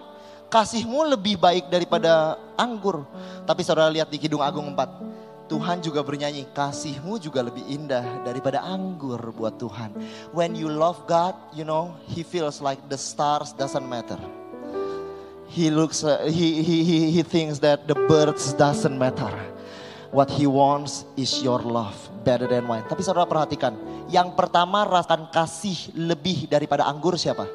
kasihmu 0.53 1.17
lebih 1.17 1.41
baik 1.41 1.73
daripada 1.73 2.37
anggur. 2.55 3.05
Tapi 3.49 3.61
saudara 3.65 3.89
lihat 3.89 4.13
di 4.13 4.21
Kidung 4.21 4.45
Agung 4.45 4.69
4. 4.73 5.15
Tuhan 5.45 5.85
juga 5.85 6.01
bernyanyi, 6.01 6.49
kasihmu 6.57 7.21
juga 7.21 7.45
lebih 7.45 7.69
indah 7.69 8.25
daripada 8.25 8.65
anggur 8.65 9.21
buat 9.37 9.61
Tuhan. 9.61 9.93
When 10.33 10.57
you 10.57 10.73
love 10.73 11.05
God, 11.05 11.37
you 11.53 11.69
know, 11.69 11.93
He 12.09 12.25
feels 12.25 12.65
like 12.65 12.81
the 12.89 12.97
stars 12.97 13.53
doesn't 13.53 13.85
matter. 13.85 14.17
He 15.55 15.71
looks, 15.71 16.03
uh, 16.03 16.27
he, 16.27 16.67
he, 16.67 16.83
he, 16.83 16.99
he 17.15 17.23
thinks 17.23 17.63
that 17.63 17.87
the 17.87 17.95
birds 18.11 18.51
doesn't 18.59 18.99
matter. 18.99 19.31
What 20.11 20.27
he 20.31 20.51
wants 20.51 21.07
is 21.15 21.31
your 21.47 21.63
love 21.63 21.95
better 22.27 22.51
than 22.51 22.67
wine. 22.67 22.83
Tapi 22.91 23.07
saudara 23.07 23.27
perhatikan, 23.27 23.79
yang 24.11 24.35
pertama 24.35 24.83
rasakan 24.83 25.31
kasih 25.31 25.95
lebih 25.95 26.51
daripada 26.51 26.87
anggur 26.91 27.15
siapa? 27.15 27.47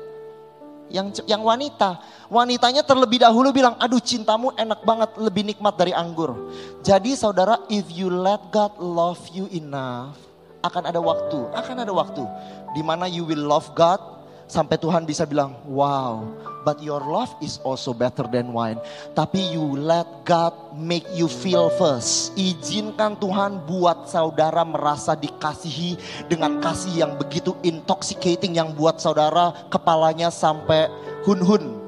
yang 0.89 1.13
yang 1.29 1.41
wanita. 1.45 2.01
Wanitanya 2.27 2.81
terlebih 2.81 3.21
dahulu 3.21 3.53
bilang, 3.53 3.77
aduh 3.77 4.01
cintamu 4.01 4.53
enak 4.57 4.81
banget, 4.81 5.09
lebih 5.17 5.43
nikmat 5.45 5.77
dari 5.77 5.93
anggur. 5.93 6.49
Jadi 6.81 7.13
saudara, 7.13 7.61
if 7.69 7.85
you 7.93 8.09
let 8.09 8.41
God 8.49 8.77
love 8.81 9.21
you 9.29 9.45
enough, 9.53 10.17
akan 10.65 10.89
ada 10.89 10.99
waktu, 10.99 11.39
akan 11.55 11.75
ada 11.85 11.93
waktu. 11.93 12.25
di 12.69 12.85
mana 12.85 13.09
you 13.09 13.25
will 13.25 13.49
love 13.49 13.65
God, 13.73 13.97
sampai 14.45 14.77
Tuhan 14.77 15.01
bisa 15.01 15.25
bilang, 15.25 15.57
wow, 15.65 16.21
but 16.63 16.81
your 16.83 16.99
love 16.99 17.31
is 17.39 17.59
also 17.63 17.95
better 17.95 18.27
than 18.27 18.51
wine. 18.51 18.79
Tapi 19.15 19.39
you 19.53 19.63
let 19.79 20.05
God 20.27 20.53
make 20.75 21.05
you 21.15 21.31
feel 21.31 21.71
first. 21.79 22.35
Izinkan 22.35 23.19
Tuhan 23.19 23.63
buat 23.63 24.07
saudara 24.11 24.63
merasa 24.67 25.15
dikasihi 25.15 25.99
dengan 26.27 26.59
kasih 26.59 27.05
yang 27.05 27.13
begitu 27.15 27.55
intoxicating 27.63 28.59
yang 28.59 28.75
buat 28.75 28.99
saudara 28.99 29.55
kepalanya 29.71 30.31
sampai 30.31 30.91
hun-hun. 31.23 31.79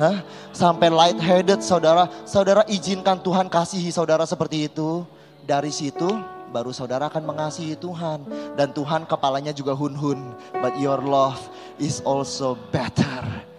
Hah? 0.00 0.24
Sampai 0.56 0.88
light 0.88 1.20
headed 1.20 1.60
saudara. 1.60 2.08
Saudara 2.24 2.64
izinkan 2.64 3.20
Tuhan 3.20 3.52
kasihi 3.52 3.92
saudara 3.92 4.24
seperti 4.24 4.70
itu. 4.72 5.04
Dari 5.44 5.68
situ 5.68 6.08
baru 6.50 6.72
saudara 6.72 7.12
akan 7.12 7.20
mengasihi 7.28 7.76
Tuhan. 7.76 8.24
Dan 8.56 8.72
Tuhan 8.72 9.04
kepalanya 9.04 9.52
juga 9.52 9.76
hun-hun. 9.76 10.32
But 10.56 10.80
your 10.80 11.04
love 11.04 11.38
is 11.76 12.00
also 12.00 12.56
better. 12.72 13.50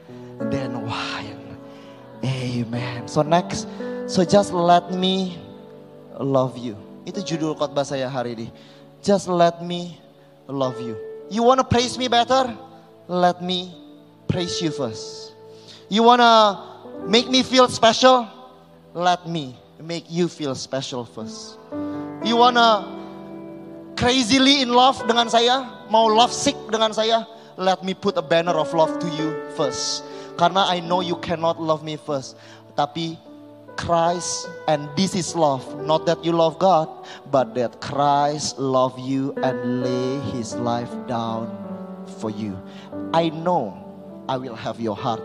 Amen. 2.62 3.08
So 3.08 3.22
next, 3.22 3.66
so 4.06 4.24
just 4.24 4.54
let 4.54 4.94
me 4.94 5.42
love 6.22 6.58
you. 6.58 6.78
Itu 7.10 7.26
judul 7.26 7.58
khotbah 7.58 7.82
saya 7.82 8.06
hari 8.06 8.38
ini. 8.38 8.48
Just 9.02 9.26
let 9.26 9.66
me 9.66 9.98
love 10.46 10.78
you. 10.78 10.94
You 11.34 11.42
wanna 11.42 11.66
praise 11.66 11.98
me 11.98 12.06
better? 12.06 12.54
Let 13.10 13.42
me 13.42 13.74
praise 14.30 14.62
you 14.62 14.70
first. 14.70 15.34
You 15.90 16.06
wanna 16.06 16.62
make 17.10 17.26
me 17.34 17.42
feel 17.42 17.66
special? 17.66 18.30
Let 18.94 19.26
me 19.26 19.58
make 19.82 20.06
you 20.06 20.30
feel 20.30 20.54
special 20.54 21.04
first. 21.04 21.58
You 22.22 22.38
wanna 22.38 22.86
crazily 23.98 24.62
in 24.62 24.70
love 24.70 25.02
dengan 25.10 25.34
saya? 25.34 25.66
Mau 25.90 26.06
love 26.06 26.30
sick 26.30 26.56
dengan 26.70 26.94
saya? 26.94 27.26
Let 27.58 27.82
me 27.82 27.98
put 27.98 28.16
a 28.22 28.24
banner 28.24 28.54
of 28.54 28.70
love 28.78 29.02
to 29.02 29.08
you 29.18 29.34
first. 29.58 30.06
Karena 30.42 30.66
I 30.66 30.82
know 30.82 31.06
you 31.06 31.22
cannot 31.22 31.62
love 31.62 31.86
me 31.86 32.02
first. 32.02 32.34
Tapi 32.74 33.14
Christ 33.78 34.50
and 34.66 34.90
this 34.98 35.14
is 35.14 35.38
love. 35.38 35.62
Not 35.86 36.10
that 36.10 36.26
you 36.26 36.34
love 36.34 36.58
God, 36.58 36.90
but 37.30 37.54
that 37.54 37.78
Christ 37.78 38.58
love 38.58 38.98
you 38.98 39.38
and 39.46 39.86
lay 39.86 40.18
his 40.34 40.58
life 40.58 40.90
down 41.06 41.46
for 42.18 42.34
you. 42.34 42.58
I 43.14 43.30
know 43.30 43.78
I 44.26 44.42
will 44.42 44.58
have 44.58 44.82
your 44.82 44.98
heart. 44.98 45.22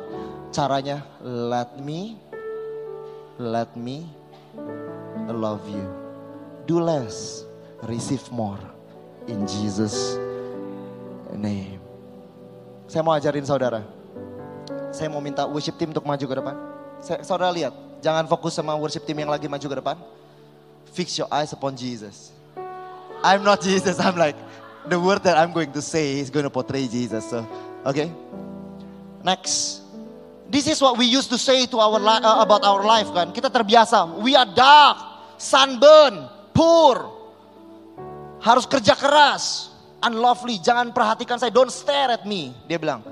Caranya 0.52 1.00
let 1.24 1.80
me 1.80 2.20
let 3.40 3.72
me 3.72 4.04
love 5.32 5.64
you. 5.64 5.88
Do 6.68 6.84
less, 6.84 7.40
receive 7.88 8.28
more 8.28 8.60
in 9.24 9.48
Jesus 9.48 10.20
name. 11.32 11.80
Saya 12.84 13.00
mau 13.00 13.16
ajarin 13.16 13.48
saudara. 13.48 13.95
Saya 14.95 15.09
mau 15.11 15.22
minta 15.22 15.47
worship 15.47 15.74
team 15.78 15.91
untuk 15.91 16.07
maju 16.07 16.24
ke 16.24 16.34
depan. 16.39 16.57
Saya, 17.03 17.18
saudara 17.26 17.53
lihat, 17.53 17.74
jangan 18.01 18.24
fokus 18.26 18.57
sama 18.57 18.74
worship 18.76 19.05
team 19.05 19.18
yang 19.20 19.30
lagi 19.30 19.47
maju 19.47 19.66
ke 19.66 19.76
depan. 19.78 19.97
Fix 20.97 21.18
your 21.18 21.28
eyes 21.28 21.53
upon 21.53 21.76
Jesus. 21.76 22.32
I'm 23.24 23.43
not 23.43 23.61
Jesus, 23.64 23.99
I'm 23.99 24.16
like 24.16 24.37
the 24.87 24.99
word 24.99 25.22
that 25.26 25.37
I'm 25.37 25.51
going 25.51 25.72
to 25.74 25.82
say 25.82 26.18
is 26.22 26.30
going 26.30 26.47
to 26.47 26.53
portray 26.53 26.87
Jesus. 26.87 27.26
So, 27.26 27.43
okay. 27.84 28.11
Next. 29.22 29.82
This 30.47 30.70
is 30.70 30.78
what 30.78 30.95
we 30.95 31.11
used 31.11 31.26
to 31.34 31.39
say 31.39 31.66
to 31.66 31.76
our 31.82 31.99
li- 31.99 32.22
uh, 32.22 32.39
about 32.39 32.62
our 32.62 32.87
life 32.87 33.11
kan. 33.11 33.34
Kita 33.34 33.51
terbiasa, 33.51 34.22
we 34.22 34.39
are 34.39 34.47
dark, 34.47 34.95
sunburn, 35.43 36.30
poor. 36.55 37.11
Harus 38.39 38.62
kerja 38.62 38.95
keras, 38.95 39.74
unlovely, 39.99 40.62
jangan 40.62 40.95
perhatikan 40.95 41.34
saya, 41.34 41.51
don't 41.51 41.74
stare 41.74 42.14
at 42.14 42.22
me, 42.22 42.55
dia 42.70 42.78
bilang. 42.78 43.03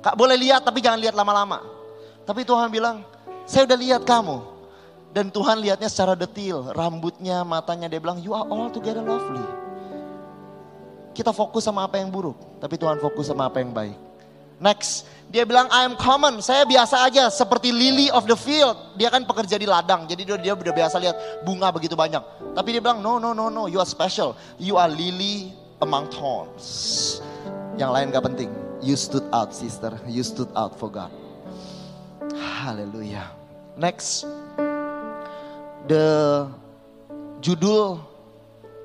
Kak 0.00 0.16
boleh 0.16 0.36
lihat 0.36 0.64
tapi 0.64 0.80
jangan 0.80 1.00
lihat 1.00 1.12
lama-lama. 1.12 1.60
Tapi 2.24 2.44
Tuhan 2.44 2.72
bilang, 2.72 3.04
saya 3.44 3.68
udah 3.68 3.78
lihat 3.78 4.02
kamu. 4.04 4.38
Dan 5.10 5.26
Tuhan 5.34 5.58
lihatnya 5.58 5.90
secara 5.90 6.14
detil, 6.14 6.70
rambutnya, 6.70 7.42
matanya, 7.42 7.90
dia 7.90 7.98
bilang, 7.98 8.22
you 8.22 8.30
are 8.30 8.46
all 8.46 8.70
together 8.70 9.02
lovely. 9.02 9.42
Kita 11.10 11.34
fokus 11.34 11.66
sama 11.66 11.82
apa 11.82 11.98
yang 11.98 12.14
buruk, 12.14 12.38
tapi 12.62 12.78
Tuhan 12.78 13.02
fokus 13.02 13.26
sama 13.26 13.50
apa 13.50 13.58
yang 13.58 13.74
baik. 13.74 13.98
Next, 14.62 15.10
dia 15.26 15.42
bilang 15.42 15.66
I 15.74 15.82
am 15.82 15.98
common, 15.98 16.38
saya 16.38 16.62
biasa 16.62 17.10
aja 17.10 17.26
seperti 17.26 17.74
lily 17.74 18.06
of 18.14 18.30
the 18.30 18.38
field. 18.38 18.78
Dia 18.94 19.10
kan 19.10 19.26
pekerja 19.26 19.58
di 19.58 19.66
ladang, 19.66 20.06
jadi 20.06 20.22
dia, 20.22 20.36
dia 20.38 20.52
udah 20.54 20.74
biasa 20.78 21.02
lihat 21.02 21.16
bunga 21.42 21.74
begitu 21.74 21.98
banyak. 21.98 22.22
Tapi 22.54 22.78
dia 22.78 22.80
bilang 22.84 23.02
no 23.02 23.18
no 23.18 23.34
no 23.34 23.50
no, 23.50 23.66
you 23.66 23.82
are 23.82 23.88
special. 23.88 24.38
You 24.62 24.78
are 24.78 24.86
lily 24.86 25.50
among 25.82 26.06
thorns. 26.14 27.18
Yang 27.74 27.90
lain 27.90 28.06
gak 28.14 28.24
penting. 28.30 28.50
You 28.80 28.96
stood 28.96 29.28
out 29.28 29.52
sister, 29.52 30.00
you 30.08 30.24
stood 30.24 30.48
out 30.56 30.80
for 30.80 30.88
God. 30.88 31.12
Haleluya. 32.32 33.28
Next, 33.76 34.24
the 35.84 36.48
judul 37.44 38.00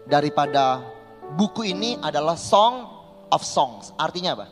daripada 0.03 0.83
buku 1.39 1.71
ini 1.71 1.95
adalah 2.03 2.35
Song 2.35 2.91
of 3.31 3.39
Songs. 3.43 3.95
Artinya 3.95 4.35
apa? 4.35 4.47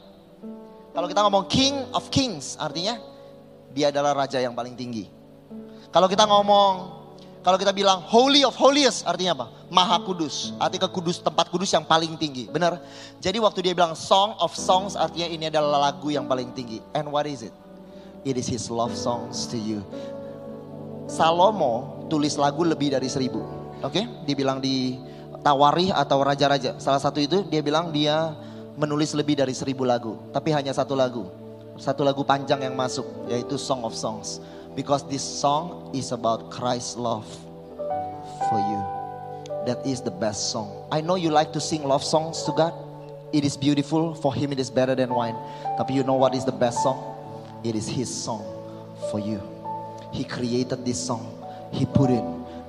Kalau 0.94 1.08
kita 1.12 1.20
ngomong 1.28 1.50
King 1.52 1.91
of 1.91 2.08
Kings, 2.08 2.56
artinya 2.56 3.02
dia 3.74 3.89
adalah 3.89 4.14
raja 4.14 4.38
yang 4.38 4.54
paling 4.54 4.78
tinggi. 4.78 5.10
Kalau 5.89 6.06
kita 6.06 6.24
ngomong, 6.30 6.93
kalau 7.44 7.60
kita 7.60 7.76
bilang 7.76 8.00
Holy 8.08 8.48
of 8.48 8.56
Holiest, 8.56 9.04
artinya 9.04 9.36
apa? 9.36 9.48
Maha 9.68 10.00
Kudus. 10.00 10.56
Artinya 10.56 10.88
kudus, 10.88 11.20
tempat 11.20 11.52
kudus 11.52 11.76
yang 11.76 11.84
paling 11.84 12.16
tinggi. 12.16 12.48
Benar? 12.48 12.80
Jadi 13.20 13.36
waktu 13.44 13.60
dia 13.68 13.76
bilang 13.76 14.00
Song 14.00 14.39
of 14.39 14.56
Songs, 14.56 14.96
artinya 14.96 15.28
ini 15.28 15.52
adalah 15.52 15.91
lagu 15.91 16.08
yang 16.08 16.24
paling 16.24 16.56
tinggi. 16.56 16.80
And 16.96 17.12
what 17.12 17.28
is 17.28 17.44
it? 17.44 17.52
It 18.24 18.39
is 18.39 18.48
his 18.48 18.72
love 18.72 18.96
songs 18.96 19.44
to 19.52 19.60
you. 19.60 19.84
Salomo 21.12 22.08
tulis 22.08 22.39
lagu 22.39 22.64
lebih 22.64 22.96
dari 22.96 23.12
seribu. 23.12 23.44
Oke, 23.84 24.00
okay? 24.00 24.06
dibilang 24.24 24.64
di 24.64 24.96
Tawarih 25.44 25.91
atau 25.91 26.24
Raja-Raja. 26.24 26.80
Salah 26.80 27.04
satu 27.04 27.20
itu 27.20 27.44
dia 27.52 27.60
bilang 27.60 27.91
dia 27.91 28.32
menulis 28.80 29.12
lebih 29.12 29.36
dari 29.36 29.52
seribu 29.52 29.84
lagu. 29.84 30.16
Tapi 30.32 30.56
hanya 30.56 30.72
satu 30.72 30.96
lagu. 30.96 31.28
Satu 31.76 32.08
lagu 32.08 32.24
panjang 32.24 32.64
yang 32.64 32.80
masuk 32.80 33.04
yaitu 33.28 33.60
Song 33.60 33.84
of 33.84 33.91
Songs. 33.91 34.39
Because 34.76 35.07
this 35.07 35.21
song 35.21 35.91
is 35.93 36.11
about 36.11 36.49
Christ's 36.49 36.97
love 36.97 37.28
for 38.49 38.59
you. 38.59 38.82
That 39.65 39.86
is 39.86 40.01
the 40.01 40.11
best 40.11 40.51
song. 40.51 40.88
I 40.91 41.01
know 41.01 41.15
you 41.15 41.30
like 41.30 41.53
to 41.53 41.61
sing 41.61 41.84
love 41.84 42.03
songs 42.03 42.43
to 42.43 42.51
God. 42.51 42.74
It 43.32 43.45
is 43.45 43.55
beautiful. 43.55 44.13
For 44.15 44.34
him 44.34 44.51
it 44.51 44.59
is 44.59 44.69
better 44.69 44.95
than 44.95 45.13
wine. 45.13 45.36
But 45.78 45.89
you 45.89 46.03
know 46.03 46.15
what 46.15 46.36
is 46.36 46.43
the 46.43 46.51
best 46.51 46.84
song? 46.84 46.99
It 47.63 47.76
is 47.76 47.88
his 47.88 48.09
song 48.13 48.43
for 49.09 49.19
you. 49.19 49.41
He 50.11 50.24
created 50.24 50.86
this 50.86 50.99
song. 50.99 51.26
He 51.71 51.86
put 51.86 52.09
it. 52.09 52.24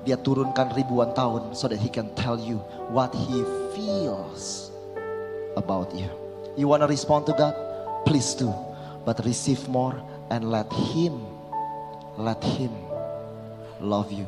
Dia 0.05 0.17
turunkan 0.17 0.69
ribuan 0.77 1.17
tahun 1.17 1.57
so 1.57 1.67
that 1.67 1.81
he 1.81 1.89
can 1.89 2.13
tell 2.13 2.37
you 2.37 2.61
what 2.93 3.09
he 3.13 3.41
feels 3.73 4.69
about 5.57 5.89
you. 5.97 6.07
You 6.55 6.69
want 6.69 6.85
to 6.85 6.87
respond 6.87 7.25
to 7.25 7.33
God? 7.33 7.57
Please 8.05 8.37
do. 8.37 8.53
But 9.03 9.25
receive 9.25 9.67
more 9.67 9.97
and 10.29 10.49
let 10.49 10.71
him 10.71 11.34
let 12.19 12.39
him 12.43 12.71
love 13.83 14.11
you. 14.11 14.27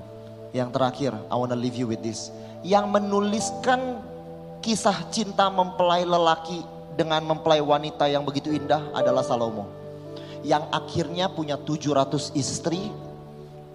Yang 0.56 0.70
terakhir, 0.76 1.12
I 1.28 1.36
want 1.36 1.52
to 1.52 1.60
leave 1.60 1.76
you 1.76 1.88
with 1.88 2.04
this. 2.04 2.32
Yang 2.64 2.88
menuliskan 2.90 4.02
kisah 4.64 5.08
cinta 5.14 5.48
mempelai 5.52 6.04
lelaki 6.04 6.64
dengan 6.98 7.22
mempelai 7.24 7.62
wanita 7.62 8.10
yang 8.10 8.26
begitu 8.26 8.52
indah 8.52 8.82
adalah 8.96 9.22
Salomo. 9.22 9.70
Yang 10.42 10.66
akhirnya 10.74 11.30
punya 11.30 11.60
700 11.60 12.34
istri, 12.34 12.90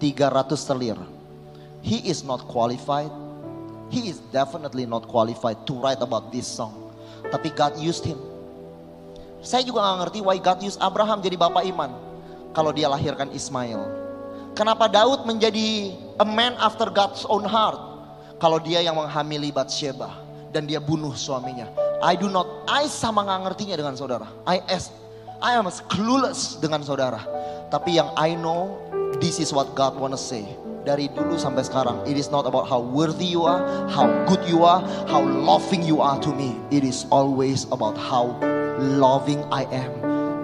300 0.01 0.59
selir. 0.59 0.99
He 1.83 2.03
is 2.07 2.23
not 2.23 2.43
qualified. 2.47 3.11
He 3.93 4.09
is 4.09 4.19
definitely 4.33 4.89
not 4.89 5.05
qualified 5.05 5.63
to 5.69 5.73
write 5.77 6.01
about 6.01 6.33
this 6.33 6.49
song. 6.49 6.91
Tapi 7.29 7.53
God 7.53 7.77
used 7.77 8.03
him. 8.03 8.17
Saya 9.43 9.63
juga 9.63 9.83
gak 9.83 10.07
ngerti 10.07 10.19
why 10.23 10.39
God 10.39 10.59
used 10.63 10.79
Abraham 10.79 11.19
jadi 11.19 11.35
bapak 11.35 11.67
iman. 11.67 11.91
Kalau 12.55 12.71
dia 12.71 12.87
lahirkan 12.87 13.27
Ismail. 13.31 14.02
Kenapa 14.53 14.85
Daud 14.85 15.25
menjadi 15.25 15.97
a 16.21 16.25
man 16.25 16.53
after 16.61 16.85
God's 16.85 17.25
own 17.25 17.41
heart? 17.41 17.77
Kalau 18.37 18.61
dia 18.61 18.85
yang 18.85 18.93
menghamili 18.93 19.49
Bathsheba 19.49 20.13
dan 20.53 20.69
dia 20.69 20.77
bunuh 20.77 21.17
suaminya. 21.17 21.65
I 22.05 22.13
do 22.13 22.29
not, 22.29 22.45
I 22.69 22.85
sama 22.85 23.25
gak 23.25 23.49
ngertinya 23.49 23.81
dengan 23.81 23.97
saudara. 23.97 24.29
I 24.45 24.61
as, 24.69 24.93
I 25.41 25.57
am 25.57 25.65
as 25.65 25.81
clueless 25.89 26.61
dengan 26.61 26.85
saudara. 26.85 27.25
Tapi 27.73 27.97
yang 27.97 28.13
I 28.13 28.37
know, 28.37 28.77
this 29.17 29.41
is 29.41 29.49
what 29.49 29.73
God 29.73 29.97
wanna 29.97 30.21
say 30.21 30.45
dari 30.85 31.09
dulu 31.09 31.33
sampai 31.33 31.65
sekarang. 31.65 32.05
It 32.05 32.13
is 32.13 32.29
not 32.29 32.45
about 32.45 32.69
how 32.69 32.77
worthy 32.77 33.25
you 33.25 33.49
are, 33.49 33.65
how 33.89 34.05
good 34.29 34.45
you 34.45 34.61
are, 34.61 34.85
how 35.09 35.25
loving 35.25 35.81
you 35.81 35.97
are 35.97 36.21
to 36.21 36.29
me. 36.29 36.53
It 36.69 36.85
is 36.85 37.09
always 37.09 37.65
about 37.73 37.97
how 37.97 38.37
loving 38.77 39.41
I 39.49 39.65
am 39.73 39.89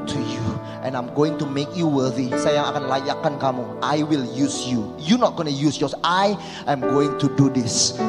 to 0.09 0.17
you 0.17 0.58
and 0.83 0.95
I'm 0.95 1.13
going 1.13 1.37
to 1.39 1.45
make 1.45 1.69
you 1.75 1.87
worthy. 1.87 2.31
Saya 2.39 2.63
yang 2.63 2.67
akan 2.71 2.83
layakkan 2.87 3.33
kamu. 3.39 3.63
I 3.83 4.03
will 4.03 4.23
use 4.31 4.67
you. 4.67 4.87
You're 4.99 5.19
not 5.19 5.35
gonna 5.35 5.53
use 5.53 5.79
yours. 5.79 5.95
I 6.03 6.39
am 6.67 6.81
going 6.81 7.19
to 7.19 7.27
do 7.35 7.51
this. 7.51 7.99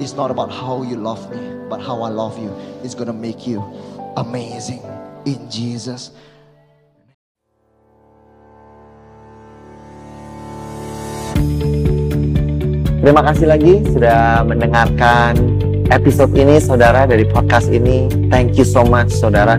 It's 0.00 0.16
not 0.16 0.32
about 0.32 0.50
how 0.50 0.82
you 0.82 0.96
love 0.96 1.20
me, 1.30 1.38
but 1.68 1.78
how 1.78 2.02
I 2.02 2.10
love 2.10 2.40
you. 2.40 2.50
It's 2.82 2.96
gonna 2.96 3.14
make 3.14 3.46
you 3.46 3.60
amazing 4.16 4.82
in 5.28 5.38
Jesus. 5.52 6.10
Terima 13.02 13.18
kasih 13.26 13.50
lagi 13.50 13.82
sudah 13.90 14.46
mendengarkan 14.46 15.34
episode 15.90 16.30
ini 16.38 16.62
saudara 16.62 17.02
dari 17.04 17.26
podcast 17.26 17.66
ini. 17.66 18.06
Thank 18.30 18.54
you 18.56 18.64
so 18.64 18.86
much 18.86 19.10
saudara. 19.10 19.58